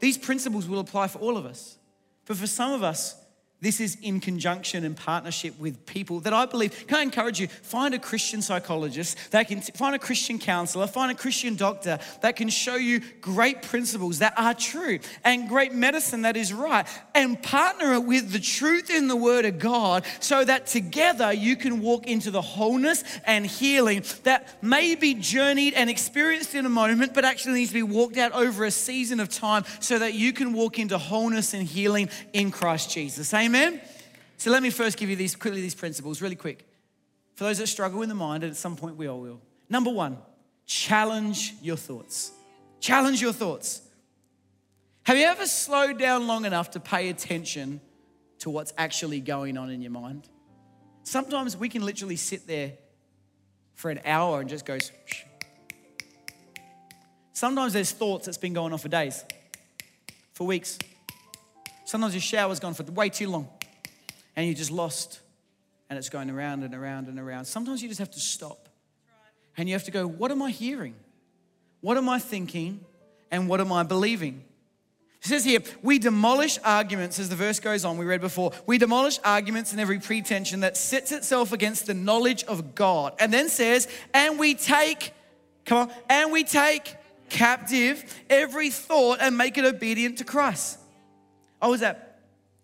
These 0.00 0.18
principles 0.18 0.68
will 0.68 0.78
apply 0.78 1.08
for 1.08 1.18
all 1.18 1.36
of 1.36 1.46
us. 1.46 1.76
But 2.24 2.36
for 2.36 2.46
some 2.46 2.72
of 2.72 2.82
us, 2.82 3.16
this 3.62 3.80
is 3.80 3.96
in 4.02 4.20
conjunction 4.20 4.84
and 4.84 4.94
partnership 4.94 5.58
with 5.58 5.86
people 5.86 6.20
that 6.20 6.34
I 6.34 6.44
believe. 6.44 6.86
Can 6.86 6.98
I 6.98 7.02
encourage 7.02 7.40
you? 7.40 7.48
Find 7.48 7.94
a 7.94 7.98
Christian 7.98 8.42
psychologist 8.42 9.16
that 9.30 9.48
can 9.48 9.62
find 9.62 9.94
a 9.94 9.98
Christian 9.98 10.38
counselor, 10.38 10.86
find 10.86 11.10
a 11.10 11.14
Christian 11.14 11.56
doctor 11.56 11.98
that 12.20 12.36
can 12.36 12.50
show 12.50 12.76
you 12.76 13.00
great 13.22 13.62
principles 13.62 14.18
that 14.18 14.34
are 14.36 14.52
true 14.52 14.98
and 15.24 15.48
great 15.48 15.72
medicine 15.72 16.22
that 16.22 16.36
is 16.36 16.52
right, 16.52 16.86
and 17.14 17.42
partner 17.42 17.94
it 17.94 18.04
with 18.04 18.30
the 18.30 18.38
truth 18.38 18.90
in 18.90 19.08
the 19.08 19.16
Word 19.16 19.46
of 19.46 19.58
God 19.58 20.04
so 20.20 20.44
that 20.44 20.66
together 20.66 21.32
you 21.32 21.56
can 21.56 21.80
walk 21.80 22.06
into 22.06 22.30
the 22.30 22.42
wholeness 22.42 23.04
and 23.24 23.46
healing 23.46 24.04
that 24.24 24.62
may 24.62 24.94
be 24.94 25.14
journeyed 25.14 25.72
and 25.72 25.88
experienced 25.88 26.54
in 26.54 26.66
a 26.66 26.70
moment, 26.70 27.14
but 27.14 27.24
actually 27.24 27.54
needs 27.54 27.70
to 27.70 27.74
be 27.74 27.82
walked 27.82 28.18
out 28.18 28.32
over 28.32 28.66
a 28.66 28.70
season 28.70 29.18
of 29.18 29.30
time 29.30 29.64
so 29.80 29.98
that 29.98 30.12
you 30.12 30.34
can 30.34 30.52
walk 30.52 30.78
into 30.78 30.98
wholeness 30.98 31.54
and 31.54 31.66
healing 31.66 32.10
in 32.34 32.50
Christ 32.50 32.90
Jesus. 32.90 33.32
Amen. 33.32 33.45
Amen? 33.46 33.80
So 34.38 34.50
let 34.50 34.62
me 34.62 34.70
first 34.70 34.98
give 34.98 35.08
you 35.08 35.16
these 35.16 35.36
quickly 35.36 35.60
these 35.60 35.74
principles, 35.74 36.20
really 36.20 36.34
quick. 36.34 36.66
For 37.36 37.44
those 37.44 37.58
that 37.58 37.68
struggle 37.68 38.02
in 38.02 38.08
the 38.08 38.14
mind, 38.14 38.42
and 38.42 38.50
at 38.50 38.56
some 38.56 38.76
point 38.76 38.96
we 38.96 39.06
all 39.06 39.20
will. 39.20 39.40
Number 39.68 39.90
one, 39.90 40.18
challenge 40.66 41.54
your 41.62 41.76
thoughts. 41.76 42.32
Challenge 42.80 43.22
your 43.22 43.32
thoughts. 43.32 43.82
Have 45.04 45.16
you 45.16 45.24
ever 45.24 45.46
slowed 45.46 45.98
down 45.98 46.26
long 46.26 46.44
enough 46.44 46.72
to 46.72 46.80
pay 46.80 47.08
attention 47.08 47.80
to 48.40 48.50
what's 48.50 48.72
actually 48.76 49.20
going 49.20 49.56
on 49.56 49.70
in 49.70 49.80
your 49.80 49.92
mind? 49.92 50.28
Sometimes 51.04 51.56
we 51.56 51.68
can 51.68 51.84
literally 51.84 52.16
sit 52.16 52.48
there 52.48 52.72
for 53.74 53.92
an 53.92 54.00
hour 54.04 54.40
and 54.40 54.50
just 54.50 54.64
go. 54.64 54.76
Sometimes 57.32 57.72
there's 57.72 57.92
thoughts 57.92 58.26
that's 58.26 58.38
been 58.38 58.54
going 58.54 58.72
on 58.72 58.78
for 58.80 58.88
days, 58.88 59.24
for 60.32 60.46
weeks, 60.48 60.78
Sometimes 61.86 62.14
your 62.14 62.20
shower's 62.20 62.58
gone 62.58 62.74
for 62.74 62.82
way 62.82 63.08
too 63.08 63.30
long 63.30 63.48
and 64.34 64.44
you're 64.44 64.56
just 64.56 64.72
lost 64.72 65.20
and 65.88 65.96
it's 65.96 66.08
going 66.08 66.28
around 66.30 66.64
and 66.64 66.74
around 66.74 67.06
and 67.06 67.16
around. 67.16 67.44
Sometimes 67.44 67.80
you 67.80 67.88
just 67.88 68.00
have 68.00 68.10
to 68.10 68.20
stop 68.20 68.68
and 69.56 69.68
you 69.68 69.74
have 69.76 69.84
to 69.84 69.92
go, 69.92 70.06
What 70.06 70.32
am 70.32 70.42
I 70.42 70.50
hearing? 70.50 70.96
What 71.80 71.96
am 71.96 72.08
I 72.08 72.18
thinking? 72.18 72.84
And 73.30 73.48
what 73.48 73.60
am 73.60 73.72
I 73.72 73.84
believing? 73.84 74.42
It 75.22 75.28
says 75.28 75.44
here, 75.44 75.60
we 75.82 75.98
demolish 75.98 76.58
arguments, 76.64 77.18
as 77.18 77.28
the 77.28 77.36
verse 77.36 77.58
goes 77.58 77.84
on, 77.84 77.98
we 77.98 78.04
read 78.04 78.20
before. 78.20 78.52
We 78.66 78.78
demolish 78.78 79.18
arguments 79.24 79.72
and 79.72 79.80
every 79.80 79.98
pretension 79.98 80.60
that 80.60 80.76
sets 80.76 81.10
itself 81.10 81.52
against 81.52 81.86
the 81.86 81.94
knowledge 81.94 82.44
of 82.44 82.74
God. 82.74 83.14
And 83.18 83.32
then 83.32 83.48
says, 83.48 83.88
and 84.14 84.38
we 84.38 84.54
take, 84.54 85.12
come 85.64 85.88
on, 85.88 85.92
and 86.08 86.30
we 86.30 86.44
take 86.44 86.96
captive 87.28 88.04
every 88.30 88.70
thought 88.70 89.18
and 89.20 89.36
make 89.36 89.58
it 89.58 89.64
obedient 89.64 90.18
to 90.18 90.24
Christ. 90.24 90.78
I 91.60 91.68
was 91.68 91.82
at 91.82 92.20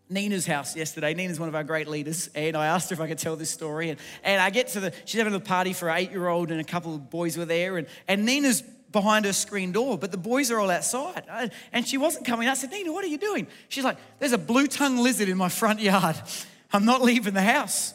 Nina's 0.09 0.47
house 0.47 0.77
yesterday. 0.77 1.15
Nina's 1.15 1.41
one 1.41 1.49
of 1.49 1.55
our 1.55 1.65
great 1.65 1.89
leaders, 1.89 2.29
and 2.35 2.57
I 2.57 2.67
asked 2.67 2.91
her 2.91 2.95
if 2.95 3.01
I 3.01 3.09
could 3.09 3.19
tell 3.19 3.37
this 3.37 3.51
story. 3.51 3.91
And, 3.91 3.99
and 4.23 4.41
I 4.41 4.51
get 4.51 4.69
to 4.69 4.81
the, 4.81 4.93
she's 5.05 5.19
having 5.19 5.35
a 5.35 5.41
party 5.41 5.73
for 5.73 5.89
an 5.89 5.99
eight 5.99 6.11
year 6.11 6.29
old, 6.29 6.51
and 6.51 6.61
a 6.61 6.65
couple 6.65 6.95
of 6.95 7.11
boys 7.11 7.37
were 7.37 7.45
there, 7.45 7.79
and, 7.79 7.87
and 8.07 8.25
Nina's 8.25 8.63
behind 8.93 9.25
her 9.25 9.33
screen 9.33 9.73
door, 9.73 9.97
but 9.97 10.13
the 10.13 10.19
boys 10.19 10.51
are 10.51 10.61
all 10.61 10.71
outside. 10.71 11.51
And 11.73 11.87
she 11.89 11.97
wasn't 11.97 12.27
coming. 12.27 12.49
I 12.49 12.55
said, 12.55 12.71
Nina, 12.71 12.93
what 12.93 13.05
are 13.05 13.09
you 13.09 13.19
doing? 13.19 13.47
She's 13.69 13.85
like, 13.85 13.97
There's 14.19 14.33
a 14.33 14.39
blue 14.39 14.67
tongue 14.67 14.99
lizard 14.99 15.29
in 15.29 15.39
my 15.39 15.49
front 15.49 15.81
yard. 15.81 16.17
I'm 16.73 16.85
not 16.85 17.03
leaving 17.03 17.35
the 17.35 17.43
house. 17.43 17.95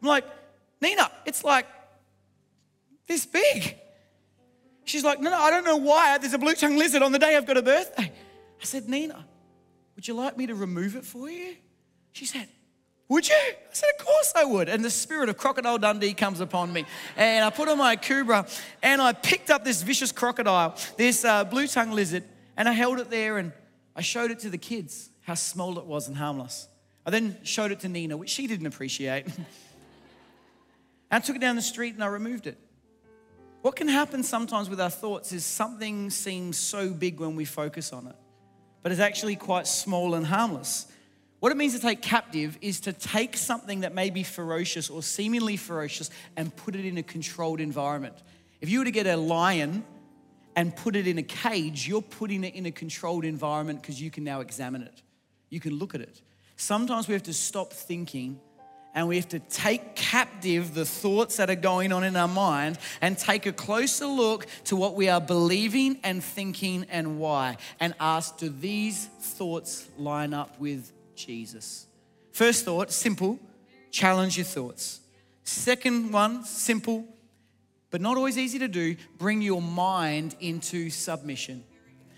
I'm 0.00 0.08
like, 0.08 0.24
Nina, 0.80 1.10
it's 1.26 1.44
like 1.44 1.66
this 3.06 3.26
big. 3.26 3.76
She's 4.84 5.02
like, 5.02 5.20
No, 5.20 5.30
no, 5.30 5.38
I 5.38 5.50
don't 5.50 5.64
know 5.64 5.78
why 5.78 6.18
there's 6.18 6.34
a 6.34 6.38
blue 6.38 6.54
tongue 6.54 6.76
lizard 6.76 7.02
on 7.02 7.12
the 7.12 7.18
day 7.18 7.36
I've 7.36 7.46
got 7.46 7.56
a 7.56 7.62
birthday. 7.62 8.12
I 8.60 8.64
said, 8.64 8.88
Nina, 8.88 9.24
would 9.96 10.06
you 10.08 10.14
like 10.14 10.36
me 10.36 10.46
to 10.46 10.54
remove 10.54 10.96
it 10.96 11.04
for 11.04 11.28
you? 11.30 11.54
She 12.12 12.26
said, 12.26 12.48
Would 13.08 13.28
you? 13.28 13.34
I 13.34 13.54
said, 13.72 13.88
Of 13.98 14.04
course 14.04 14.32
I 14.36 14.44
would. 14.44 14.68
And 14.68 14.84
the 14.84 14.90
spirit 14.90 15.28
of 15.28 15.36
Crocodile 15.36 15.78
Dundee 15.78 16.14
comes 16.14 16.40
upon 16.40 16.72
me. 16.72 16.84
And 17.16 17.44
I 17.44 17.50
put 17.50 17.68
on 17.68 17.78
my 17.78 17.96
Akubra 17.96 18.48
and 18.82 19.00
I 19.00 19.12
picked 19.12 19.50
up 19.50 19.64
this 19.64 19.82
vicious 19.82 20.12
crocodile, 20.12 20.76
this 20.96 21.24
uh, 21.24 21.44
blue 21.44 21.66
tongue 21.66 21.92
lizard, 21.92 22.24
and 22.56 22.68
I 22.68 22.72
held 22.72 22.98
it 22.98 23.10
there 23.10 23.38
and 23.38 23.52
I 23.96 24.02
showed 24.02 24.30
it 24.30 24.40
to 24.40 24.50
the 24.50 24.58
kids 24.58 25.10
how 25.22 25.34
small 25.34 25.78
it 25.78 25.86
was 25.86 26.08
and 26.08 26.16
harmless. 26.16 26.68
I 27.06 27.10
then 27.10 27.36
showed 27.42 27.70
it 27.70 27.80
to 27.80 27.88
Nina, 27.88 28.16
which 28.16 28.30
she 28.30 28.46
didn't 28.46 28.66
appreciate. 28.66 29.26
I 31.10 31.20
took 31.20 31.36
it 31.36 31.40
down 31.40 31.54
the 31.56 31.62
street 31.62 31.94
and 31.94 32.02
I 32.02 32.08
removed 32.08 32.46
it. 32.46 32.58
What 33.62 33.76
can 33.76 33.88
happen 33.88 34.22
sometimes 34.22 34.68
with 34.68 34.80
our 34.80 34.90
thoughts 34.90 35.32
is 35.32 35.44
something 35.44 36.10
seems 36.10 36.56
so 36.56 36.90
big 36.90 37.20
when 37.20 37.36
we 37.36 37.44
focus 37.44 37.92
on 37.92 38.08
it, 38.08 38.16
but 38.84 38.92
it's 38.92 39.00
actually 39.00 39.34
quite 39.34 39.66
small 39.66 40.14
and 40.14 40.26
harmless. 40.26 40.86
What 41.40 41.50
it 41.50 41.56
means 41.56 41.72
to 41.72 41.80
take 41.80 42.02
captive 42.02 42.58
is 42.60 42.80
to 42.80 42.92
take 42.92 43.34
something 43.34 43.80
that 43.80 43.94
may 43.94 44.10
be 44.10 44.22
ferocious 44.22 44.90
or 44.90 45.02
seemingly 45.02 45.56
ferocious 45.56 46.10
and 46.36 46.54
put 46.54 46.76
it 46.76 46.84
in 46.84 46.98
a 46.98 47.02
controlled 47.02 47.60
environment. 47.60 48.14
If 48.60 48.68
you 48.68 48.80
were 48.80 48.84
to 48.84 48.90
get 48.90 49.06
a 49.06 49.16
lion 49.16 49.84
and 50.54 50.76
put 50.76 50.96
it 50.96 51.06
in 51.06 51.16
a 51.16 51.22
cage, 51.22 51.88
you're 51.88 52.02
putting 52.02 52.44
it 52.44 52.54
in 52.54 52.66
a 52.66 52.70
controlled 52.70 53.24
environment 53.24 53.80
because 53.80 54.02
you 54.02 54.10
can 54.10 54.22
now 54.22 54.40
examine 54.40 54.82
it. 54.82 55.00
You 55.48 55.60
can 55.60 55.78
look 55.78 55.94
at 55.94 56.02
it. 56.02 56.20
Sometimes 56.56 57.08
we 57.08 57.14
have 57.14 57.22
to 57.22 57.32
stop 57.32 57.72
thinking 57.72 58.38
and 58.94 59.08
we 59.08 59.16
have 59.16 59.28
to 59.28 59.40
take 59.40 59.96
captive 59.96 60.74
the 60.74 60.84
thoughts 60.84 61.36
that 61.38 61.50
are 61.50 61.56
going 61.56 61.92
on 61.92 62.04
in 62.04 62.14
our 62.16 62.28
mind 62.28 62.78
and 63.00 63.18
take 63.18 63.44
a 63.46 63.52
closer 63.52 64.06
look 64.06 64.46
to 64.64 64.76
what 64.76 64.94
we 64.94 65.08
are 65.08 65.20
believing 65.20 65.98
and 66.04 66.22
thinking 66.22 66.86
and 66.90 67.18
why 67.18 67.56
and 67.80 67.94
ask 67.98 68.38
do 68.38 68.48
these 68.48 69.06
thoughts 69.06 69.88
line 69.98 70.32
up 70.32 70.58
with 70.60 70.92
Jesus. 71.16 71.86
First 72.30 72.64
thought, 72.64 72.92
simple, 72.92 73.38
challenge 73.90 74.36
your 74.36 74.44
thoughts. 74.44 75.00
Second 75.42 76.12
one, 76.12 76.44
simple, 76.44 77.04
but 77.90 78.00
not 78.00 78.16
always 78.16 78.38
easy 78.38 78.58
to 78.60 78.68
do, 78.68 78.96
bring 79.18 79.42
your 79.42 79.62
mind 79.62 80.34
into 80.40 80.88
submission. 80.90 81.64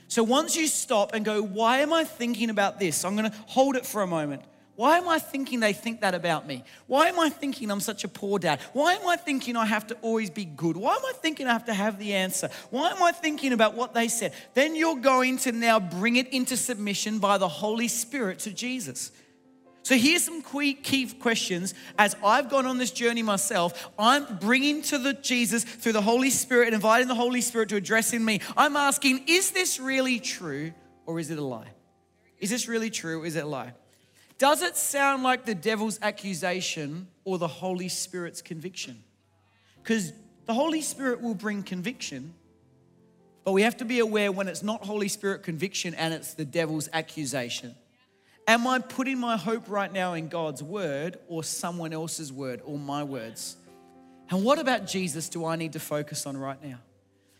So 0.09 0.23
once 0.23 0.57
you 0.57 0.69
stop 0.69 1.15
and 1.15 1.25
go, 1.25 1.43
why 1.43 1.79
am 1.79 1.93
I 1.93 2.05
thinking 2.05 2.51
about 2.51 2.79
this? 2.79 3.05
I'm 3.05 3.17
gonna 3.17 3.35
hold 3.47 3.77
it 3.77 3.85
for 3.85 4.03
a 4.03 4.07
moment. 4.07 4.43
Why 4.77 4.99
am 4.99 5.09
I 5.09 5.19
thinking 5.19 5.61
they 5.61 5.73
think 5.73 6.03
that 6.03 6.15
about 6.15 6.47
me? 6.47 6.63
Why 6.87 7.09
am 7.09 7.19
I 7.19 7.31
thinking 7.31 7.71
I'm 7.71 7.81
such 7.81 8.05
a 8.05 8.09
poor 8.09 8.39
dad? 8.39 8.61
Why 8.75 8.93
am 8.95 9.09
I 9.09 9.17
thinking 9.17 9.57
I 9.57 9.65
have 9.65 9.87
to 9.89 9.95
always 10.03 10.29
be 10.29 10.45
good? 10.45 10.77
Why 10.77 10.95
am 10.95 11.05
I 11.05 11.13
thinking 11.15 11.47
I 11.47 11.53
have 11.53 11.65
to 11.65 11.75
have 11.75 11.99
the 11.99 12.13
answer? 12.13 12.51
Why 12.71 12.91
am 12.91 13.03
I 13.03 13.13
thinking 13.13 13.55
about 13.55 13.75
what 13.75 13.95
they 13.95 14.09
said? 14.09 14.35
Then 14.53 14.77
you're 14.77 14.97
going 14.97 15.39
to 15.39 15.53
now 15.53 15.81
bring 15.81 16.17
it 16.17 16.29
into 16.29 16.59
submission 16.59 17.19
by 17.19 17.39
the 17.39 17.49
Holy 17.49 17.89
Spirit 17.89 18.41
to 18.41 18.53
Jesus. 18.53 19.13
So 19.83 19.97
here's 19.97 20.25
some 20.25 20.43
key 20.43 21.07
questions 21.07 21.73
as 21.99 22.15
I've 22.23 22.51
gone 22.51 22.67
on 22.67 22.77
this 22.77 22.91
journey 22.91 23.23
myself. 23.23 23.89
I'm 23.99 24.37
bringing 24.39 24.83
to 24.83 24.99
the 24.99 25.15
Jesus 25.15 25.65
through 25.65 25.93
the 25.93 26.03
Holy 26.03 26.31
Spirit 26.31 26.67
and 26.67 26.75
inviting 26.75 27.09
the 27.09 27.15
Holy 27.15 27.41
Spirit 27.41 27.71
to 27.71 27.77
address 27.77 28.13
in 28.13 28.25
me. 28.25 28.41
I'm 28.57 28.77
asking, 28.77 29.25
is 29.27 29.53
this 29.53 29.81
really 29.81 30.19
true 30.21 30.75
or 31.07 31.19
is 31.19 31.31
it 31.31 31.39
a 31.39 31.45
lie? 31.45 31.71
Is 32.39 32.51
this 32.51 32.69
really 32.69 32.91
true? 32.91 33.23
Or 33.23 33.27
is 33.27 33.37
it 33.37 33.45
a 33.45 33.47
lie? 33.47 33.73
Does 34.39 34.63
it 34.63 34.77
sound 34.77 35.23
like 35.23 35.47
the 35.47 35.55
devil's 35.55 35.99
accusation 36.03 37.09
or 37.25 37.39
the 37.39 37.49
Holy 37.49 37.89
Spirit's 37.89 38.43
conviction? 38.43 39.03
Because 39.83 40.13
the 40.45 40.55
Holy 40.55 40.83
Spirit 40.83 41.23
will 41.23 41.35
bring 41.35 41.63
conviction, 41.63 42.35
but 43.45 43.53
we 43.53 43.63
have 43.63 43.77
to 43.79 43.85
be 43.85 44.01
aware 44.01 44.31
when 44.31 44.49
it's 44.49 44.63
not 44.63 44.85
Holy 44.85 45.09
Spirit 45.09 45.43
conviction 45.43 45.95
and 45.95 46.13
it's 46.13 46.35
the 46.35 46.45
devil's 46.45 46.89
accusation. 46.93 47.75
Am 48.47 48.67
I 48.67 48.79
putting 48.79 49.19
my 49.19 49.37
hope 49.37 49.69
right 49.69 49.93
now 49.93 50.15
in 50.15 50.29
God's 50.29 50.63
word 50.63 51.19
or 51.29 51.43
someone 51.43 51.93
else's 51.93 52.33
word 52.33 52.61
or 52.65 52.79
my 52.79 53.03
words? 53.03 53.57
And 54.31 54.45
what 54.45 54.59
about 54.59 54.87
Jesus 54.87 55.29
do 55.29 55.45
I 55.45 55.57
need 55.57 55.73
to 55.73 55.81
focus 55.81 56.27
on 56.27 56.37
right 56.37 56.63
now? 56.63 56.79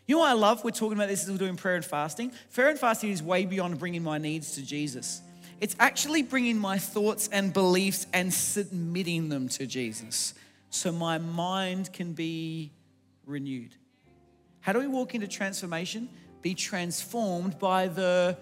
You 0.05 0.15
know 0.15 0.19
what 0.19 0.29
I 0.29 0.33
love? 0.33 0.63
We're 0.63 0.71
talking 0.71 0.97
about 0.97 1.09
this 1.09 1.23
as 1.23 1.31
we're 1.31 1.37
doing 1.37 1.57
prayer 1.57 1.75
and 1.75 1.85
fasting. 1.85 2.31
Prayer 2.53 2.69
and 2.69 2.79
fasting 2.79 3.11
is 3.11 3.21
way 3.21 3.45
beyond 3.45 3.77
bringing 3.77 4.03
my 4.03 4.17
needs 4.17 4.55
to 4.55 4.65
Jesus. 4.65 5.21
It's 5.59 5.75
actually 5.79 6.21
bringing 6.21 6.57
my 6.57 6.77
thoughts 6.77 7.29
and 7.31 7.51
beliefs 7.51 8.05
and 8.13 8.33
submitting 8.33 9.29
them 9.29 9.49
to 9.49 9.65
Jesus 9.65 10.33
so 10.69 10.91
my 10.91 11.17
mind 11.17 11.91
can 11.93 12.13
be 12.13 12.71
renewed. 13.25 13.73
How 14.59 14.73
do 14.73 14.79
we 14.79 14.87
walk 14.87 15.15
into 15.15 15.27
transformation? 15.27 16.09
Be 16.41 16.53
transformed 16.53 17.57
by 17.57 17.87
the 17.87 18.37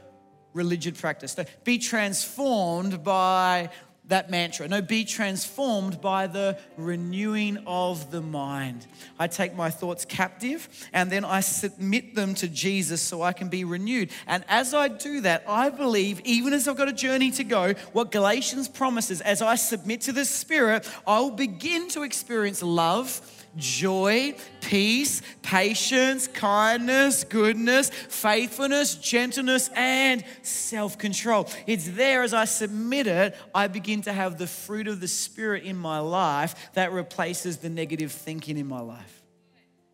religious 0.53 0.99
practice. 0.99 1.37
be 1.63 1.77
transformed 1.77 3.03
by 3.03 3.69
that 4.07 4.29
mantra. 4.29 4.67
No, 4.67 4.81
be 4.81 5.03
transformed 5.03 5.99
by 6.01 6.27
the 6.27 6.57
renewing 6.77 7.57
of 7.65 8.11
the 8.11 8.21
mind. 8.21 8.85
I 9.17 9.27
take 9.27 9.55
my 9.55 9.69
thoughts 9.69 10.05
captive 10.05 10.69
and 10.93 11.11
then 11.11 11.25
I 11.25 11.39
submit 11.39 12.15
them 12.15 12.35
to 12.35 12.47
Jesus 12.47 13.01
so 13.01 13.21
I 13.21 13.33
can 13.33 13.49
be 13.49 13.63
renewed. 13.63 14.11
And 14.27 14.43
as 14.47 14.73
I 14.73 14.87
do 14.87 15.21
that, 15.21 15.43
I 15.47 15.69
believe, 15.69 16.21
even 16.23 16.53
as 16.53 16.67
I've 16.67 16.77
got 16.77 16.87
a 16.87 16.93
journey 16.93 17.31
to 17.31 17.43
go, 17.43 17.73
what 17.93 18.11
Galatians 18.11 18.67
promises, 18.67 19.21
as 19.21 19.41
I 19.41 19.55
submit 19.55 20.01
to 20.01 20.11
the 20.11 20.25
Spirit, 20.25 20.89
I 21.07 21.19
will 21.19 21.31
begin 21.31 21.89
to 21.89 22.03
experience 22.03 22.61
love 22.61 23.21
joy, 23.57 24.35
peace, 24.61 25.21
patience, 25.41 26.27
kindness, 26.27 27.23
goodness, 27.23 27.89
faithfulness, 27.89 28.95
gentleness, 28.95 29.69
and 29.75 30.23
self 30.41 30.97
control. 30.97 31.47
It's 31.67 31.89
there 31.89 32.23
as 32.23 32.33
I 32.33 32.45
submit 32.45 33.07
it, 33.07 33.35
I 33.53 33.67
begin 33.67 34.01
to 34.03 34.13
have 34.13 34.37
the 34.37 34.47
fruit 34.47 34.87
of 34.87 34.99
the 34.99 35.07
Spirit 35.07 35.63
in 35.63 35.77
my 35.77 35.99
life 35.99 36.73
that 36.73 36.91
replaces 36.91 37.57
the 37.57 37.69
negative 37.69 38.11
thinking 38.11 38.57
in 38.57 38.67
my 38.67 38.81
life. 38.81 39.23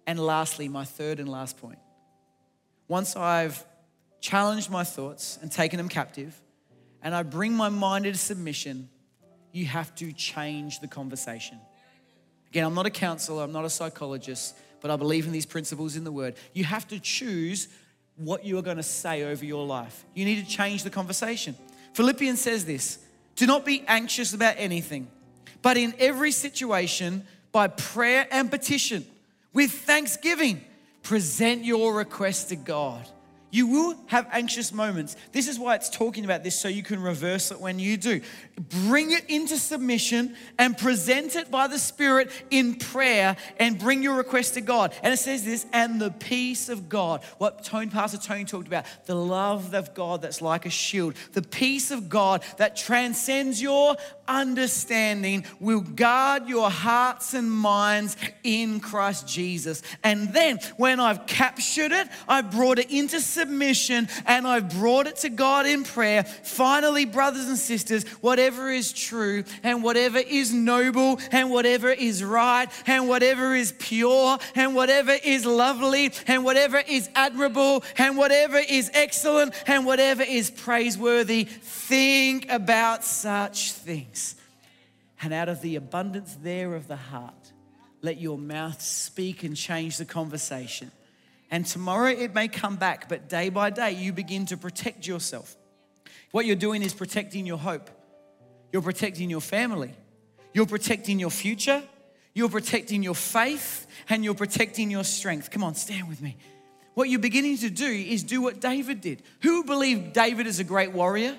And 0.08 0.20
lastly, 0.20 0.68
my 0.68 0.86
third 0.86 1.20
and 1.20 1.30
last 1.30 1.58
point. 1.58 1.80
Once 2.88 3.16
I've 3.16 3.64
challenged 4.20 4.70
my 4.70 4.84
thoughts 4.84 5.40
and 5.42 5.52
taken 5.52 5.78
them 5.78 5.90
captive, 5.90 6.40
and 7.02 7.16
I 7.16 7.24
bring 7.24 7.54
my 7.54 7.70
mind 7.70 8.06
into 8.06 8.20
submission, 8.20 8.90
you 9.52 9.66
have 9.66 9.94
to 9.96 10.12
change 10.14 10.80
the 10.80 10.88
conversation. 10.88 11.60
Again, 12.52 12.66
I'm 12.66 12.74
not 12.74 12.86
a 12.86 12.92
counselor, 12.92 13.44
I'm 13.44 13.54
not 13.54 13.64
a 13.64 13.70
psychologist, 13.70 14.56
but 14.82 14.92
I 14.92 14.98
believe 14.98 15.26
in 15.26 15.32
these 15.32 15.46
principles 15.46 15.96
in 15.96 16.04
the 16.04 16.12
Word. 16.12 16.36
You 16.52 16.66
have 16.66 16.86
to 16.90 17.00
choose 17.00 17.70
what 18.18 18.44
you 18.44 18.58
are 18.58 18.62
going 18.62 18.76
to 18.76 18.84
say 18.84 19.24
over 19.24 19.46
your 19.46 19.66
life. 19.66 20.04
You 20.14 20.26
need 20.26 20.44
to 20.44 20.52
change 20.52 20.84
the 20.84 20.90
conversation. 20.90 21.56
Philippians 21.94 22.42
says 22.42 22.66
this 22.66 23.00
Do 23.38 23.48
not 23.48 23.66
be 23.66 23.86
anxious 23.88 24.34
about 24.34 24.56
anything, 24.58 25.08
but 25.62 25.78
in 25.78 25.94
every 25.98 26.32
situation, 26.32 27.24
by 27.54 27.68
prayer 27.68 28.28
and 28.32 28.52
petition, 28.52 29.06
with 29.54 29.72
thanksgiving, 29.72 30.62
present 31.04 31.64
your 31.64 31.94
request 31.94 32.50
to 32.50 32.58
God. 32.58 33.08
You 33.52 33.68
will 33.68 33.96
have 34.08 34.28
anxious 34.32 34.74
moments. 34.74 35.18
This 35.34 35.50
is 35.50 35.60
why 35.60 35.76
it's 35.76 35.90
talking 35.90 36.24
about 36.24 36.42
this 36.42 36.60
so 36.60 36.70
you 36.70 36.84
can 36.84 37.02
reverse 37.02 37.52
it 37.52 37.60
when 37.60 37.80
you 37.80 37.98
do. 37.98 38.22
Bring 38.88 39.12
it 39.12 39.30
into 39.30 39.58
submission 39.58 40.36
and 40.58 40.78
present 40.78 41.36
it 41.36 41.52
by 41.52 41.68
the 41.68 41.78
Spirit 41.78 42.32
in 42.50 42.76
prayer 42.76 43.36
and 43.58 43.78
bring 43.78 44.02
your 44.02 44.16
request 44.16 44.54
to 44.54 44.62
God. 44.62 44.94
And 45.04 45.14
it 45.14 45.18
says 45.18 45.44
this, 45.44 45.66
and 45.74 46.00
the 46.00 46.12
peace 46.12 46.70
of 46.70 46.88
God. 46.88 47.24
What 47.40 47.64
Tony, 47.66 47.88
Pastor 47.88 48.18
Tony 48.18 48.46
talked 48.46 48.68
about, 48.68 48.86
the 49.06 49.16
love 49.16 49.74
of 49.74 49.94
God 49.94 50.22
that's 50.22 50.42
like 50.42 50.66
a 50.66 50.70
shield. 50.70 51.16
The 51.34 51.42
peace 51.42 51.92
of 51.92 52.08
God 52.08 52.44
that 52.56 52.78
transcends 52.78 53.62
your 53.62 53.98
understanding 54.30 55.46
will 55.60 55.82
guard 55.82 56.48
your 56.48 56.70
hearts 56.70 57.34
and 57.34 57.52
minds 57.52 58.16
in 58.44 58.80
Christ 58.80 59.28
Jesus. 59.28 59.84
And 60.06 60.34
then 60.34 60.60
when 60.78 61.02
I've 61.02 61.26
captured 61.26 61.92
it, 61.92 62.08
I 62.30 62.42
brought 62.42 62.80
it 62.80 62.90
into 62.90 63.20
submission 63.20 63.41
submission 63.42 64.08
and 64.28 64.48
I've 64.48 64.70
brought 64.70 65.08
it 65.08 65.16
to 65.18 65.30
God 65.30 65.66
in 65.66 65.84
prayer. 65.84 66.24
Finally, 66.24 67.06
brothers 67.06 67.48
and 67.48 67.58
sisters, 67.58 68.04
whatever 68.22 68.70
is 68.70 68.94
true 68.94 69.44
and 69.64 69.82
whatever 69.84 70.20
is 70.20 70.54
noble 70.54 71.20
and 71.32 71.50
whatever 71.50 71.90
is 71.90 72.24
right 72.24 72.68
and 72.86 73.08
whatever 73.08 73.56
is 73.56 73.74
pure 73.80 74.38
and 74.54 74.76
whatever 74.76 75.18
is 75.24 75.46
lovely 75.46 76.14
and 76.28 76.44
whatever 76.44 76.84
is 76.88 77.10
admirable 77.16 77.84
and 77.98 78.16
whatever 78.16 78.58
is 78.58 78.92
excellent 78.94 79.56
and 79.66 79.86
whatever 79.86 80.22
is 80.22 80.52
praiseworthy, 80.52 81.46
think 81.46 82.48
about 82.52 83.04
such 83.04 83.72
things. 83.72 84.36
And 85.24 85.34
out 85.34 85.50
of 85.50 85.62
the 85.62 85.76
abundance 85.76 86.38
there 86.44 86.76
of 86.76 86.88
the 86.88 86.96
heart, 86.96 87.34
let 88.04 88.20
your 88.20 88.38
mouth 88.38 88.82
speak 88.82 89.44
and 89.44 89.56
change 89.56 89.98
the 89.98 90.06
conversation. 90.06 90.92
And 91.52 91.66
tomorrow 91.66 92.10
it 92.10 92.34
may 92.34 92.48
come 92.48 92.78
back, 92.78 93.10
but 93.10 93.28
day 93.28 93.50
by 93.50 93.70
day 93.70 93.92
you 93.92 94.14
begin 94.14 94.46
to 94.48 94.58
protect 94.58 95.06
yourself. 95.06 95.58
What 96.32 96.46
you're 96.46 96.56
doing 96.56 96.82
is 96.82 96.94
protecting 96.94 97.46
your 97.46 97.58
hope. 97.58 97.90
You're 98.72 98.82
protecting 98.82 99.30
your 99.30 99.42
family. 99.42 99.92
You're 100.54 100.66
protecting 100.66 101.20
your 101.20 101.30
future. 101.30 101.84
You're 102.34 102.50
protecting 102.50 103.04
your 103.04 103.16
faith 103.16 103.86
and 104.08 104.24
you're 104.24 104.34
protecting 104.34 104.90
your 104.90 105.04
strength. 105.04 105.52
Come 105.52 105.64
on, 105.64 105.76
stand 105.76 106.08
with 106.08 106.22
me. 106.22 106.38
What 106.94 107.10
you're 107.10 107.20
beginning 107.20 107.58
to 107.58 107.70
do 107.70 107.86
is 107.86 108.24
do 108.24 108.42
what 108.42 108.62
David 108.62 109.02
did. 109.02 109.24
Who 109.42 109.66
believed 109.66 110.14
David 110.14 110.48
is 110.48 110.60
a 110.60 110.64
great 110.64 110.94
warrior? 110.94 111.36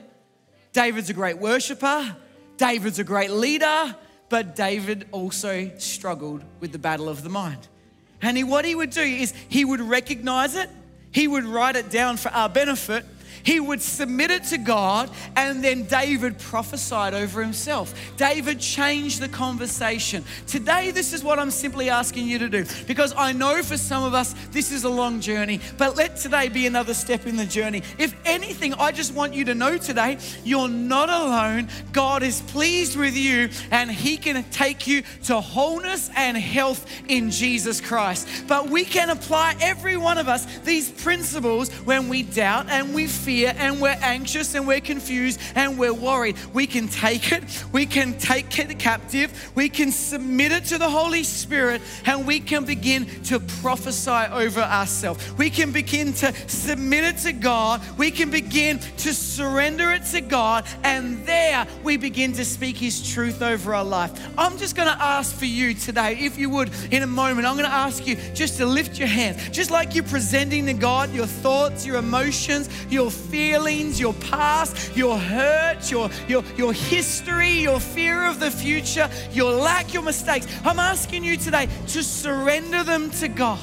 David's 0.74 1.08
a 1.08 1.14
great 1.14 1.38
worshiper. 1.38 2.16
David's 2.58 2.98
a 2.98 3.04
great 3.04 3.30
leader. 3.30 3.96
But 4.28 4.56
David 4.56 5.08
also 5.12 5.70
struggled 5.78 6.44
with 6.60 6.72
the 6.72 6.78
battle 6.78 7.08
of 7.08 7.22
the 7.22 7.28
mind. 7.30 7.68
And 8.22 8.36
he, 8.36 8.44
what 8.44 8.64
he 8.64 8.74
would 8.74 8.90
do 8.90 9.02
is 9.02 9.34
he 9.48 9.64
would 9.64 9.80
recognize 9.80 10.54
it, 10.54 10.70
he 11.10 11.28
would 11.28 11.44
write 11.44 11.76
it 11.76 11.90
down 11.90 12.16
for 12.16 12.30
our 12.30 12.48
benefit, 12.48 13.04
He 13.44 13.60
would 13.60 13.82
submit 13.82 14.30
it 14.30 14.44
to 14.44 14.58
God, 14.58 15.10
and 15.36 15.62
then 15.62 15.84
David 15.84 16.38
prophesied 16.38 17.14
over 17.14 17.42
himself. 17.42 17.94
David 18.16 18.60
changed 18.60 19.20
the 19.20 19.28
conversation. 19.28 20.24
Today, 20.46 20.90
this 20.90 21.12
is 21.12 21.24
what 21.24 21.38
I'm 21.38 21.50
simply 21.50 21.90
asking 21.90 22.26
you 22.26 22.38
to 22.38 22.48
do 22.48 22.64
because 22.86 23.14
I 23.16 23.32
know 23.32 23.62
for 23.62 23.76
some 23.76 24.04
of 24.04 24.14
us 24.14 24.34
this 24.50 24.70
is 24.70 24.84
a 24.84 24.88
long 24.88 25.20
journey, 25.20 25.60
but 25.78 25.96
let 25.96 26.16
today 26.16 26.48
be 26.48 26.66
another 26.66 26.94
step 26.94 27.26
in 27.26 27.36
the 27.36 27.46
journey. 27.46 27.82
If 27.98 28.14
anything, 28.24 28.74
I 28.74 28.92
just 28.92 29.14
want 29.14 29.34
you 29.34 29.44
to 29.46 29.54
know 29.54 29.76
today 29.76 30.18
you're 30.44 30.68
not 30.68 31.08
alone. 31.08 31.68
God 31.92 32.22
is 32.22 32.40
pleased 32.42 32.96
with 32.96 33.16
you, 33.16 33.48
and 33.70 33.90
He 33.90 34.16
can 34.16 34.42
take 34.50 34.86
you 34.86 35.02
to 35.24 35.40
wholeness 35.40 36.10
and 36.16 36.36
health 36.36 36.86
in 37.08 37.30
Jesus 37.30 37.80
Christ. 37.80 38.28
But 38.46 38.70
we 38.70 38.84
can 38.84 39.10
apply 39.10 39.56
every 39.60 39.96
one 39.96 40.18
of 40.18 40.28
us 40.28 40.46
these 40.60 40.90
principles 40.90 41.70
when 41.84 42.08
we 42.08 42.22
doubt 42.22 42.68
and 42.68 42.94
we 42.94 43.06
fear 43.06 43.31
and 43.40 43.80
we're 43.80 43.98
anxious 44.00 44.54
and 44.54 44.66
we're 44.66 44.80
confused 44.80 45.40
and 45.54 45.78
we're 45.78 45.92
worried. 45.92 46.36
We 46.52 46.66
can 46.66 46.88
take 46.88 47.32
it, 47.32 47.44
we 47.72 47.86
can 47.86 48.18
take 48.18 48.58
it 48.58 48.78
captive, 48.78 49.52
we 49.54 49.68
can 49.68 49.90
submit 49.90 50.52
it 50.52 50.64
to 50.66 50.78
the 50.78 50.88
Holy 50.88 51.22
Spirit, 51.22 51.82
and 52.06 52.26
we 52.26 52.40
can 52.40 52.64
begin 52.64 53.06
to 53.24 53.40
prophesy 53.40 54.10
over 54.10 54.60
ourselves. 54.60 55.32
We 55.34 55.50
can 55.50 55.72
begin 55.72 56.12
to 56.14 56.32
submit 56.48 57.04
it 57.04 57.18
to 57.18 57.32
God, 57.32 57.80
we 57.98 58.10
can 58.10 58.30
begin 58.30 58.78
to 58.78 59.14
surrender 59.14 59.92
it 59.92 60.04
to 60.06 60.20
God, 60.20 60.66
and 60.82 61.24
there 61.26 61.66
we 61.82 61.96
begin 61.96 62.32
to 62.34 62.44
speak 62.44 62.76
His 62.76 63.12
truth 63.12 63.42
over 63.42 63.74
our 63.74 63.84
life. 63.84 64.12
I'm 64.38 64.58
just 64.58 64.76
going 64.76 64.88
to 64.88 65.02
ask 65.02 65.34
for 65.34 65.46
you 65.46 65.74
today, 65.74 66.16
if 66.18 66.38
you 66.38 66.50
would, 66.50 66.70
in 66.90 67.02
a 67.02 67.06
moment, 67.06 67.46
I'm 67.46 67.56
going 67.56 67.68
to 67.68 67.74
ask 67.74 68.06
you 68.06 68.16
just 68.34 68.58
to 68.58 68.66
lift 68.66 68.98
your 68.98 69.08
hands, 69.08 69.48
just 69.50 69.70
like 69.70 69.94
you're 69.94 70.04
presenting 70.04 70.66
to 70.66 70.74
God 70.74 71.12
your 71.12 71.26
thoughts, 71.26 71.86
your 71.86 71.96
emotions, 71.96 72.68
your 72.90 73.10
feelings, 73.22 73.98
your 73.98 74.14
past, 74.14 74.96
your 74.96 75.18
hurt, 75.18 75.90
your, 75.90 76.10
your, 76.28 76.42
your 76.56 76.72
history, 76.72 77.50
your 77.50 77.80
fear 77.80 78.24
of 78.24 78.40
the 78.40 78.50
future, 78.50 79.08
your 79.32 79.52
lack, 79.52 79.94
your 79.94 80.02
mistakes. 80.02 80.46
I'm 80.64 80.78
asking 80.78 81.24
you 81.24 81.36
today 81.36 81.68
to 81.88 82.02
surrender 82.02 82.84
them 82.84 83.10
to 83.12 83.28
God. 83.28 83.60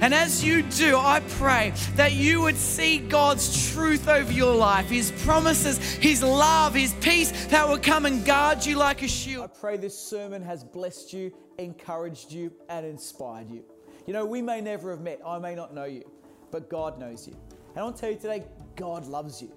And 0.00 0.12
as 0.12 0.44
you 0.44 0.62
do, 0.62 0.98
I 0.98 1.20
pray 1.20 1.72
that 1.94 2.12
you 2.12 2.42
would 2.42 2.56
see 2.56 2.98
God's 2.98 3.72
truth 3.72 4.08
over 4.08 4.30
your 4.30 4.54
life, 4.54 4.90
His 4.90 5.10
promises, 5.24 5.78
His 5.78 6.22
love, 6.22 6.74
His 6.74 6.92
peace 7.00 7.46
that 7.46 7.66
will 7.66 7.78
come 7.78 8.04
and 8.04 8.24
guard 8.24 8.64
you 8.66 8.76
like 8.76 9.02
a 9.02 9.08
shield. 9.08 9.44
I 9.44 9.46
pray 9.46 9.76
this 9.78 9.98
sermon 9.98 10.42
has 10.42 10.62
blessed 10.62 11.12
you, 11.12 11.32
encouraged 11.58 12.30
you, 12.30 12.52
and 12.68 12.84
inspired 12.84 13.50
you. 13.50 13.64
You 14.06 14.12
know, 14.12 14.26
we 14.26 14.42
may 14.42 14.60
never 14.60 14.90
have 14.90 15.00
met, 15.00 15.20
I 15.26 15.38
may 15.38 15.54
not 15.54 15.74
know 15.74 15.84
you, 15.84 16.04
but 16.50 16.68
God 16.68 16.98
knows 16.98 17.26
you. 17.26 17.34
And 17.74 17.84
I'll 17.84 17.92
tell 17.92 18.10
you 18.10 18.16
today, 18.16 18.44
God 18.76 19.06
loves 19.06 19.42
you. 19.42 19.52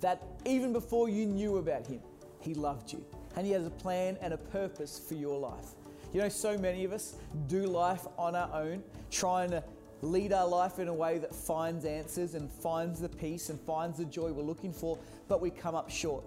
That 0.00 0.22
even 0.44 0.72
before 0.72 1.08
you 1.08 1.24
knew 1.26 1.56
about 1.56 1.86
Him, 1.86 2.00
He 2.40 2.54
loved 2.54 2.92
you. 2.92 3.04
And 3.36 3.46
He 3.46 3.52
has 3.52 3.66
a 3.66 3.70
plan 3.70 4.18
and 4.20 4.34
a 4.34 4.36
purpose 4.36 4.98
for 4.98 5.14
your 5.14 5.38
life. 5.38 5.68
You 6.12 6.20
know, 6.20 6.28
so 6.28 6.56
many 6.58 6.84
of 6.84 6.92
us 6.92 7.14
do 7.48 7.64
life 7.66 8.06
on 8.18 8.36
our 8.36 8.50
own, 8.54 8.82
trying 9.10 9.50
to 9.50 9.64
lead 10.02 10.32
our 10.32 10.46
life 10.46 10.78
in 10.78 10.88
a 10.88 10.94
way 10.94 11.18
that 11.18 11.34
finds 11.34 11.84
answers 11.84 12.34
and 12.34 12.50
finds 12.50 13.00
the 13.00 13.08
peace 13.08 13.48
and 13.48 13.58
finds 13.60 13.98
the 13.98 14.04
joy 14.04 14.30
we're 14.30 14.42
looking 14.42 14.72
for, 14.72 14.98
but 15.28 15.40
we 15.40 15.50
come 15.50 15.74
up 15.74 15.90
short. 15.90 16.24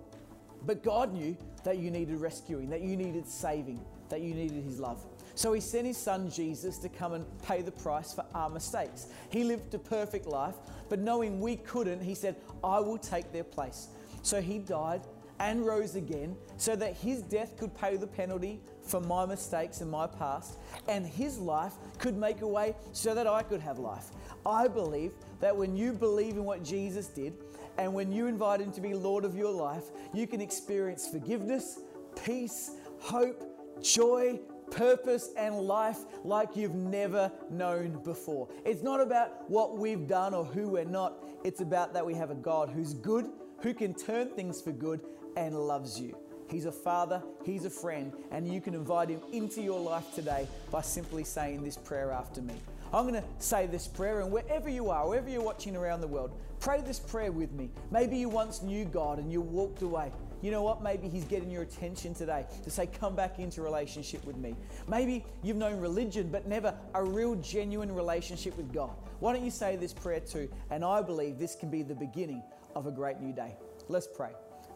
But 0.65 0.83
God 0.83 1.13
knew 1.13 1.37
that 1.63 1.77
you 1.77 1.91
needed 1.91 2.19
rescuing, 2.19 2.69
that 2.69 2.81
you 2.81 2.97
needed 2.97 3.27
saving, 3.27 3.79
that 4.09 4.21
you 4.21 4.33
needed 4.33 4.63
His 4.63 4.79
love. 4.79 5.05
So 5.37 5.53
He 5.53 5.61
sent 5.61 5.85
His 5.85 5.97
Son 5.97 6.31
Jesus 6.31 6.79
to 6.79 6.89
come 6.89 7.13
and 7.13 7.23
pay 7.43 7.61
the 7.61 7.71
price 7.71 8.11
for 8.11 8.25
our 8.33 8.49
mistakes. 8.49 9.05
He 9.29 9.43
lived 9.43 9.71
a 9.75 9.79
perfect 9.79 10.25
life, 10.25 10.55
but 10.89 10.97
knowing 10.97 11.39
we 11.39 11.57
couldn't, 11.57 12.01
He 12.01 12.15
said, 12.15 12.37
I 12.63 12.79
will 12.79 12.97
take 12.97 13.31
their 13.31 13.43
place. 13.43 13.89
So 14.23 14.41
He 14.41 14.57
died 14.57 15.01
and 15.39 15.63
rose 15.63 15.93
again 15.93 16.35
so 16.57 16.75
that 16.77 16.95
His 16.95 17.21
death 17.21 17.55
could 17.55 17.77
pay 17.77 17.97
the 17.97 18.07
penalty 18.07 18.59
for 18.81 18.99
my 18.99 19.27
mistakes 19.27 19.81
and 19.81 19.91
my 19.91 20.07
past, 20.07 20.57
and 20.87 21.05
His 21.05 21.37
life 21.37 21.73
could 21.99 22.17
make 22.17 22.41
a 22.41 22.47
way 22.47 22.75
so 22.91 23.13
that 23.13 23.27
I 23.27 23.43
could 23.43 23.61
have 23.61 23.77
life. 23.77 24.05
I 24.43 24.67
believe 24.67 25.11
that 25.39 25.55
when 25.55 25.77
you 25.77 25.93
believe 25.93 26.33
in 26.33 26.45
what 26.45 26.63
Jesus 26.63 27.09
did, 27.09 27.35
and 27.77 27.93
when 27.93 28.11
you 28.11 28.25
invite 28.25 28.59
Him 28.59 28.71
to 28.71 28.81
be 28.81 28.95
Lord 28.95 29.23
of 29.23 29.35
your 29.35 29.51
life, 29.51 29.83
you 30.15 30.25
can 30.25 30.41
experience 30.41 31.07
forgiveness, 31.07 31.81
peace, 32.25 32.71
hope, 32.99 33.43
joy, 33.83 34.39
purpose, 34.71 35.31
and 35.37 35.55
life 35.59 35.99
like 36.23 36.55
you've 36.55 36.75
never 36.75 37.31
known 37.49 38.01
before. 38.03 38.47
It's 38.65 38.83
not 38.83 39.01
about 39.01 39.49
what 39.49 39.77
we've 39.77 40.07
done 40.07 40.33
or 40.33 40.45
who 40.45 40.69
we're 40.69 40.85
not, 40.85 41.23
it's 41.43 41.61
about 41.61 41.93
that 41.93 42.05
we 42.05 42.13
have 42.15 42.31
a 42.31 42.35
God 42.35 42.69
who's 42.69 42.93
good, 42.93 43.27
who 43.61 43.73
can 43.73 43.93
turn 43.93 44.29
things 44.29 44.61
for 44.61 44.71
good, 44.71 45.01
and 45.35 45.55
loves 45.55 45.99
you. 45.99 46.17
He's 46.49 46.65
a 46.65 46.71
father, 46.71 47.21
He's 47.43 47.65
a 47.65 47.69
friend, 47.69 48.13
and 48.31 48.47
you 48.47 48.61
can 48.61 48.73
invite 48.73 49.09
Him 49.09 49.21
into 49.31 49.61
your 49.61 49.79
life 49.79 50.13
today 50.15 50.47
by 50.71 50.81
simply 50.81 51.23
saying 51.23 51.63
this 51.63 51.77
prayer 51.77 52.11
after 52.11 52.41
me. 52.41 52.55
I'm 52.93 53.07
going 53.07 53.21
to 53.21 53.27
say 53.39 53.67
this 53.67 53.85
prayer, 53.85 54.21
and 54.21 54.31
wherever 54.31 54.69
you 54.69 54.89
are, 54.89 55.07
wherever 55.07 55.29
you're 55.29 55.43
watching 55.43 55.75
around 55.75 55.99
the 56.01 56.07
world, 56.07 56.31
pray 56.61 56.81
this 56.81 56.99
prayer 56.99 57.31
with 57.31 57.51
me. 57.51 57.69
Maybe 57.91 58.17
you 58.17 58.29
once 58.29 58.61
knew 58.61 58.85
God 58.85 59.19
and 59.19 59.31
you 59.31 59.41
walked 59.41 59.81
away. 59.81 60.11
You 60.41 60.51
know 60.51 60.61
what? 60.61 60.83
Maybe 60.83 61.07
He's 61.07 61.25
getting 61.25 61.49
your 61.49 61.63
attention 61.63 62.13
today 62.13 62.45
to 62.63 62.69
say, 62.69 62.87
Come 62.87 63.15
back 63.15 63.39
into 63.39 63.61
relationship 63.61 64.23
with 64.25 64.37
me. 64.37 64.55
Maybe 64.87 65.25
you've 65.43 65.57
known 65.57 65.79
religion, 65.79 66.29
but 66.31 66.47
never 66.47 66.73
a 66.93 67.03
real, 67.03 67.35
genuine 67.35 67.93
relationship 67.93 68.55
with 68.57 68.73
God. 68.73 68.95
Why 69.19 69.33
don't 69.33 69.43
you 69.43 69.51
say 69.51 69.75
this 69.75 69.93
prayer 69.93 70.19
too? 70.19 70.49
And 70.69 70.85
I 70.85 71.01
believe 71.01 71.39
this 71.39 71.55
can 71.55 71.69
be 71.69 71.83
the 71.83 71.95
beginning 71.95 72.43
of 72.75 72.87
a 72.87 72.91
great 72.91 73.19
new 73.19 73.33
day. 73.33 73.55
Let's 73.89 74.07
pray. 74.07 74.31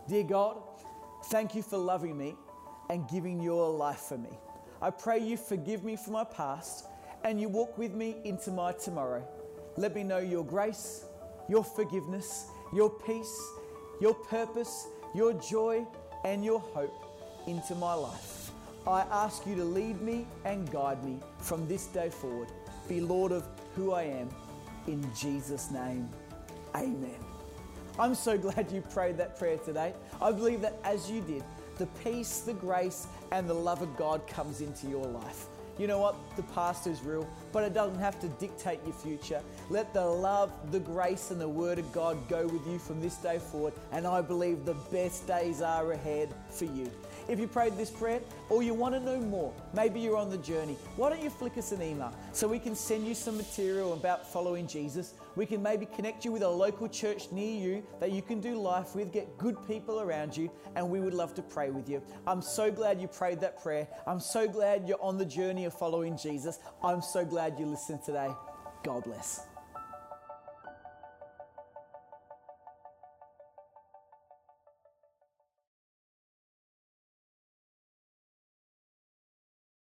Dear 0.08 0.24
God, 0.24 0.58
Thank 1.26 1.56
you 1.56 1.62
for 1.62 1.78
loving 1.78 2.18
me 2.18 2.36
and 2.90 3.08
giving 3.08 3.42
your 3.42 3.70
life 3.70 4.02
for 4.02 4.18
me. 4.18 4.32
I 4.82 4.90
pray 4.90 5.20
you 5.20 5.38
forgive 5.38 5.84
me 5.84 5.96
for 5.96 6.12
my 6.12 6.24
past 6.24 6.88
and 7.24 7.40
you 7.40 7.48
walk 7.48 7.78
with 7.78 7.94
me 7.94 8.18
into 8.26 8.52
my 8.52 8.74
tomorrow. 8.74 9.26
Let 9.78 9.96
me 9.96 10.04
know 10.04 10.18
your 10.18 10.44
grace, 10.44 11.06
your 11.48 11.64
forgiveness, 11.64 12.48
your 12.74 12.90
peace, 12.90 13.40
your 14.02 14.16
purpose, 14.16 14.88
your 15.14 15.34
joy, 15.34 15.86
and 16.24 16.44
your 16.44 16.60
hope 16.60 16.94
into 17.48 17.76
my 17.76 17.94
life. 17.94 18.52
I 18.88 19.02
ask 19.12 19.46
you 19.46 19.56
to 19.56 19.64
lead 19.64 20.02
me 20.02 20.26
and 20.46 20.70
guide 20.72 21.04
me 21.04 21.20
from 21.38 21.68
this 21.68 21.88
day 21.88 22.10
forward. 22.10 22.50
Be 22.88 23.02
Lord 23.02 23.32
of 23.32 23.48
who 23.76 23.92
I 23.94 24.04
am. 24.04 24.30
In 24.88 25.08
Jesus' 25.14 25.70
name, 25.72 26.10
amen. 26.76 27.20
I'm 28.00 28.16
so 28.16 28.38
glad 28.38 28.72
you 28.72 28.82
prayed 28.82 29.18
that 29.18 29.38
prayer 29.38 29.58
today. 29.58 29.94
I 30.22 30.32
believe 30.32 30.62
that 30.62 30.80
as 30.84 31.10
you 31.10 31.22
did, 31.22 31.44
the 31.78 31.86
peace, 32.04 32.40
the 32.40 32.54
grace, 32.54 33.08
and 33.32 33.50
the 33.50 33.54
love 33.54 33.82
of 33.82 33.96
God 33.98 34.26
comes 34.28 34.62
into 34.62 34.88
your 34.88 35.06
life. 35.06 35.48
You 35.78 35.88
know 35.88 36.00
what? 36.00 36.16
The 36.36 36.44
past 36.44 36.86
is 36.86 37.02
real, 37.02 37.28
but 37.52 37.64
it 37.64 37.74
doesn't 37.74 38.00
have 38.00 38.20
to 38.22 38.28
dictate 38.28 38.80
your 38.86 38.94
future. 38.94 39.42
Let 39.70 39.94
the 39.94 40.06
love, 40.06 40.52
the 40.72 40.80
grace, 40.80 41.32
and 41.32 41.42
the 41.42 41.50
word 41.50 41.80
of 41.80 41.92
God 41.92 42.18
go 42.28 42.46
with 42.46 42.66
you 42.68 42.78
from 42.78 43.02
this 43.02 43.16
day 43.16 43.40
forward, 43.40 43.74
and 43.92 44.06
I 44.06 44.22
believe 44.22 44.66
the 44.66 44.76
best 44.92 45.28
days 45.28 45.62
are 45.62 45.92
ahead 45.92 46.34
for 46.50 46.66
you. 46.66 46.92
If 47.28 47.40
you 47.40 47.48
prayed 47.48 47.78
this 47.78 47.90
prayer 47.90 48.20
or 48.50 48.62
you 48.64 48.74
want 48.74 48.96
to 48.96 49.00
know 49.00 49.20
more, 49.20 49.54
maybe 49.74 50.00
you're 50.00 50.18
on 50.18 50.30
the 50.30 50.38
journey, 50.38 50.76
why 50.98 51.10
don't 51.10 51.22
you 51.22 51.30
flick 51.30 51.58
us 51.58 51.72
an 51.72 51.82
email 51.82 52.14
so 52.34 52.48
we 52.48 52.60
can 52.60 52.76
send 52.76 53.08
you 53.08 53.14
some 53.14 53.38
material 53.38 53.94
about 53.94 54.32
following 54.32 54.68
Jesus? 54.68 55.14
We 55.36 55.46
can 55.46 55.62
maybe 55.62 55.86
connect 55.86 56.26
you 56.26 56.32
with 56.32 56.44
a 56.44 56.50
local 56.50 56.88
church 56.88 57.32
near 57.32 57.60
you 57.60 57.84
that 58.00 58.12
you 58.12 58.22
can 58.22 58.40
do 58.40 58.56
life 58.56 58.96
with, 58.96 59.12
get 59.12 59.38
good 59.38 59.56
people 59.68 60.02
around 60.02 60.36
you, 60.36 60.52
and 60.76 60.90
we 60.90 61.00
would 61.00 61.14
love 61.14 61.34
to 61.36 61.42
pray 61.42 61.70
with 61.70 61.90
you. 61.90 62.02
I'm 62.28 62.42
so 62.42 62.72
glad 62.72 63.02
you 63.02 63.08
prayed 63.08 63.40
that 63.42 63.62
prayer. 63.62 63.88
I'm 64.08 64.20
so 64.20 64.48
glad 64.48 64.88
you're 64.88 65.02
on 65.02 65.18
the 65.18 65.26
journey 65.26 65.66
of 65.66 65.74
following 65.74 66.18
Jesus. 66.18 66.60
I'm 66.84 67.02
so 67.02 67.24
glad 67.26 67.60
you 67.60 67.66
listened 67.66 68.04
today. 68.04 68.30
God 68.84 69.04
bless. 69.04 69.51